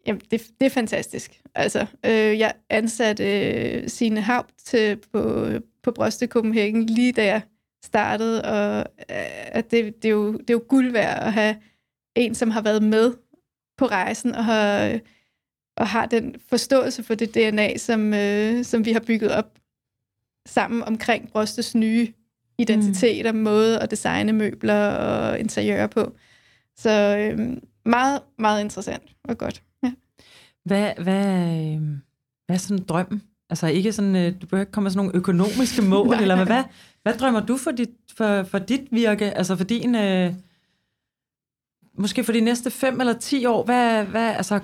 Jamen, 0.08 0.22
det, 0.32 0.42
det 0.60 0.66
er 0.66 0.70
fantastisk. 0.70 1.42
Altså, 1.56 1.86
øh, 2.06 2.40
jeg 2.40 2.54
ansatte 2.70 3.24
øh, 3.24 3.90
sine 3.90 4.22
Hav 4.22 4.46
til, 4.66 4.98
på, 5.14 5.48
på 5.84 5.92
Brøste 5.92 6.28
Copenhagen 6.28 6.86
lige 6.86 7.12
da 7.12 7.26
jeg 7.26 7.42
startede, 7.84 8.44
og 8.44 8.86
øh, 9.00 9.56
at 9.58 9.72
det, 9.72 9.96
det, 10.04 10.06
er 10.06 10.14
jo, 10.14 10.32
det 10.34 10.50
er 10.50 10.54
jo 10.54 10.64
guld 10.68 10.92
værd 10.92 11.24
at 11.24 11.34
have 11.34 11.56
en, 12.16 12.36
som 12.36 12.52
har 12.52 12.62
været 12.62 12.84
med 12.84 13.14
på 13.78 13.86
rejsen, 13.86 14.36
og 14.36 14.46
har, 14.46 15.00
og 15.78 15.88
har 15.88 16.06
den 16.06 16.36
forståelse 16.50 17.04
for 17.04 17.16
det 17.16 17.36
DNA, 17.36 17.78
som, 17.78 18.14
øh, 18.14 18.66
som 18.66 18.86
vi 18.86 18.92
har 18.92 19.00
bygget 19.00 19.32
op 19.32 19.60
sammen 20.46 20.84
omkring 20.84 21.32
Brostes 21.32 21.76
nye 21.76 22.14
identitet 22.58 23.26
og 23.26 23.36
mm. 23.36 23.42
måde 23.42 23.80
at 23.80 23.92
designe 23.92 24.34
møbler 24.34 24.88
og 24.88 25.40
interiører 25.40 25.88
på. 25.88 26.14
Så 26.76 27.18
øh, 27.18 27.58
meget, 27.86 28.22
meget 28.38 28.62
interessant 28.62 29.04
og 29.24 29.38
godt. 29.38 29.64
Ja. 29.84 29.92
Hvad, 30.66 30.92
hvad, 31.04 31.26
øh, 31.26 31.82
hvad 32.46 32.56
er 32.56 32.58
sådan 32.58 32.84
drømmen? 32.84 33.24
Altså 33.50 33.68
ikke 33.68 33.94
sådan, 33.94 34.16
øh, 34.16 34.42
du 34.42 34.48
behøver 34.48 34.62
ikke 34.62 34.72
komme 34.72 34.86
med 34.86 34.92
sådan 34.92 35.06
nogle 35.06 35.18
økonomiske 35.18 35.82
mål, 35.82 36.14
eller 36.22 36.36
hvad, 36.36 36.46
hvad, 36.46 36.64
hvad 37.04 37.18
drømmer 37.18 37.40
du 37.40 37.58
for 37.58 37.72
dit, 37.72 37.90
for, 38.18 38.44
for 38.44 38.60
dit 38.60 38.82
virke? 38.92 39.32
Altså 39.32 39.56
for 39.56 39.64
din, 39.64 39.96
øh, 39.96 40.34
måske 41.98 42.24
for 42.24 42.32
de 42.32 42.42
næste 42.42 42.72
fem 42.72 43.00
eller 43.00 43.14
ti 43.14 43.46
år, 43.46 43.64
hvad, 43.64 44.04
hvad 44.06 44.36
altså... 44.36 44.60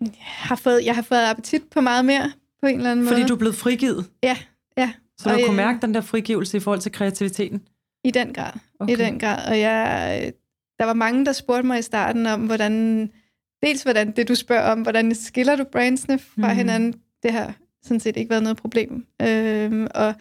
Jeg 0.00 0.10
har, 0.22 0.56
fået, 0.56 0.84
jeg 0.84 0.94
har 0.94 1.02
fået 1.02 1.18
appetit 1.18 1.62
på 1.70 1.80
meget 1.80 2.04
mere, 2.04 2.32
på 2.60 2.66
en 2.66 2.76
eller 2.76 2.90
anden 2.90 3.06
Fordi 3.06 3.20
måde. 3.20 3.28
du 3.28 3.34
er 3.34 3.38
blevet 3.38 3.54
frigivet? 3.56 4.06
Ja, 4.22 4.36
ja. 4.78 4.92
Så 5.18 5.28
du 5.28 5.34
Og, 5.34 5.40
kunne 5.40 5.50
øh, 5.50 5.66
mærke 5.66 5.78
den 5.82 5.94
der 5.94 6.00
frigivelse 6.00 6.56
i 6.56 6.60
forhold 6.60 6.80
til 6.80 6.92
kreativiteten? 6.92 7.62
I 8.04 8.10
den 8.10 8.34
grad. 8.34 8.52
Okay. 8.80 8.92
I 8.92 8.96
den 8.96 9.18
grad. 9.18 9.48
Og 9.48 9.60
jeg, 9.60 10.32
der 10.78 10.84
var 10.84 10.94
mange, 10.94 11.26
der 11.26 11.32
spurgte 11.32 11.66
mig 11.66 11.78
i 11.78 11.82
starten 11.82 12.26
om, 12.26 12.40
hvordan, 12.46 13.10
dels 13.62 13.82
hvordan 13.82 14.10
det, 14.10 14.28
du 14.28 14.34
spørger 14.34 14.72
om, 14.72 14.82
hvordan 14.82 15.14
skiller 15.14 15.56
du 15.56 15.64
brandsene 15.64 16.18
fra 16.18 16.52
mm. 16.52 16.56
hinanden, 16.58 16.94
det 17.22 17.32
har 17.32 17.54
sådan 17.82 18.00
set 18.00 18.16
ikke 18.16 18.30
været 18.30 18.42
noget 18.42 18.56
problem. 18.56 19.06
Øhm, 19.22 19.86
og, 19.94 20.14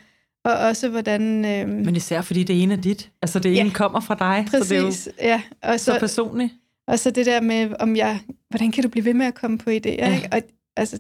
og 0.46 0.54
også 0.54 0.90
hvordan... 0.90 1.46
Øhm, 1.46 1.70
Men 1.70 1.96
især 1.96 2.22
fordi 2.22 2.44
det 2.44 2.64
ene 2.64 2.74
er 2.74 2.82
dit. 2.82 3.12
Altså 3.22 3.40
det 3.40 3.60
ene 3.60 3.70
Ja. 3.70 3.74
kommer 3.74 4.00
fra 4.00 4.16
dig, 4.16 4.48
så 4.52 4.60
det 4.60 4.72
er 4.72 4.78
jo 4.80 4.86
præcis, 4.86 5.10
ja. 5.22 5.42
Og 5.62 5.80
så 5.80 5.86
så, 5.94 6.00
personligt. 6.00 6.54
og 6.88 7.00
så 7.00 7.12
det 7.12 7.26
der 7.26 7.42
med, 7.42 7.76
om 7.80 7.96
jeg, 7.96 8.20
hvordan 8.50 8.72
kan 8.72 8.84
du 8.84 8.90
blive 8.90 9.06
ved 9.06 9.14
med 9.14 9.26
at 9.26 9.34
komme 9.36 9.58
på 9.58 9.70
idéer? 9.70 9.90
Ja. 9.90 10.16
Ikke? 10.16 10.30
Og 10.32 10.42
altså, 10.78 11.00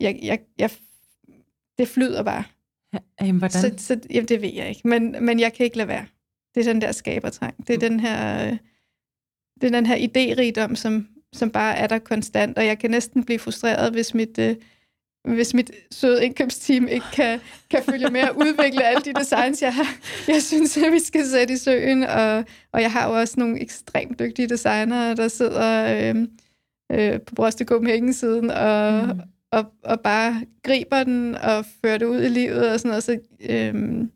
jeg, 0.00 0.18
jeg, 0.22 0.38
jeg, 0.58 0.70
det 1.78 1.88
flyder 1.88 2.22
bare. 2.22 2.44
Ja, 2.94 2.98
jamen, 3.20 3.38
hvordan? 3.38 3.78
Så, 3.78 3.86
så 3.86 4.00
jamen, 4.10 4.28
det 4.28 4.42
ved 4.42 4.52
jeg 4.54 4.68
ikke, 4.68 4.88
men, 4.88 5.16
men 5.20 5.40
jeg 5.40 5.52
kan 5.52 5.64
ikke 5.64 5.76
lade 5.76 5.88
være. 5.88 6.06
Det 6.54 6.66
er 6.66 6.72
den 6.72 6.80
der 6.80 6.92
skabertrang. 6.92 7.66
Det 7.66 7.74
er 7.74 7.78
den 7.78 8.00
her, 8.00 8.48
øh, 8.50 8.56
det 9.60 9.66
er 9.66 9.70
den 9.70 9.86
her 9.86 9.96
idérigdom, 9.96 10.74
som, 10.74 11.08
som 11.32 11.50
bare 11.50 11.76
er 11.76 11.86
der 11.86 11.98
konstant, 11.98 12.58
og 12.58 12.66
jeg 12.66 12.78
kan 12.78 12.90
næsten 12.90 13.24
blive 13.24 13.38
frustreret, 13.38 13.92
hvis 13.92 14.14
mit, 14.14 14.38
øh, 14.38 14.56
hvis 15.24 15.54
mit 15.54 15.70
søde 15.90 16.24
indkøbsteam 16.24 16.88
ikke 16.88 17.06
kan, 17.12 17.40
kan 17.70 17.82
følge 17.82 18.10
med 18.10 18.22
og 18.22 18.36
udvikle 18.36 18.84
alle 18.84 19.00
de 19.04 19.12
designs, 19.20 19.62
jeg 19.62 19.74
har. 19.74 19.96
Jeg 20.28 20.42
synes, 20.42 20.76
at 20.76 20.92
vi 20.92 20.98
skal 20.98 21.26
sætte 21.26 21.54
i 21.54 21.56
søen, 21.56 22.02
og, 22.02 22.44
og 22.72 22.82
jeg 22.82 22.92
har 22.92 23.08
jo 23.08 23.18
også 23.18 23.34
nogle 23.38 23.60
ekstremt 23.60 24.18
dygtige 24.18 24.48
designere, 24.48 25.14
der 25.14 25.28
sidder 25.28 26.14
øh, 26.14 26.16
øh, 26.92 27.20
på 27.20 27.34
Brøste 27.34 27.64
Copenhagen-siden 27.64 28.50
og, 28.50 29.06
Mm. 29.06 29.20
og, 29.52 29.72
og 29.84 30.00
bare 30.00 30.46
griber 30.62 31.04
den 31.04 31.34
og 31.34 31.64
fører 31.84 31.98
det 31.98 32.06
ud 32.06 32.22
i 32.22 32.28
livet 32.28 32.72
og 32.72 32.80
sådan 32.80 32.88
noget. 32.88 33.04
Så 33.04 33.18
øhm, 33.40 34.10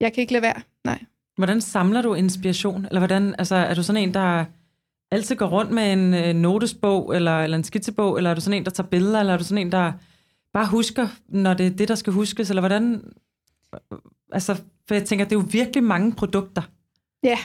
jeg 0.00 0.12
kan 0.12 0.20
ikke 0.20 0.32
lade 0.32 0.42
være. 0.42 0.60
Nej. 0.84 1.04
Hvordan 1.38 1.60
samler 1.60 2.02
du 2.02 2.14
inspiration? 2.14 2.84
Eller 2.84 3.00
hvordan, 3.00 3.34
altså, 3.38 3.54
er 3.54 3.74
du 3.74 3.82
sådan 3.82 4.02
en, 4.02 4.14
der 4.14 4.44
altid 5.10 5.36
går 5.36 5.46
rundt 5.46 5.70
med 5.70 5.92
en 5.92 6.14
øh, 6.14 6.34
notesbog, 6.34 7.16
eller, 7.16 7.40
eller 7.40 7.56
en 7.56 7.64
skitsebog, 7.64 8.16
eller 8.16 8.30
er 8.30 8.34
du 8.34 8.40
sådan 8.40 8.58
en, 8.58 8.64
der 8.64 8.70
tager 8.70 8.88
billeder, 8.88 9.20
eller 9.20 9.32
er 9.32 9.36
du 9.38 9.44
sådan 9.44 9.66
en, 9.66 9.72
der 9.72 9.92
bare 10.52 10.66
husker, 10.66 11.08
når 11.28 11.54
det 11.54 11.66
er 11.66 11.70
det, 11.70 11.88
der 11.88 11.94
skal 11.94 12.12
huskes, 12.12 12.50
eller 12.50 12.60
hvordan... 12.60 13.02
Altså, 14.32 14.54
for 14.88 14.94
jeg 14.94 15.04
tænker, 15.04 15.24
det 15.24 15.32
er 15.32 15.40
jo 15.40 15.46
virkelig 15.50 15.84
mange 15.84 16.12
produkter. 16.12 16.62
Ja. 17.24 17.38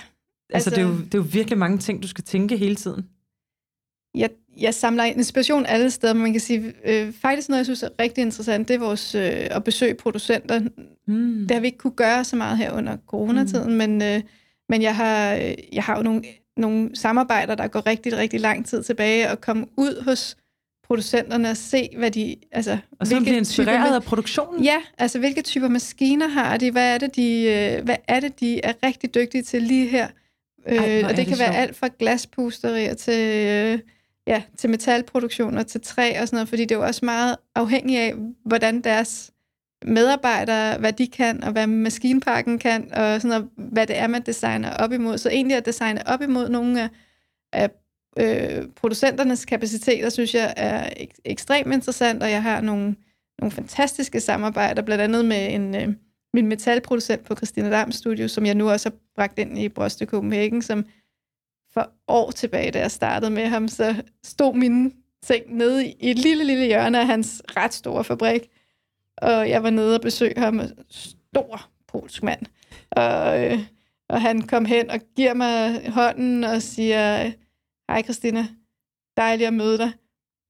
Altså, 0.53 0.69
Altså- 0.69 0.69
det, 0.69 0.77
er 0.77 0.81
jo, 0.81 0.95
det 0.97 1.13
er 1.13 1.17
jo 1.17 1.25
virkelig 1.31 1.57
mange 1.59 1.77
ting, 1.77 2.03
du 2.03 2.07
skal 2.07 2.23
tænke 2.23 2.57
hele 2.57 2.75
tiden. 2.75 3.09
Jeg, 4.15 4.29
jeg 4.59 4.73
samler 4.73 5.03
inspiration 5.03 5.65
alle 5.65 5.91
steder, 5.91 6.13
men 6.13 6.23
man 6.23 6.31
kan 6.31 6.41
sige, 6.41 6.73
øh, 6.85 7.13
faktisk 7.13 7.49
noget, 7.49 7.57
jeg 7.57 7.65
synes 7.65 7.83
er 7.83 7.89
rigtig 7.99 8.21
interessant, 8.21 8.67
det 8.67 8.73
er 8.73 8.79
vores 8.79 9.15
øh, 9.15 9.47
at 9.51 9.63
besøge 9.63 9.95
producenter. 9.95 10.61
Mm. 11.07 11.45
Det 11.47 11.51
har 11.51 11.59
vi 11.59 11.65
ikke 11.67 11.77
kunne 11.77 11.91
gøre 11.95 12.23
så 12.23 12.35
meget 12.35 12.57
her 12.57 12.71
under 12.71 12.97
coronatiden, 13.07 13.71
mm. 13.71 13.77
men, 13.77 14.01
øh, 14.01 14.21
men 14.69 14.81
jeg, 14.81 14.95
har, 14.95 15.33
øh, 15.35 15.53
jeg 15.73 15.83
har 15.83 15.97
jo 15.97 16.03
nogle, 16.03 16.23
nogle 16.57 16.95
samarbejder, 16.95 17.55
der 17.55 17.67
går 17.67 17.87
rigtig, 17.87 18.17
rigtig 18.17 18.39
lang 18.39 18.65
tid 18.65 18.83
tilbage, 18.83 19.31
og 19.31 19.41
komme 19.41 19.65
ud 19.77 20.03
hos 20.05 20.37
producenterne 20.87 21.49
og 21.49 21.57
se, 21.57 21.89
hvad 21.97 22.11
de... 22.11 22.35
Altså, 22.51 22.77
Og 22.99 23.07
så 23.07 23.13
hvilke 23.13 23.23
bliver 23.23 23.33
typer 23.33 23.37
inspireret 23.39 23.91
ma- 23.91 23.95
af 23.95 24.03
produktionen. 24.03 24.63
Ja, 24.63 24.77
altså 24.97 25.19
hvilke 25.19 25.41
typer 25.41 25.67
maskiner 25.67 26.27
har 26.27 26.57
de? 26.57 26.71
Hvad 26.71 26.93
er 26.93 26.97
det, 26.97 27.15
de, 27.15 27.43
øh, 27.43 27.83
hvad 27.85 27.95
er, 28.07 28.19
det, 28.19 28.39
de 28.39 28.65
er 28.65 28.73
rigtig 28.83 29.15
dygtige 29.15 29.41
til 29.43 29.61
lige 29.61 29.87
her? 29.87 30.07
Øh, 30.67 30.75
Ej, 30.77 30.99
er 30.99 31.03
og 31.03 31.09
det, 31.09 31.17
det 31.17 31.27
kan 31.27 31.39
være 31.39 31.53
sjovt. 31.53 31.57
alt 31.57 31.75
fra 31.75 31.89
glaspusterier 31.99 32.93
til, 32.93 33.47
øh, 33.47 33.79
ja, 34.27 34.41
til 34.57 34.69
metalproduktioner, 34.69 35.63
til 35.63 35.81
træ 35.81 36.21
og 36.21 36.27
sådan 36.27 36.35
noget, 36.37 36.49
fordi 36.49 36.61
det 36.61 36.71
er 36.71 36.79
jo 36.79 36.85
også 36.85 37.05
meget 37.05 37.35
afhængigt 37.55 37.99
af, 37.99 38.13
hvordan 38.45 38.81
deres 38.81 39.31
medarbejdere, 39.85 40.77
hvad 40.77 40.93
de 40.93 41.07
kan, 41.07 41.43
og 41.43 41.51
hvad 41.51 41.67
maskinparken 41.67 42.59
kan, 42.59 42.93
og 42.93 43.21
sådan 43.21 43.29
noget, 43.29 43.49
hvad 43.55 43.87
det 43.87 43.97
er, 43.97 44.07
man 44.07 44.21
designer 44.21 44.73
op 44.73 44.91
imod. 44.91 45.17
Så 45.17 45.29
egentlig 45.29 45.57
at 45.57 45.65
designe 45.65 46.07
op 46.07 46.21
imod 46.21 46.49
nogle 46.49 46.81
af, 46.81 46.89
af 47.53 47.69
øh, 48.19 48.67
producenternes 48.75 49.45
kapaciteter, 49.45 50.09
synes 50.09 50.35
jeg 50.35 50.53
er 50.57 50.89
ek- 50.89 51.21
ekstremt 51.25 51.73
interessant, 51.73 52.23
og 52.23 52.31
jeg 52.31 52.43
har 52.43 52.61
nogle, 52.61 52.95
nogle 53.39 53.51
fantastiske 53.51 54.19
samarbejder, 54.19 54.81
blandt 54.81 55.03
andet 55.03 55.25
med 55.25 55.53
en, 55.53 55.75
øh, 55.75 55.87
min 56.33 56.47
metalproducent 56.47 57.23
på 57.23 57.35
Christina 57.35 57.69
Dam 57.69 57.91
Studio, 57.91 58.27
som 58.27 58.45
jeg 58.45 58.55
nu 58.55 58.69
også 58.69 58.89
har 58.89 58.95
bragt 59.15 59.39
ind 59.39 59.57
i 59.57 59.69
Broste 59.69 60.05
Copenhagen, 60.05 60.61
som 60.61 60.85
for 61.73 61.89
år 62.07 62.31
tilbage, 62.31 62.71
da 62.71 62.79
jeg 62.79 62.91
startede 62.91 63.31
med 63.31 63.45
ham, 63.45 63.67
så 63.67 63.95
stod 64.23 64.55
mine 64.55 64.91
ting 65.23 65.55
nede 65.55 65.87
i 65.87 65.95
et 65.99 66.19
lille, 66.19 66.43
lille 66.43 66.65
hjørne 66.65 66.99
af 66.99 67.05
hans 67.05 67.41
ret 67.57 67.73
store 67.73 68.03
fabrik, 68.03 68.49
og 69.17 69.49
jeg 69.49 69.63
var 69.63 69.69
nede 69.69 69.95
og 69.95 70.01
besøgte 70.01 70.39
ham, 70.41 70.59
en 70.59 70.69
stor 70.89 71.67
polsk 71.87 72.23
mand, 72.23 72.41
og, 72.91 73.45
øh, 73.45 73.59
og 74.09 74.21
han 74.21 74.41
kom 74.41 74.65
hen 74.65 74.89
og 74.89 74.99
giver 75.15 75.33
mig 75.33 75.89
hånden 75.91 76.43
og 76.43 76.61
siger, 76.61 77.31
hej 77.89 78.03
Christina, 78.03 78.47
dejligt 79.17 79.47
at 79.47 79.53
møde 79.53 79.77
dig. 79.77 79.91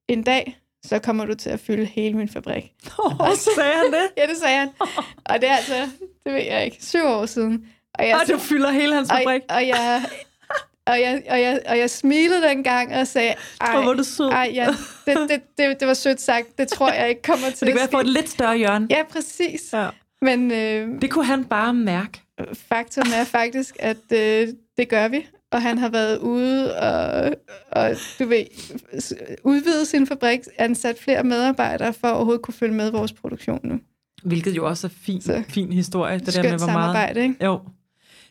En 0.08 0.24
dag, 0.24 0.60
så 0.86 1.00
kommer 1.00 1.26
du 1.26 1.34
til 1.34 1.50
at 1.50 1.60
fylde 1.60 1.86
hele 1.86 2.18
min 2.18 2.30
fabrik. 2.30 2.74
Oh, 3.00 3.36
sagde 3.56 3.74
han 3.76 3.94
det? 3.94 4.10
Ja, 4.18 4.28
det 4.28 4.38
sagde 4.38 4.58
han. 4.58 4.70
Og 5.26 5.42
det 5.42 5.50
er 5.50 5.56
altså, 5.56 5.74
det 6.26 6.34
ved 6.34 6.42
jeg 6.44 6.66
ikke, 6.66 6.86
syv 6.86 7.04
år 7.06 7.26
siden. 7.26 7.68
Og 8.00 8.08
jeg, 8.08 8.20
Og 8.22 8.28
du 8.28 8.38
fylder 8.38 8.72
hele 8.72 8.96
hans 8.96 9.10
og, 9.10 9.18
fabrik. 9.18 9.42
og, 9.50 9.68
jeg, 9.68 10.02
og, 10.88 11.02
jeg, 11.02 11.24
og, 11.30 11.42
jeg, 11.42 11.60
og 11.70 11.78
jeg 11.78 11.90
smilede 11.90 12.42
dengang 12.42 12.96
og 12.96 13.08
sagde, 13.08 13.34
ej, 13.62 13.82
Hvor 13.82 13.94
du 13.94 14.04
sød. 14.04 14.30
ej 14.30 14.52
ja, 14.54 14.68
det, 15.06 15.18
det, 15.30 15.42
det, 15.58 15.80
det 15.80 15.88
var 15.88 15.94
sødt 15.94 16.22
sagt. 16.22 16.58
Det 16.58 16.68
tror 16.68 16.92
jeg 16.92 17.10
ikke 17.10 17.22
kommer 17.22 17.50
til 17.50 17.58
Så 17.58 17.66
det 17.66 17.74
kan 17.74 17.82
at 17.84 17.92
være 17.92 17.92
på 17.92 18.00
et 18.00 18.14
lidt 18.14 18.30
større 18.30 18.58
hjørne. 18.58 18.88
Ja, 18.90 19.04
præcis. 19.10 19.74
Ja. 19.74 19.90
Men 20.22 20.52
øh, 20.52 21.02
Det 21.02 21.12
kunne 21.12 21.26
han 21.26 21.46
bare 21.46 21.74
mærke. 21.74 22.22
faktum 22.54 23.08
er 23.16 23.24
faktisk, 23.24 23.76
at 23.80 23.98
øh, 24.14 24.48
det 24.78 24.90
gør 24.90 25.08
vi. 25.08 25.26
Og 25.52 25.62
han 25.62 25.78
har 25.78 25.90
været 25.90 26.18
ude 26.18 26.78
og, 26.80 27.34
og 27.72 27.90
du 28.20 28.26
ved, 28.26 28.46
udvide 29.44 29.86
sin 29.86 30.08
fabrik, 30.08 30.40
ansat 30.58 31.00
flere 31.00 31.24
medarbejdere 31.24 31.94
for 31.94 32.08
at 32.08 32.14
overhovedet 32.16 32.42
kunne 32.42 32.54
følge 32.54 32.74
med 32.74 32.92
vores 32.92 33.14
produktion 33.14 33.60
nu. 33.64 33.80
Hvilket 34.24 34.56
jo 34.58 34.68
også 34.68 34.88
er 34.88 34.92
fin, 35.02 35.22
Så. 35.22 35.44
fin 35.50 35.72
historie. 35.74 36.20
Det 36.20 36.34
der 36.34 36.42
med, 36.44 36.50
hvor 36.50 36.58
meget... 36.58 36.70
samarbejde, 36.72 37.22
ikke? 37.24 37.36
Jo. 37.46 37.60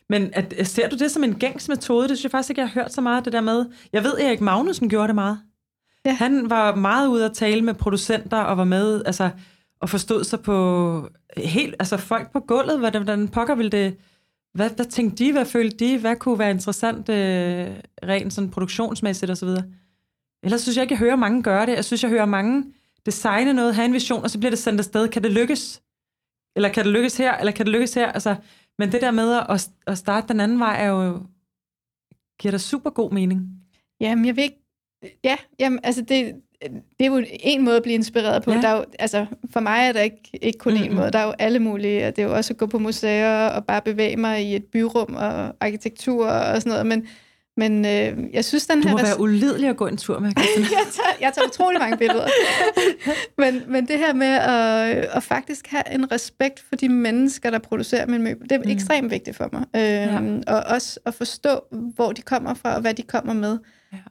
Men 0.09 0.29
at, 0.33 0.67
ser 0.67 0.89
du 0.89 0.95
det 0.95 1.11
som 1.11 1.23
en 1.23 1.35
gængs 1.35 1.69
metode? 1.69 2.07
Det 2.07 2.17
synes 2.17 2.23
jeg 2.23 2.31
faktisk 2.31 2.49
ikke, 2.49 2.61
jeg 2.61 2.69
har 2.69 2.81
hørt 2.81 2.93
så 2.93 3.01
meget 3.01 3.25
det 3.25 3.33
der 3.33 3.41
med. 3.41 3.65
Jeg 3.93 4.03
ved, 4.03 4.13
Erik 4.19 4.41
Magnussen 4.41 4.89
gjorde 4.89 5.07
det 5.07 5.15
meget. 5.15 5.39
Ja. 6.05 6.13
Han 6.13 6.49
var 6.49 6.75
meget 6.75 7.07
ude 7.07 7.25
at 7.25 7.33
tale 7.33 7.61
med 7.61 7.73
producenter 7.73 8.37
og 8.37 8.57
var 8.57 8.63
med, 8.63 9.03
altså, 9.05 9.29
og 9.81 9.89
forstod 9.89 10.23
sig 10.23 10.39
på 10.39 11.09
helt, 11.37 11.75
altså 11.79 11.97
folk 11.97 12.31
på 12.31 12.39
gulvet, 12.39 12.79
hvordan, 12.79 13.03
hvordan 13.03 13.27
pokker 13.27 13.55
ville 13.55 13.71
det, 13.71 13.97
hvad, 14.53 14.69
hvad 14.69 14.85
tænkte 14.85 15.25
de, 15.25 15.31
hvad 15.31 15.45
følte 15.45 15.77
de, 15.77 15.97
hvad 15.97 16.15
kunne 16.15 16.39
være 16.39 16.51
interessant 16.51 17.09
øh, 17.09 17.67
rent 18.03 18.33
sådan 18.33 18.49
produktionsmæssigt 18.49 19.31
osv. 19.31 19.49
Ellers 20.43 20.61
synes 20.61 20.77
jeg 20.77 20.83
ikke, 20.83 20.93
jeg 20.93 20.99
hører 20.99 21.15
mange 21.15 21.43
gøre 21.43 21.65
det. 21.65 21.71
Jeg 21.71 21.85
synes, 21.85 22.03
jeg 22.03 22.11
hører 22.11 22.25
mange 22.25 22.63
designe 23.05 23.53
noget, 23.53 23.75
have 23.75 23.85
en 23.85 23.93
vision, 23.93 24.23
og 24.23 24.29
så 24.29 24.39
bliver 24.39 24.49
det 24.49 24.59
sendt 24.59 24.79
afsted. 24.79 25.07
Kan 25.07 25.23
det 25.23 25.31
lykkes? 25.31 25.81
Eller 26.55 26.69
kan 26.69 26.85
det 26.85 26.93
lykkes 26.93 27.17
her? 27.17 27.37
Eller 27.37 27.51
kan 27.51 27.65
det 27.65 27.73
lykkes 27.73 27.93
her? 27.93 28.11
Altså, 28.11 28.35
men 28.79 28.91
det 28.91 29.01
der 29.01 29.11
med 29.11 29.33
at, 29.49 29.69
at 29.87 29.97
starte 29.97 30.27
den 30.27 30.39
anden 30.39 30.59
vej, 30.59 30.83
er 30.83 30.87
jo, 30.87 31.19
giver 32.39 32.51
da 32.51 32.57
super 32.57 32.89
god 32.89 33.11
mening. 33.11 33.49
Jamen, 33.99 34.25
jeg 34.25 34.35
ved 34.35 34.43
ikke... 34.43 34.59
Ja, 35.23 35.35
jamen, 35.59 35.79
altså 35.83 36.01
det, 36.01 36.35
det 36.99 37.05
er 37.05 37.05
jo 37.05 37.23
en 37.27 37.63
måde 37.63 37.77
at 37.77 37.83
blive 37.83 37.93
inspireret 37.95 38.43
på. 38.43 38.51
Ja. 38.51 38.61
Der 38.61 38.67
er 38.67 38.77
jo, 38.77 38.85
altså, 38.99 39.25
for 39.49 39.59
mig 39.59 39.87
er 39.87 39.91
der 39.91 40.01
ikke, 40.01 40.29
ikke 40.41 40.59
kun 40.59 40.73
Mm-mm. 40.73 40.85
en 40.85 40.95
måde. 40.95 41.11
Der 41.11 41.19
er 41.19 41.25
jo 41.25 41.33
alle 41.39 41.59
mulige. 41.59 42.07
og 42.07 42.15
Det 42.15 42.21
er 42.21 42.27
jo 42.27 42.35
også 42.35 42.53
at 42.53 42.57
gå 42.57 42.65
på 42.65 42.79
museer 42.79 43.47
og 43.47 43.65
bare 43.65 43.81
bevæge 43.81 44.17
mig 44.17 44.45
i 44.45 44.55
et 44.55 44.65
byrum 44.65 45.15
og 45.15 45.55
arkitektur 45.59 46.27
og 46.27 46.61
sådan 46.61 46.69
noget. 46.69 46.85
Men, 46.85 47.07
men 47.57 47.85
øh, 47.85 48.17
jeg 48.33 48.45
synes, 48.45 48.67
den 48.67 48.81
Du 48.81 48.87
her... 48.87 48.95
må 48.95 48.99
res- 48.99 49.03
være 49.03 49.19
ulidelig 49.19 49.69
at 49.69 49.77
gå 49.77 49.87
en 49.87 49.97
tur 49.97 50.19
med, 50.19 50.29
jeg, 50.37 50.45
tager, 50.93 51.17
jeg 51.21 51.31
tager 51.35 51.47
utrolig 51.47 51.79
mange 51.79 51.97
billeder. 51.97 52.27
men, 53.41 53.61
men 53.67 53.87
det 53.87 53.97
her 53.99 54.13
med 54.13 54.27
at, 54.27 55.05
at 55.17 55.23
faktisk 55.23 55.67
have 55.67 55.83
en 55.93 56.11
respekt 56.11 56.59
for 56.69 56.75
de 56.75 56.89
mennesker, 56.89 57.49
der 57.49 57.59
producerer 57.59 58.05
min 58.07 58.21
møbel, 58.23 58.49
det 58.49 58.55
er 58.55 58.59
Mm. 58.65 58.69
ekstremt 58.71 59.11
vigtigt 59.11 59.37
for 59.37 59.49
mig. 59.53 59.61
Øhm, 59.75 60.43
ja. 60.47 60.53
Og 60.53 60.63
også 60.75 60.99
at 61.05 61.13
forstå, 61.13 61.59
hvor 61.95 62.11
de 62.11 62.21
kommer 62.21 62.53
fra, 62.53 62.75
og 62.75 62.81
hvad 62.81 62.93
de 62.93 63.01
kommer 63.03 63.33
med. 63.33 63.57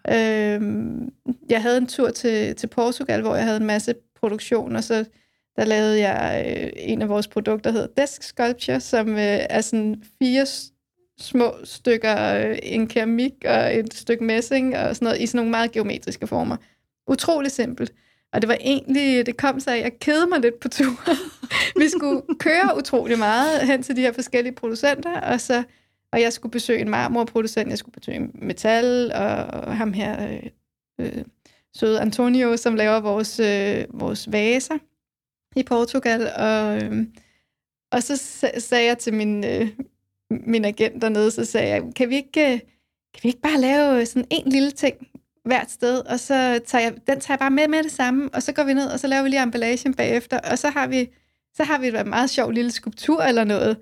Ja. 0.09 0.55
Øhm, 0.55 1.09
jeg 1.49 1.63
havde 1.63 1.79
en 1.79 1.87
tur 1.87 2.11
til, 2.11 2.57
til 2.57 2.67
Portugal, 2.67 3.21
hvor 3.21 3.35
jeg 3.35 3.45
havde 3.45 3.57
en 3.57 3.67
masse 3.67 3.95
produktion, 4.21 4.77
og 4.77 4.85
så 4.85 5.05
der 5.57 5.65
lavede 5.65 6.01
jeg 6.09 6.45
øh, 6.63 6.71
en 6.77 7.03
af 7.03 7.09
vores 7.09 7.29
produkter, 7.29 7.71
der 7.71 7.79
hedder 7.79 8.03
Desk 8.03 8.23
Sculpture, 8.23 8.81
som 8.81 9.09
øh, 9.09 9.17
er 9.51 9.61
sådan 9.61 10.03
fire 10.23 10.47
små 11.19 11.55
stykker, 11.65 12.35
øh, 12.35 12.59
en 12.63 12.87
keramik 12.87 13.33
og 13.45 13.79
et 13.79 13.95
stykke 13.95 14.25
messing 14.25 14.77
og 14.79 14.97
sådan 14.97 15.07
noget, 15.07 15.21
i 15.21 15.27
sådan 15.27 15.39
nogle 15.39 15.51
meget 15.51 15.73
geometriske 15.73 16.27
former. 16.27 16.57
utrolig 17.07 17.51
simpelt. 17.51 17.93
Og 18.33 18.43
det 18.43 18.49
var 18.49 18.57
egentlig, 18.61 19.27
det 19.27 19.37
kom 19.37 19.61
sig 19.61 19.73
af, 19.73 19.79
at 19.79 19.83
jeg 19.83 19.99
kedede 19.99 20.27
mig 20.27 20.41
lidt 20.41 20.61
på 20.61 20.69
turen. 20.69 21.19
vi 21.83 21.89
skulle 21.89 22.23
køre 22.39 22.77
utrolig 22.79 23.19
meget 23.19 23.67
hen 23.67 23.83
til 23.83 23.97
de 23.97 24.01
her 24.01 24.13
forskellige 24.13 24.55
producenter, 24.55 25.21
og 25.21 25.41
så 25.41 25.63
og 26.13 26.21
jeg 26.21 26.33
skulle 26.33 26.53
besøge 26.53 26.81
en 26.81 26.91
marmorproducent, 26.91 27.71
jeg 27.71 27.79
skulle 27.79 27.93
besøge 27.93 28.31
metal, 28.35 29.13
og 29.15 29.77
ham 29.77 29.93
her, 29.93 30.29
øh, 30.29 30.43
øh, 31.01 31.25
søde 31.75 32.01
Antonio, 32.01 32.57
som 32.57 32.75
laver 32.75 33.01
vores, 33.01 33.41
øh, 33.41 34.01
vores 34.01 34.33
vaser 34.33 34.79
i 35.57 35.63
Portugal. 35.63 36.31
Og, 36.37 36.83
øh, 36.83 37.07
og 37.93 38.03
så 38.03 38.17
sagde 38.59 38.87
jeg 38.87 38.99
til 38.99 39.15
min, 39.15 39.45
øh, 39.45 39.69
min 40.47 40.65
agent 40.65 41.03
dernede, 41.03 41.31
så 41.31 41.45
sagde 41.45 41.69
jeg, 41.69 41.83
kan 41.97 42.09
vi 42.09 42.17
ikke, 42.17 42.53
øh, 42.53 42.59
kan 43.15 43.21
vi 43.23 43.29
ikke 43.29 43.41
bare 43.41 43.61
lave 43.61 44.07
sådan 44.07 44.27
en 44.31 44.53
lille 44.53 44.71
ting 44.71 44.97
hvert 45.45 45.71
sted, 45.71 45.99
og 45.99 46.21
så 46.21 46.61
tager 46.67 46.83
jeg, 46.83 46.95
den 47.07 47.21
tager 47.21 47.35
jeg 47.35 47.39
bare 47.39 47.51
med 47.51 47.69
med 47.69 47.83
det 47.83 47.93
samme, 47.93 48.31
og 48.33 48.43
så 48.43 48.53
går 48.53 48.65
vi 48.65 48.75
ned, 48.75 48.87
og 48.87 49.01
så 49.01 49.07
laver 49.07 49.23
vi 49.23 49.29
lige 49.29 49.43
emballagen 49.43 49.95
bagefter, 49.95 50.39
og 50.39 50.59
så 50.59 50.69
har 50.69 50.87
vi, 50.87 51.09
så 51.55 51.65
har 51.65 51.79
vi 51.79 51.89
et 51.89 52.07
meget 52.07 52.31
sjov 52.31 52.51
lille 52.51 52.71
skulptur 52.71 53.23
eller 53.23 53.45
noget. 53.45 53.77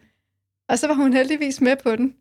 Og 0.68 0.78
så 0.78 0.86
var 0.86 0.94
hun 0.94 1.12
heldigvis 1.12 1.61
med 1.61 1.76
på 1.76 1.96
den. 1.96 2.14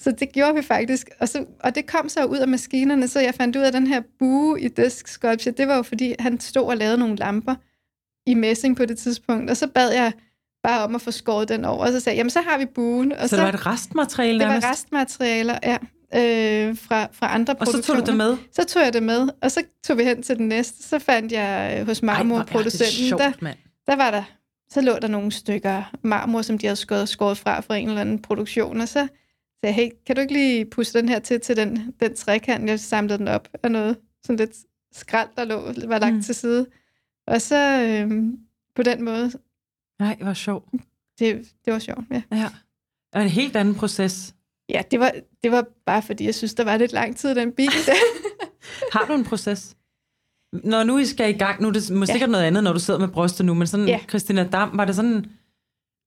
Så 0.00 0.10
det 0.10 0.32
gjorde 0.32 0.54
vi 0.54 0.62
faktisk. 0.62 1.10
Og, 1.20 1.28
så, 1.28 1.46
og 1.60 1.74
det 1.74 1.86
kom 1.86 2.08
så 2.08 2.24
ud 2.24 2.36
af 2.36 2.48
maskinerne, 2.48 3.08
så 3.08 3.20
jeg 3.20 3.34
fandt 3.34 3.56
ud 3.56 3.62
af, 3.62 3.66
at 3.66 3.72
den 3.72 3.86
her 3.86 4.02
bue 4.18 4.60
i 4.60 4.68
Desk 4.68 5.08
Sculpture, 5.08 5.54
det 5.54 5.68
var 5.68 5.76
jo 5.76 5.82
fordi, 5.82 6.14
han 6.18 6.40
stod 6.40 6.66
og 6.66 6.76
lavede 6.76 6.98
nogle 6.98 7.16
lamper 7.16 7.54
i 8.26 8.34
messing 8.34 8.76
på 8.76 8.84
det 8.84 8.98
tidspunkt. 8.98 9.50
Og 9.50 9.56
så 9.56 9.66
bad 9.66 9.92
jeg 9.92 10.12
bare 10.66 10.84
om 10.84 10.94
at 10.94 11.00
få 11.02 11.10
skåret 11.10 11.48
den 11.48 11.64
over, 11.64 11.86
og 11.86 11.92
så 11.92 12.00
sagde 12.00 12.14
jeg, 12.14 12.20
jamen 12.20 12.30
så 12.30 12.40
har 12.40 12.58
vi 12.58 12.66
buen. 12.66 13.12
Og 13.12 13.22
så, 13.22 13.28
så 13.28 13.36
det 13.36 13.42
var 13.42 13.52
et 13.52 13.66
restmateriale 13.66 14.40
Det 14.40 14.48
var 14.48 14.70
restmaterialer, 14.70 15.58
ja. 15.62 15.76
Øh, 16.14 16.76
fra, 16.76 17.08
fra 17.12 17.34
andre 17.34 17.52
og 17.52 17.58
produktioner. 17.58 17.78
Og 17.78 17.84
så 17.84 17.92
tog 17.92 18.06
du 18.06 18.10
det 18.10 18.16
med? 18.16 18.36
Så 18.52 18.64
tog 18.64 18.82
jeg 18.82 18.92
det 18.92 19.02
med, 19.02 19.28
og 19.42 19.50
så 19.50 19.62
tog 19.84 19.98
vi 19.98 20.04
hen 20.04 20.22
til 20.22 20.36
den 20.38 20.48
næste. 20.48 20.82
Så 20.82 20.98
fandt 20.98 21.32
jeg 21.32 21.76
øh, 21.80 21.86
hos 21.86 22.02
marmorproducenten, 22.02 23.18
der, 23.18 23.32
der 23.86 23.96
var 23.96 24.10
der, 24.10 24.22
så 24.70 24.80
lå 24.80 24.92
der 25.02 25.08
nogle 25.08 25.32
stykker 25.32 25.92
marmor, 26.02 26.42
som 26.42 26.58
de 26.58 26.66
havde 26.66 26.76
skåret, 26.76 27.08
skåret 27.08 27.38
fra 27.38 27.60
fra 27.60 27.76
en 27.76 27.88
eller 27.88 28.00
anden 28.00 28.22
produktion, 28.22 28.80
og 28.80 28.88
så 28.88 29.08
sagde, 29.60 29.74
hey, 29.74 29.88
kan 30.06 30.16
du 30.16 30.20
ikke 30.20 30.32
lige 30.32 30.64
pusse 30.64 30.98
den 30.98 31.08
her 31.08 31.18
til, 31.18 31.40
til 31.40 31.56
den, 31.56 31.94
den 32.00 32.14
trekant? 32.14 32.68
Jeg 32.68 32.80
samlede 32.80 33.18
den 33.18 33.28
op 33.28 33.48
af 33.62 33.70
noget, 33.70 33.96
sådan 34.24 34.36
lidt 34.36 34.56
skrald, 34.92 35.28
der 35.36 35.44
lå, 35.44 35.72
var 35.86 35.98
lagt 35.98 36.14
mm. 36.14 36.22
til 36.22 36.34
side. 36.34 36.66
Og 37.26 37.42
så 37.42 37.82
øh, 37.82 38.10
på 38.76 38.82
den 38.82 39.04
måde. 39.04 39.32
Nej, 39.98 40.14
det 40.14 40.26
var 40.26 40.34
sjovt. 40.34 40.68
Det, 41.18 41.52
det 41.64 41.72
var 41.72 41.78
sjovt, 41.78 42.04
ja. 42.10 42.22
Ja. 42.32 42.48
Og 43.14 43.22
en 43.22 43.28
helt 43.28 43.56
anden 43.56 43.74
proces. 43.74 44.34
Ja, 44.68 44.82
det 44.90 45.00
var, 45.00 45.12
det 45.42 45.52
var 45.52 45.66
bare 45.86 46.02
fordi, 46.02 46.24
jeg 46.24 46.34
synes, 46.34 46.54
der 46.54 46.64
var 46.64 46.76
lidt 46.76 46.92
lang 46.92 47.16
tid 47.16 47.34
den 47.34 47.52
bil. 47.52 47.68
Har 48.92 49.04
du 49.06 49.12
en 49.12 49.24
proces? 49.24 49.76
Når 50.64 50.84
nu 50.84 50.98
I 50.98 51.04
skal 51.04 51.34
i 51.34 51.38
gang, 51.38 51.62
nu 51.62 51.68
er 51.68 51.72
det 51.72 51.90
måske 51.90 52.18
ja. 52.18 52.26
noget 52.26 52.44
andet, 52.44 52.64
når 52.64 52.72
du 52.72 52.78
sidder 52.78 53.00
med 53.00 53.08
brystet 53.08 53.46
nu, 53.46 53.54
men 53.54 53.66
sådan, 53.66 53.88
ja. 53.88 54.00
Christina 54.08 54.48
Dam, 54.48 54.78
var 54.78 54.84
det 54.84 54.96
sådan, 54.96 55.26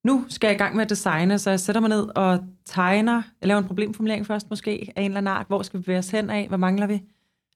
nu 0.06 0.26
skal 0.30 0.48
jeg 0.48 0.56
i 0.56 0.58
gang 0.58 0.76
med 0.76 0.84
at 0.84 0.90
designe, 0.90 1.40
så 1.40 1.50
jeg 1.50 1.60
sætter 1.60 1.82
mig 1.82 1.90
ned 1.90 2.08
og 2.16 2.40
tegner. 2.66 3.22
Jeg 3.42 3.48
laver 3.48 3.60
en 3.60 3.68
problemformulering 3.68 4.28
først 4.28 4.50
måske 4.50 4.94
af 4.96 5.02
en 5.02 5.12
eller 5.12 5.18
anden 5.18 5.34
art. 5.34 5.48
Hvor 5.48 5.62
skal 5.62 5.80
vi 5.80 5.84
bevæge 5.84 6.00
os 6.00 6.10
hen 6.10 6.30
af? 6.30 6.48
Hvad 6.48 6.58
mangler 6.58 6.88
vi? 6.88 7.04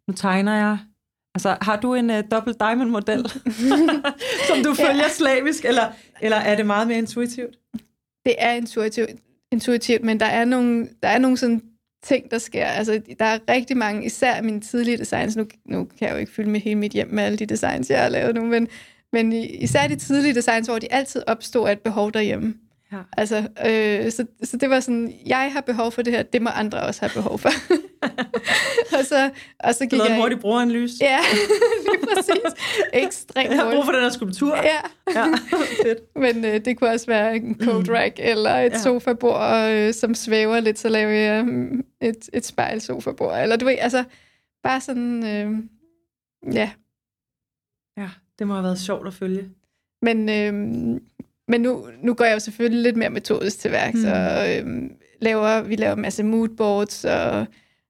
Nu 0.07 0.13
tegner 0.13 0.55
jeg. 0.55 0.77
Altså, 1.36 1.57
har 1.61 1.79
du 1.79 1.93
en 1.93 2.09
uh, 2.09 2.15
double 2.31 2.53
diamond 2.53 2.89
model, 2.89 3.29
som 4.49 4.63
du 4.63 4.73
følger 4.73 4.95
ja. 4.95 5.09
slavisk, 5.09 5.65
eller, 5.65 5.91
eller 6.21 6.38
er 6.38 6.55
det 6.55 6.65
meget 6.65 6.88
mere 6.88 6.97
intuitivt? 6.97 7.55
Det 8.25 8.36
er 8.38 8.51
intuitivt, 8.51 9.09
intuitivt 9.51 10.03
men 10.03 10.19
der 10.19 10.25
er 10.25 10.45
nogle, 10.45 10.89
der 11.03 11.09
er 11.09 11.17
nogle 11.17 11.38
sådan 11.38 11.61
ting, 12.03 12.31
der 12.31 12.38
sker. 12.38 12.65
Altså, 12.65 13.01
der 13.19 13.25
er 13.25 13.39
rigtig 13.49 13.77
mange, 13.77 14.05
især 14.05 14.41
mine 14.41 14.61
tidlige 14.61 14.97
designs. 14.97 15.36
Nu, 15.36 15.45
nu 15.65 15.86
kan 15.86 16.07
jeg 16.07 16.13
jo 16.13 16.19
ikke 16.19 16.31
fylde 16.31 16.49
med 16.49 16.59
hele 16.59 16.79
mit 16.79 16.91
hjem 16.91 17.07
med 17.07 17.23
alle 17.23 17.38
de 17.38 17.45
designs, 17.45 17.89
jeg 17.89 18.01
har 18.01 18.09
lavet 18.09 18.36
nu, 18.36 18.45
men 18.45 18.67
men 19.13 19.34
især 19.34 19.88
de 19.88 19.95
tidlige 19.95 20.36
designs, 20.36 20.67
hvor 20.67 20.79
de 20.79 20.93
altid 20.93 21.23
opstod 21.27 21.67
af 21.67 21.71
et 21.71 21.79
behov 21.79 22.11
derhjemme. 22.11 22.53
Ja. 22.93 23.01
Altså, 23.17 23.37
øh, 23.37 24.11
så, 24.11 24.25
så 24.43 24.57
det 24.57 24.69
var 24.69 24.79
sådan, 24.79 25.13
jeg 25.25 25.53
har 25.53 25.61
behov 25.61 25.91
for 25.91 26.01
det 26.01 26.13
her, 26.13 26.23
det 26.23 26.41
må 26.41 26.49
andre 26.49 26.81
også 26.81 27.01
have 27.01 27.11
behov 27.13 27.39
for. 27.39 27.49
og, 28.97 29.05
så, 29.05 29.29
og 29.59 29.75
så 29.75 29.85
gik 29.85 29.99
jeg... 29.99 30.15
en 30.15 30.21
hurtig 30.21 30.39
brugeranalyse. 30.39 30.95
Ja, 31.01 31.19
lige 31.91 32.15
præcis. 32.15 32.63
Ekstremt 32.93 33.49
Jeg 33.49 33.59
har 33.59 33.71
brug 33.71 33.85
for 33.85 33.91
den 33.91 34.01
her 34.01 34.09
skulptur. 34.09 34.55
Ja. 34.55 34.79
ja. 35.15 35.25
Fedt. 35.83 36.15
Men 36.15 36.45
øh, 36.45 36.65
det 36.65 36.77
kunne 36.77 36.89
også 36.89 37.05
være 37.05 37.35
en 37.35 37.59
coat 37.61 37.87
mm. 37.87 37.93
rack, 37.93 38.17
mm. 38.17 38.23
eller 38.25 38.55
et 38.55 38.71
ja. 38.71 38.79
sofabord, 38.79 39.69
øh, 39.71 39.93
som 39.93 40.15
svæver 40.15 40.59
lidt, 40.59 40.79
så 40.79 40.89
laver 40.89 41.11
jeg 41.11 41.45
mm, 41.45 41.83
et, 42.01 42.29
et 42.33 42.45
spejl 42.45 42.81
sofabord. 42.81 43.41
Eller 43.41 43.55
du 43.55 43.65
ved, 43.65 43.75
altså, 43.79 44.03
bare 44.63 44.81
sådan, 44.81 45.23
øh, 45.25 45.51
ja, 46.53 46.71
det 48.39 48.47
må 48.47 48.53
have 48.53 48.63
været 48.63 48.79
sjovt 48.79 49.07
at 49.07 49.13
følge. 49.13 49.49
Men, 50.01 50.29
øh, 50.29 50.53
men 51.54 51.62
nu, 51.62 51.88
nu 52.01 52.14
går 52.14 52.26
jeg 52.26 52.34
jo 52.34 52.39
selvfølgelig 52.39 52.82
lidt 52.84 52.97
mere 52.97 53.10
metodisk 53.10 53.60
til 53.60 53.72
værk, 53.72 53.93
mm. 53.93 54.06
og 54.06 54.56
øh, 54.56 54.89
laver, 55.22 55.62
vi 55.62 55.76
laver 55.76 55.95
en 55.95 56.01
masse 56.01 56.24
moodboards 56.24 57.06
og, 57.06 57.45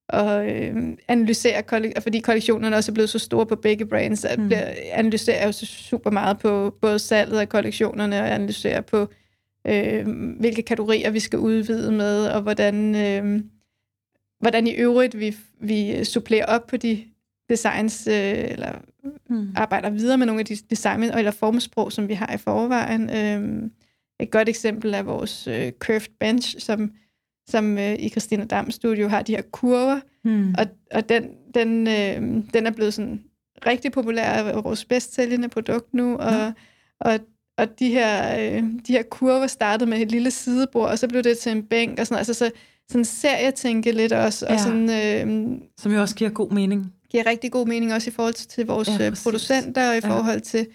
og 0.10 0.50
øh, 0.50 0.76
analyserer, 1.08 1.92
fordi 2.00 2.20
kollektionerne 2.20 2.76
også 2.76 2.92
er 2.92 2.94
blevet 2.94 3.10
så 3.10 3.20
store 3.20 3.46
på 3.46 3.56
begge 3.56 3.86
brands, 3.86 4.26
at 4.26 4.40
mm. 4.40 4.52
analyserer 4.92 5.38
jeg 5.38 5.48
jo 5.48 5.52
så 5.52 5.66
super 5.66 6.12
meget 6.12 6.40
på 6.40 6.76
både 6.82 7.00
salget 7.00 7.40
af 7.40 7.50
kollektionerne 7.50 8.20
og 8.22 8.34
analyserer 8.34 8.82
på, 8.82 9.08
øh, 9.68 10.08
hvilke 10.40 10.62
kategorier 10.62 11.10
vi 11.10 11.20
skal 11.20 11.40
udvide 11.40 11.92
med, 11.92 12.26
og 12.26 12.42
hvordan, 12.42 12.96
øh, 12.96 13.42
hvordan 14.40 14.68
i 14.68 14.72
øvrigt 14.72 15.20
vi, 15.20 15.36
vi 15.62 16.04
supplerer 16.06 16.46
op 16.46 16.68
på 16.68 16.78
de 16.78 17.04
designs, 17.54 18.08
øh, 18.08 18.52
eller 18.54 18.72
mm. 19.30 19.54
arbejder 19.56 19.90
videre 19.90 20.18
med 20.18 20.26
nogle 20.26 20.40
af 20.40 20.46
de 20.46 20.56
design- 20.56 21.04
eller 21.04 21.32
formsprog, 21.32 21.92
som 21.92 22.08
vi 22.08 22.14
har 22.14 22.34
i 22.34 22.38
forvejen. 22.38 23.10
Øh, 23.10 23.70
et 24.20 24.32
godt 24.32 24.50
eksempel 24.50 24.94
er 24.94 25.04
vores 25.04 25.48
øh, 25.48 25.72
curved 25.80 26.10
bench, 26.20 26.60
som, 26.60 26.92
som 27.50 27.78
øh, 27.78 27.96
i 28.00 28.10
Christina 28.10 28.46
Dam 28.46 28.72
Studio 28.72 29.08
har 29.08 29.22
de 29.22 29.36
her 29.36 29.42
kurver, 29.42 30.00
mm. 30.24 30.56
og, 30.58 30.66
og 30.92 31.10
den, 31.10 31.30
den, 31.54 31.88
øh, 31.88 32.44
den 32.54 32.68
er 32.68 32.72
blevet 32.72 32.94
sådan 32.94 33.24
rigtig 33.66 33.92
populær 33.92 34.26
af 34.26 34.64
vores 34.64 34.86
bedst 34.86 35.16
sælgende 35.16 35.50
produkt 35.50 35.94
nu, 35.94 36.16
og, 36.18 36.34
ja. 36.34 36.52
og, 37.00 37.20
og 37.58 37.80
de, 37.80 37.90
her, 37.90 38.40
øh, 38.40 38.64
de 38.88 38.94
her 38.94 39.04
kurver 39.04 39.48
startede 39.48 39.90
med 39.90 40.02
et 40.02 40.12
lille 40.12 40.32
sidebord, 40.32 40.90
og 40.90 41.00
så 41.00 41.08
blev 41.08 41.24
det 41.24 41.38
til 41.38 41.52
en 41.52 41.64
bænk, 41.64 42.00
og 42.00 42.08
sådan 42.08 42.18
altså 42.18 42.34
så 42.34 42.52
sådan 42.90 43.06
serietænke 43.06 43.92
lidt 43.92 44.14
også. 44.14 44.46
Ja. 44.50 44.54
Og 44.54 44.60
sådan, 44.60 44.90
øh, 44.90 45.58
Som 45.78 45.92
jo 45.92 46.02
også 46.02 46.16
giver 46.16 46.30
god 46.30 46.52
mening 46.52 46.94
giver 47.14 47.26
rigtig 47.26 47.52
god 47.52 47.68
mening 47.68 47.94
også 47.94 48.10
i 48.10 48.14
forhold 48.14 48.34
til, 48.34 48.66
vores 48.66 48.90
ja, 49.00 49.08
øh, 49.08 49.16
producenter 49.24 49.90
og 49.90 49.98
i 49.98 50.02
forhold 50.02 50.42
til, 50.42 50.68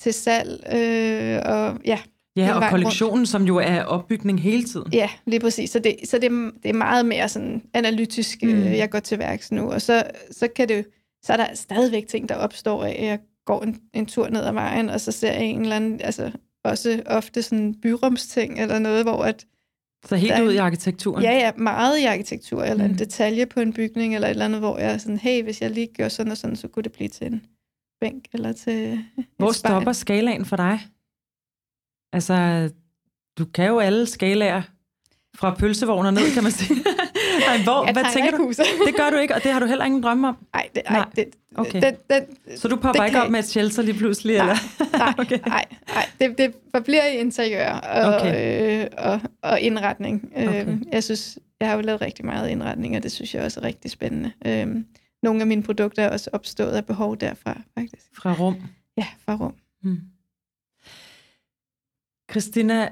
til 0.00 0.12
salg. 0.12 0.64
Øh, 0.72 1.40
og 1.44 1.78
ja, 1.84 1.98
Ja, 2.36 2.54
og 2.54 2.70
kollektionen, 2.70 3.14
rundt. 3.14 3.28
som 3.28 3.44
jo 3.44 3.56
er 3.56 3.82
opbygning 3.82 4.40
hele 4.40 4.64
tiden. 4.64 4.92
Ja, 4.92 5.10
lige 5.26 5.40
præcis. 5.40 5.70
Så 5.70 5.78
det, 5.78 5.96
så 6.04 6.18
det, 6.18 6.30
det 6.62 6.68
er 6.68 6.74
meget 6.74 7.06
mere 7.06 7.28
sådan 7.28 7.62
analytisk, 7.74 8.42
mm. 8.42 8.48
øh, 8.48 8.76
jeg 8.78 8.90
går 8.90 8.98
til 8.98 9.18
værks 9.18 9.52
nu. 9.52 9.72
Og 9.72 9.82
så, 9.82 10.02
så 10.30 10.48
kan 10.56 10.68
det 10.68 10.84
så 11.22 11.32
er 11.32 11.36
der 11.36 11.54
stadigvæk 11.54 12.08
ting, 12.08 12.28
der 12.28 12.34
opstår 12.34 12.84
af, 12.84 12.96
at 12.98 13.06
jeg 13.06 13.18
går 13.46 13.62
en, 13.62 13.80
en 13.94 14.06
tur 14.06 14.28
ned 14.28 14.44
ad 14.44 14.52
vejen, 14.52 14.90
og 14.90 15.00
så 15.00 15.12
ser 15.12 15.32
jeg 15.32 15.44
en 15.44 15.60
eller 15.60 15.76
anden, 15.76 16.00
altså 16.00 16.30
også 16.64 17.02
ofte 17.06 17.42
sådan 17.42 17.74
byrumsting 17.82 18.60
eller 18.60 18.78
noget, 18.78 19.04
hvor 19.04 19.24
at 19.24 19.46
så 20.04 20.16
helt 20.16 20.42
ud 20.42 20.52
i 20.52 20.56
arkitekturen? 20.56 21.22
Ja, 21.22 21.32
ja, 21.32 21.52
meget 21.56 21.98
i 21.98 22.04
arkitektur, 22.04 22.62
eller 22.62 22.84
mm. 22.86 22.92
en 22.92 22.98
detalje 22.98 23.46
på 23.46 23.60
en 23.60 23.72
bygning, 23.72 24.14
eller 24.14 24.28
et 24.28 24.30
eller 24.30 24.44
andet, 24.44 24.60
hvor 24.60 24.78
jeg 24.78 24.92
er 24.92 24.98
sådan, 24.98 25.18
hey, 25.18 25.42
hvis 25.42 25.60
jeg 25.60 25.70
lige 25.70 25.88
gør 25.96 26.08
sådan 26.08 26.32
og 26.32 26.38
sådan, 26.38 26.56
så 26.56 26.68
kunne 26.68 26.82
det 26.82 26.92
blive 26.92 27.08
til 27.08 27.26
en 27.26 27.46
bænk, 28.00 28.24
eller 28.32 28.52
til 28.52 29.04
Hvor 29.36 29.52
stopper 29.52 29.92
skalaen 29.92 30.44
for 30.44 30.56
dig? 30.56 30.80
Altså, 32.12 32.70
du 33.38 33.44
kan 33.44 33.66
jo 33.68 33.78
alle 33.78 34.06
skalaer 34.06 34.62
fra 35.34 35.54
pølsevogner 35.54 36.10
ned, 36.10 36.34
kan 36.34 36.42
man 36.42 36.52
sige. 36.52 36.84
Nej, 37.40 37.62
hvor, 37.62 37.84
jeg 37.84 37.92
hvad 37.92 38.04
tænker 38.12 38.36
du? 38.36 38.52
Det 38.86 38.96
gør 38.96 39.10
du 39.10 39.16
ikke, 39.16 39.34
og 39.34 39.42
det 39.42 39.52
har 39.52 39.60
du 39.60 39.66
heller 39.66 39.84
ingen 39.84 40.02
drømme 40.02 40.28
om? 40.28 40.36
Nej, 40.54 40.68
det, 40.74 40.82
nej, 40.90 41.06
det, 41.16 41.24
okay. 41.54 41.82
den, 41.82 41.94
den, 42.10 42.22
så 42.56 42.68
du 42.68 42.76
popper 42.76 43.04
ikke 43.04 43.22
op 43.22 43.30
med 43.30 43.38
et 43.38 43.44
shelter 43.44 43.82
lige 43.82 43.98
pludselig? 43.98 44.36
Nej, 44.36 44.42
eller? 44.44 44.98
nej, 45.04 45.14
okay. 45.18 45.38
nej, 45.46 45.64
nej. 45.94 46.06
Det, 46.20 46.38
det 46.38 46.54
forbliver 46.74 47.04
i 47.04 47.16
interiør 47.16 47.70
og, 47.72 48.14
okay. 48.14 48.82
øh, 48.82 48.86
og, 48.98 49.20
og 49.42 49.60
indretning. 49.60 50.32
Øh, 50.36 50.48
okay. 50.48 50.78
Jeg 50.92 51.04
synes, 51.04 51.38
jeg 51.60 51.68
har 51.68 51.76
jo 51.76 51.80
lavet 51.80 52.00
rigtig 52.00 52.24
meget 52.24 52.48
indretning, 52.48 52.96
og 52.96 53.02
det 53.02 53.12
synes 53.12 53.34
jeg 53.34 53.44
også 53.44 53.60
er 53.60 53.64
rigtig 53.64 53.90
spændende. 53.90 54.32
Øh, 54.46 54.66
nogle 55.22 55.40
af 55.40 55.46
mine 55.46 55.62
produkter 55.62 56.02
er 56.02 56.10
også 56.10 56.30
opstået 56.32 56.72
af 56.72 56.86
behov 56.86 57.16
derfra, 57.16 57.60
faktisk. 57.78 58.06
Fra 58.16 58.36
rum? 58.40 58.56
Ja, 58.96 59.06
fra 59.24 59.36
rum. 59.36 59.54
Hmm. 59.82 60.00
Christina, 62.30 62.88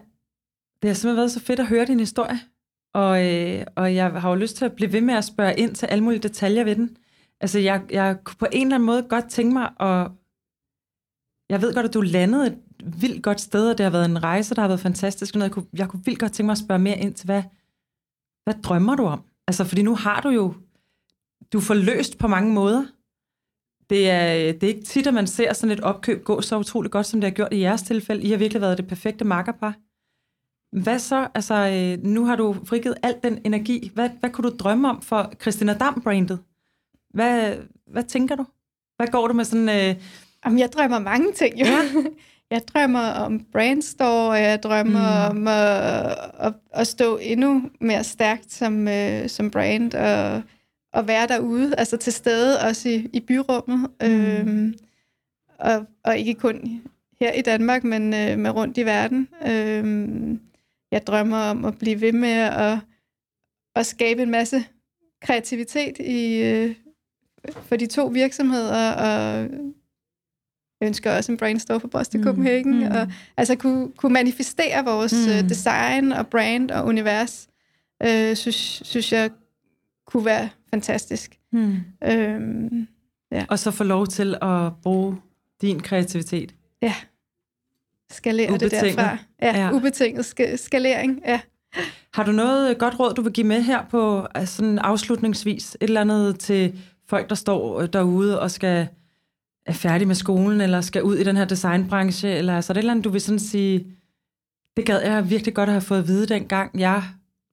det 0.82 0.88
har 0.88 0.94
simpelthen 0.94 1.16
været 1.16 1.32
så 1.32 1.40
fedt 1.40 1.60
at 1.60 1.66
høre 1.66 1.84
din 1.84 2.00
historie. 2.00 2.40
Og, 2.94 3.26
øh, 3.26 3.64
og 3.76 3.94
jeg 3.94 4.10
har 4.10 4.28
jo 4.30 4.34
lyst 4.34 4.56
til 4.56 4.64
at 4.64 4.72
blive 4.72 4.92
ved 4.92 5.00
med 5.00 5.14
at 5.14 5.24
spørge 5.24 5.56
ind 5.56 5.74
til 5.74 5.86
alle 5.86 6.04
mulige 6.04 6.22
detaljer 6.22 6.64
ved 6.64 6.76
den. 6.76 6.96
Altså, 7.40 7.58
jeg, 7.58 7.82
jeg 7.90 8.16
kunne 8.24 8.36
på 8.38 8.46
en 8.52 8.66
eller 8.66 8.74
anden 8.74 8.86
måde 8.86 9.02
godt 9.02 9.30
tænke 9.30 9.52
mig, 9.52 9.72
at... 9.80 10.10
jeg 11.48 11.62
ved 11.62 11.74
godt, 11.74 11.86
at 11.86 11.94
du 11.94 12.00
landede 12.00 12.46
et 12.46 12.58
vildt 13.00 13.22
godt 13.22 13.40
sted, 13.40 13.70
og 13.70 13.78
det 13.78 13.84
har 13.84 13.90
været 13.90 14.04
en 14.10 14.22
rejse, 14.22 14.54
der 14.54 14.60
har 14.60 14.68
været 14.68 14.80
fantastisk. 14.80 15.34
Jeg 15.34 15.50
kunne, 15.50 15.66
jeg 15.72 15.88
kunne 15.88 16.04
vildt 16.04 16.18
godt 16.20 16.32
tænke 16.32 16.46
mig 16.46 16.52
at 16.52 16.58
spørge 16.58 16.78
mere 16.78 16.98
ind 16.98 17.14
til, 17.14 17.26
hvad, 17.26 17.42
hvad 18.44 18.62
drømmer 18.62 18.96
du 18.96 19.04
om? 19.04 19.24
Altså, 19.48 19.64
fordi 19.64 19.82
nu 19.82 19.94
har 19.94 20.20
du 20.20 20.28
jo, 20.28 20.54
du 21.52 21.58
er 21.58 21.62
forløst 21.62 22.18
på 22.18 22.28
mange 22.28 22.54
måder. 22.54 22.86
det 23.90 24.10
er, 24.10 24.52
det 24.52 24.62
er 24.62 24.68
ikke 24.68 24.86
tit, 24.86 25.06
at 25.06 25.14
man 25.14 25.26
ser 25.26 25.52
sådan 25.52 25.72
et 25.78 25.80
opkøb 25.80 26.24
gå 26.24 26.40
så 26.40 26.58
utroligt 26.58 26.92
godt, 26.92 27.06
som 27.06 27.20
det 27.20 27.30
har 27.30 27.34
gjort 27.34 27.52
i 27.52 27.60
jeres 27.60 27.82
tilfælde. 27.82 28.22
I 28.22 28.30
har 28.30 28.38
virkelig 28.38 28.60
været 28.60 28.78
det 28.78 28.86
perfekte 28.86 29.24
makkerpar. 29.24 29.74
Hvad 30.72 30.98
så? 30.98 31.28
Altså, 31.34 31.54
øh, 31.54 32.04
nu 32.04 32.24
har 32.24 32.36
du 32.36 32.56
frigivet 32.64 32.96
al 33.02 33.14
den 33.22 33.38
energi. 33.44 33.90
Hvad, 33.94 34.10
hvad 34.20 34.30
kunne 34.30 34.50
du 34.50 34.56
drømme 34.56 34.88
om 34.88 35.02
for 35.02 35.32
Christina 35.40 35.74
Dam-brandet? 35.74 36.38
Hvad, 37.14 37.56
hvad 37.86 38.02
tænker 38.02 38.36
du? 38.36 38.44
Hvad 38.96 39.06
går 39.06 39.28
du 39.28 39.34
med 39.34 39.44
sådan... 39.44 39.68
Øh... 39.68 39.96
Jamen, 40.44 40.58
jeg 40.58 40.72
drømmer 40.72 40.98
mange 40.98 41.32
ting, 41.32 41.60
jo. 41.60 41.66
Ja. 41.66 41.80
Jeg 42.50 42.62
drømmer 42.74 43.10
om 43.10 43.46
brandstore, 43.52 44.30
og 44.30 44.42
jeg 44.42 44.62
drømmer 44.62 45.32
mm. 45.32 45.38
om 45.38 45.48
at, 45.48 46.16
at, 46.38 46.54
at 46.72 46.86
stå 46.86 47.16
endnu 47.16 47.62
mere 47.80 48.04
stærkt 48.04 48.52
som, 48.52 48.86
uh, 48.86 49.26
som 49.26 49.50
brand, 49.50 49.94
og, 49.94 50.42
og 50.92 51.08
være 51.08 51.28
derude, 51.28 51.74
altså 51.78 51.96
til 51.96 52.12
stede 52.12 52.60
også 52.60 52.88
i, 52.88 53.08
i 53.12 53.20
byrummet. 53.20 53.90
Mm. 54.00 54.06
Øhm, 54.06 54.74
og, 55.58 55.86
og 56.04 56.18
ikke 56.18 56.34
kun 56.34 56.82
her 57.20 57.32
i 57.32 57.42
Danmark, 57.42 57.84
men, 57.84 58.02
uh, 58.02 58.38
med 58.38 58.50
rundt 58.50 58.78
i 58.78 58.84
verden. 58.84 59.28
Øhm, 59.46 60.40
jeg 60.90 61.06
drømmer 61.06 61.38
om 61.38 61.64
at 61.64 61.78
blive 61.78 62.00
ved 62.00 62.12
med 62.12 62.38
at, 62.38 62.78
at 63.76 63.86
skabe 63.86 64.22
en 64.22 64.30
masse 64.30 64.64
kreativitet 65.22 65.98
i, 65.98 66.42
uh, 66.64 66.74
for 67.62 67.76
de 67.76 67.86
to 67.86 68.06
virksomheder, 68.06 68.92
og 68.92 69.48
jeg 70.80 70.86
ønsker 70.86 71.16
også 71.16 71.32
en 71.32 71.38
brainstore 71.38 71.80
for 71.80 71.88
Boston 71.88 72.20
mm. 72.20 72.24
Copenhagen, 72.24 72.78
mm. 72.78 72.86
og 72.86 73.12
altså 73.36 73.56
kunne, 73.56 73.92
kunne 73.92 74.12
manifestere 74.12 74.84
vores 74.84 75.12
mm. 75.12 75.32
uh, 75.32 75.48
design 75.48 76.12
og 76.12 76.26
brand 76.26 76.70
og 76.70 76.86
univers, 76.86 77.48
uh, 78.04 78.34
synes, 78.34 78.82
synes 78.84 79.12
jeg 79.12 79.30
kunne 80.06 80.24
være 80.24 80.48
fantastisk. 80.70 81.38
Mm. 81.52 81.76
Øhm, 82.04 82.88
ja. 83.32 83.44
Og 83.48 83.58
så 83.58 83.70
få 83.70 83.84
lov 83.84 84.06
til 84.06 84.36
at 84.42 84.72
bruge 84.82 85.16
din 85.60 85.80
kreativitet. 85.80 86.54
Ja. 86.82 86.94
Skalere 88.10 88.58
det 88.58 88.70
derfra. 88.70 89.16
Ja, 89.42 89.58
ja. 89.58 89.72
ubetinget 89.72 90.24
sk- 90.24 90.56
skalering, 90.56 91.22
ja. 91.26 91.40
Har 92.14 92.24
du 92.24 92.32
noget 92.32 92.78
godt 92.78 93.00
råd, 93.00 93.14
du 93.14 93.22
vil 93.22 93.32
give 93.32 93.46
med 93.46 93.62
her 93.62 93.84
på 93.90 94.26
altså 94.34 94.56
sådan 94.56 94.78
afslutningsvis? 94.78 95.74
Et 95.74 95.82
eller 95.82 96.00
andet 96.00 96.38
til 96.38 96.80
folk, 97.08 97.28
der 97.28 97.34
står 97.34 97.86
derude 97.86 98.40
og 98.40 98.50
skal 98.50 98.88
er 99.66 99.72
færdig 99.72 100.06
med 100.06 100.14
skolen, 100.14 100.60
eller 100.60 100.80
skal 100.80 101.02
ud 101.02 101.16
i 101.16 101.24
den 101.24 101.36
her 101.36 101.44
designbranche, 101.44 102.28
eller 102.28 102.56
altså, 102.56 102.72
er 102.72 102.74
det 102.74 102.78
et 102.78 102.82
eller 102.82 102.90
andet, 102.92 103.04
du 103.04 103.10
vil 103.10 103.20
sådan 103.20 103.38
sige, 103.38 103.86
det 104.76 104.86
gad 104.86 105.00
jeg 105.00 105.30
virkelig 105.30 105.54
godt 105.54 105.68
at 105.68 105.72
have 105.72 105.80
fået 105.80 105.98
at 105.98 106.06
vide, 106.08 106.26
dengang 106.26 106.80
jeg 106.80 107.02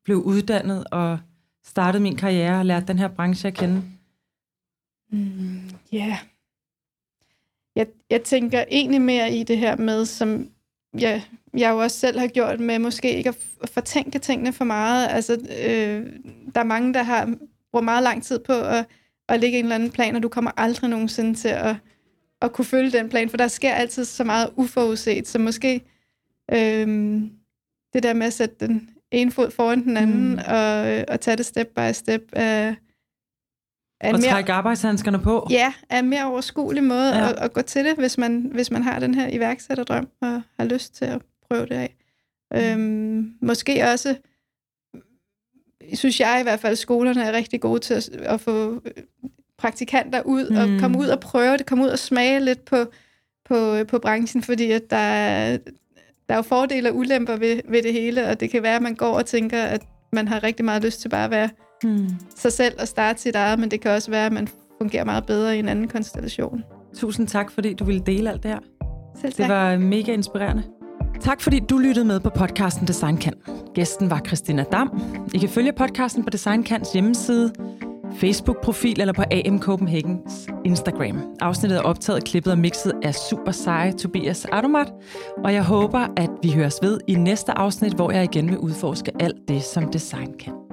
blev 0.05 0.17
uddannet 0.17 0.83
og 0.91 1.19
startede 1.65 2.03
min 2.03 2.15
karriere 2.15 2.59
og 2.59 2.65
lærte 2.65 2.85
den 2.87 2.99
her 2.99 3.07
branche 3.07 3.47
at 3.47 3.53
kende? 3.53 3.75
Ja. 5.11 5.17
Mm, 5.17 5.61
yeah. 5.93 6.17
Jeg, 7.77 7.87
jeg 8.09 8.21
tænker 8.21 8.63
egentlig 8.71 9.01
mere 9.01 9.33
i 9.33 9.43
det 9.43 9.57
her 9.57 9.75
med, 9.75 10.05
som 10.05 10.49
jeg, 10.99 11.23
jeg 11.57 11.71
jo 11.71 11.77
også 11.77 11.99
selv 11.99 12.19
har 12.19 12.27
gjort 12.27 12.59
med 12.59 12.79
måske 12.79 13.17
ikke 13.17 13.29
at 13.63 13.69
fortænke 13.69 14.19
tingene 14.19 14.53
for 14.53 14.65
meget. 14.65 15.07
Altså, 15.11 15.33
øh, 15.33 16.05
der 16.55 16.59
er 16.59 16.63
mange, 16.63 16.93
der 16.93 17.03
har 17.03 17.35
brugt 17.71 17.85
meget 17.85 18.03
lang 18.03 18.23
tid 18.23 18.39
på 18.39 18.53
at, 18.53 18.85
at 19.29 19.39
lægge 19.39 19.59
en 19.59 19.65
eller 19.65 19.75
anden 19.75 19.91
plan, 19.91 20.15
og 20.15 20.23
du 20.23 20.29
kommer 20.29 20.51
aldrig 20.57 20.89
nogensinde 20.89 21.33
til 21.33 21.47
at 21.47 21.75
at 22.41 22.53
kunne 22.53 22.65
følge 22.65 22.91
den 22.91 23.09
plan, 23.09 23.29
for 23.29 23.37
der 23.37 23.47
sker 23.47 23.73
altid 23.73 24.05
så 24.05 24.23
meget 24.23 24.49
uforudset, 24.55 25.27
så 25.27 25.39
måske 25.39 25.81
øhm, 26.53 27.31
det 27.93 28.03
der 28.03 28.13
med 28.13 28.27
at 28.27 28.33
sætte 28.33 28.55
den 28.59 28.89
ene 29.11 29.31
fod 29.31 29.51
foran 29.51 29.83
den 29.83 29.97
anden, 29.97 30.31
mm. 30.31 30.39
og, 30.47 31.05
og 31.07 31.21
tage 31.21 31.37
det 31.37 31.45
step 31.45 31.67
by 31.67 31.91
step, 31.93 32.21
er, 32.33 32.75
er 34.01 34.13
og 34.13 34.19
mere, 34.19 34.31
trække 34.31 34.53
arbejdshandskerne 34.53 35.19
på. 35.19 35.47
Ja, 35.49 35.73
er 35.89 35.99
en 35.99 36.09
mere 36.09 36.25
overskuelig 36.25 36.83
måde 36.83 37.15
ja. 37.15 37.29
at, 37.29 37.35
at 37.39 37.53
gå 37.53 37.61
til 37.61 37.85
det, 37.85 37.95
hvis 37.97 38.17
man, 38.17 38.49
hvis 38.53 38.71
man 38.71 38.83
har 38.83 38.99
den 38.99 39.15
her 39.15 39.29
iværksætterdrøm, 39.29 40.07
og 40.21 40.41
har 40.59 40.65
lyst 40.65 40.95
til 40.95 41.05
at 41.05 41.21
prøve 41.49 41.65
det 41.65 41.75
af. 41.75 41.95
Mm. 42.51 42.57
Øhm, 42.57 43.33
måske 43.41 43.83
også, 43.83 44.15
synes 45.93 46.19
jeg 46.19 46.37
i 46.39 46.43
hvert 46.43 46.59
fald, 46.59 46.75
skolerne 46.75 47.23
er 47.23 47.31
rigtig 47.31 47.61
gode 47.61 47.79
til 47.79 47.93
at, 47.93 48.09
at 48.09 48.41
få 48.41 48.81
praktikanter 49.57 50.21
ud 50.21 50.49
mm. 50.49 50.57
og 50.57 50.79
komme 50.79 50.97
ud 50.97 51.07
og 51.07 51.19
prøve 51.19 51.57
det, 51.57 51.65
komme 51.65 51.83
ud 51.83 51.89
og 51.89 51.99
smage 51.99 52.39
lidt 52.39 52.65
på, 52.65 52.85
på, 53.45 53.83
på 53.87 53.99
branchen, 53.99 54.43
fordi 54.43 54.71
at 54.71 54.89
der, 54.89 54.97
er, 54.97 55.57
der 56.29 56.33
er 56.33 56.35
jo 56.35 56.41
fordele 56.41 56.89
og 56.89 56.95
ulemper 56.95 57.35
ved, 57.35 57.61
ved 57.65 57.83
det 57.83 57.93
hele, 57.93 58.27
og 58.27 58.39
det 58.39 58.49
kan 58.49 58.63
være, 58.63 58.75
at 58.75 58.81
man 58.81 58.95
går 58.95 59.17
og 59.17 59.25
tænker, 59.25 59.63
at 59.63 59.81
man 60.11 60.27
har 60.27 60.43
rigtig 60.43 60.65
meget 60.65 60.83
lyst 60.83 61.01
til 61.01 61.09
bare 61.09 61.25
at 61.25 61.31
være 61.31 61.49
mm. 61.83 62.09
sig 62.35 62.53
selv 62.53 62.75
og 62.79 62.87
starte 62.87 63.21
sit 63.21 63.35
eget, 63.35 63.59
men 63.59 63.71
det 63.71 63.81
kan 63.81 63.91
også 63.91 64.11
være, 64.11 64.25
at 64.25 64.31
man 64.31 64.47
fungerer 64.77 65.05
meget 65.05 65.25
bedre 65.25 65.55
i 65.55 65.59
en 65.59 65.69
anden 65.69 65.87
konstellation. 65.87 66.63
Tusind 66.95 67.27
tak, 67.27 67.51
fordi 67.51 67.73
du 67.73 67.83
ville 67.83 68.01
dele 68.05 68.31
alt 68.31 68.43
det 68.43 68.51
her. 68.51 68.59
Selv 69.21 69.33
tak. 69.33 69.47
Det 69.47 69.55
var 69.55 69.77
mega 69.77 70.13
inspirerende. 70.13 70.63
Tak 71.21 71.41
fordi 71.41 71.59
du 71.59 71.77
lyttede 71.77 72.05
med 72.05 72.19
på 72.19 72.29
podcasten 72.29 72.87
Design 72.87 73.17
Kan. 73.17 73.33
Gæsten 73.73 74.09
var 74.09 74.21
Christina 74.27 74.63
Dam. 74.63 75.01
I 75.33 75.37
kan 75.37 75.49
følge 75.49 75.73
podcasten 75.73 76.23
på 76.23 76.29
Design 76.29 76.63
Kans 76.63 76.93
hjemmeside, 76.93 77.53
Facebook-profil 78.15 79.01
eller 79.01 79.13
på 79.13 79.23
AM 79.31 79.61
Copenhagens 79.61 80.47
Instagram. 80.65 81.35
Afsnittet 81.39 81.77
er 81.77 81.83
optaget, 81.83 82.23
klippet 82.23 82.53
og 82.53 82.59
mixet 82.59 82.93
af 83.03 83.15
super 83.15 83.51
seje 83.51 83.91
Tobias 83.91 84.47
Adomat, 84.53 84.93
og 85.43 85.53
jeg 85.53 85.63
håber, 85.63 86.07
at 86.17 86.29
vi 86.43 86.51
høres 86.51 86.79
ved 86.81 86.99
i 87.07 87.15
næste 87.15 87.51
afsnit, 87.51 87.93
hvor 87.93 88.11
jeg 88.11 88.23
igen 88.23 88.49
vil 88.49 88.57
udforske 88.57 89.11
alt 89.19 89.47
det, 89.47 89.63
som 89.63 89.91
design 89.91 90.33
kan. 90.39 90.66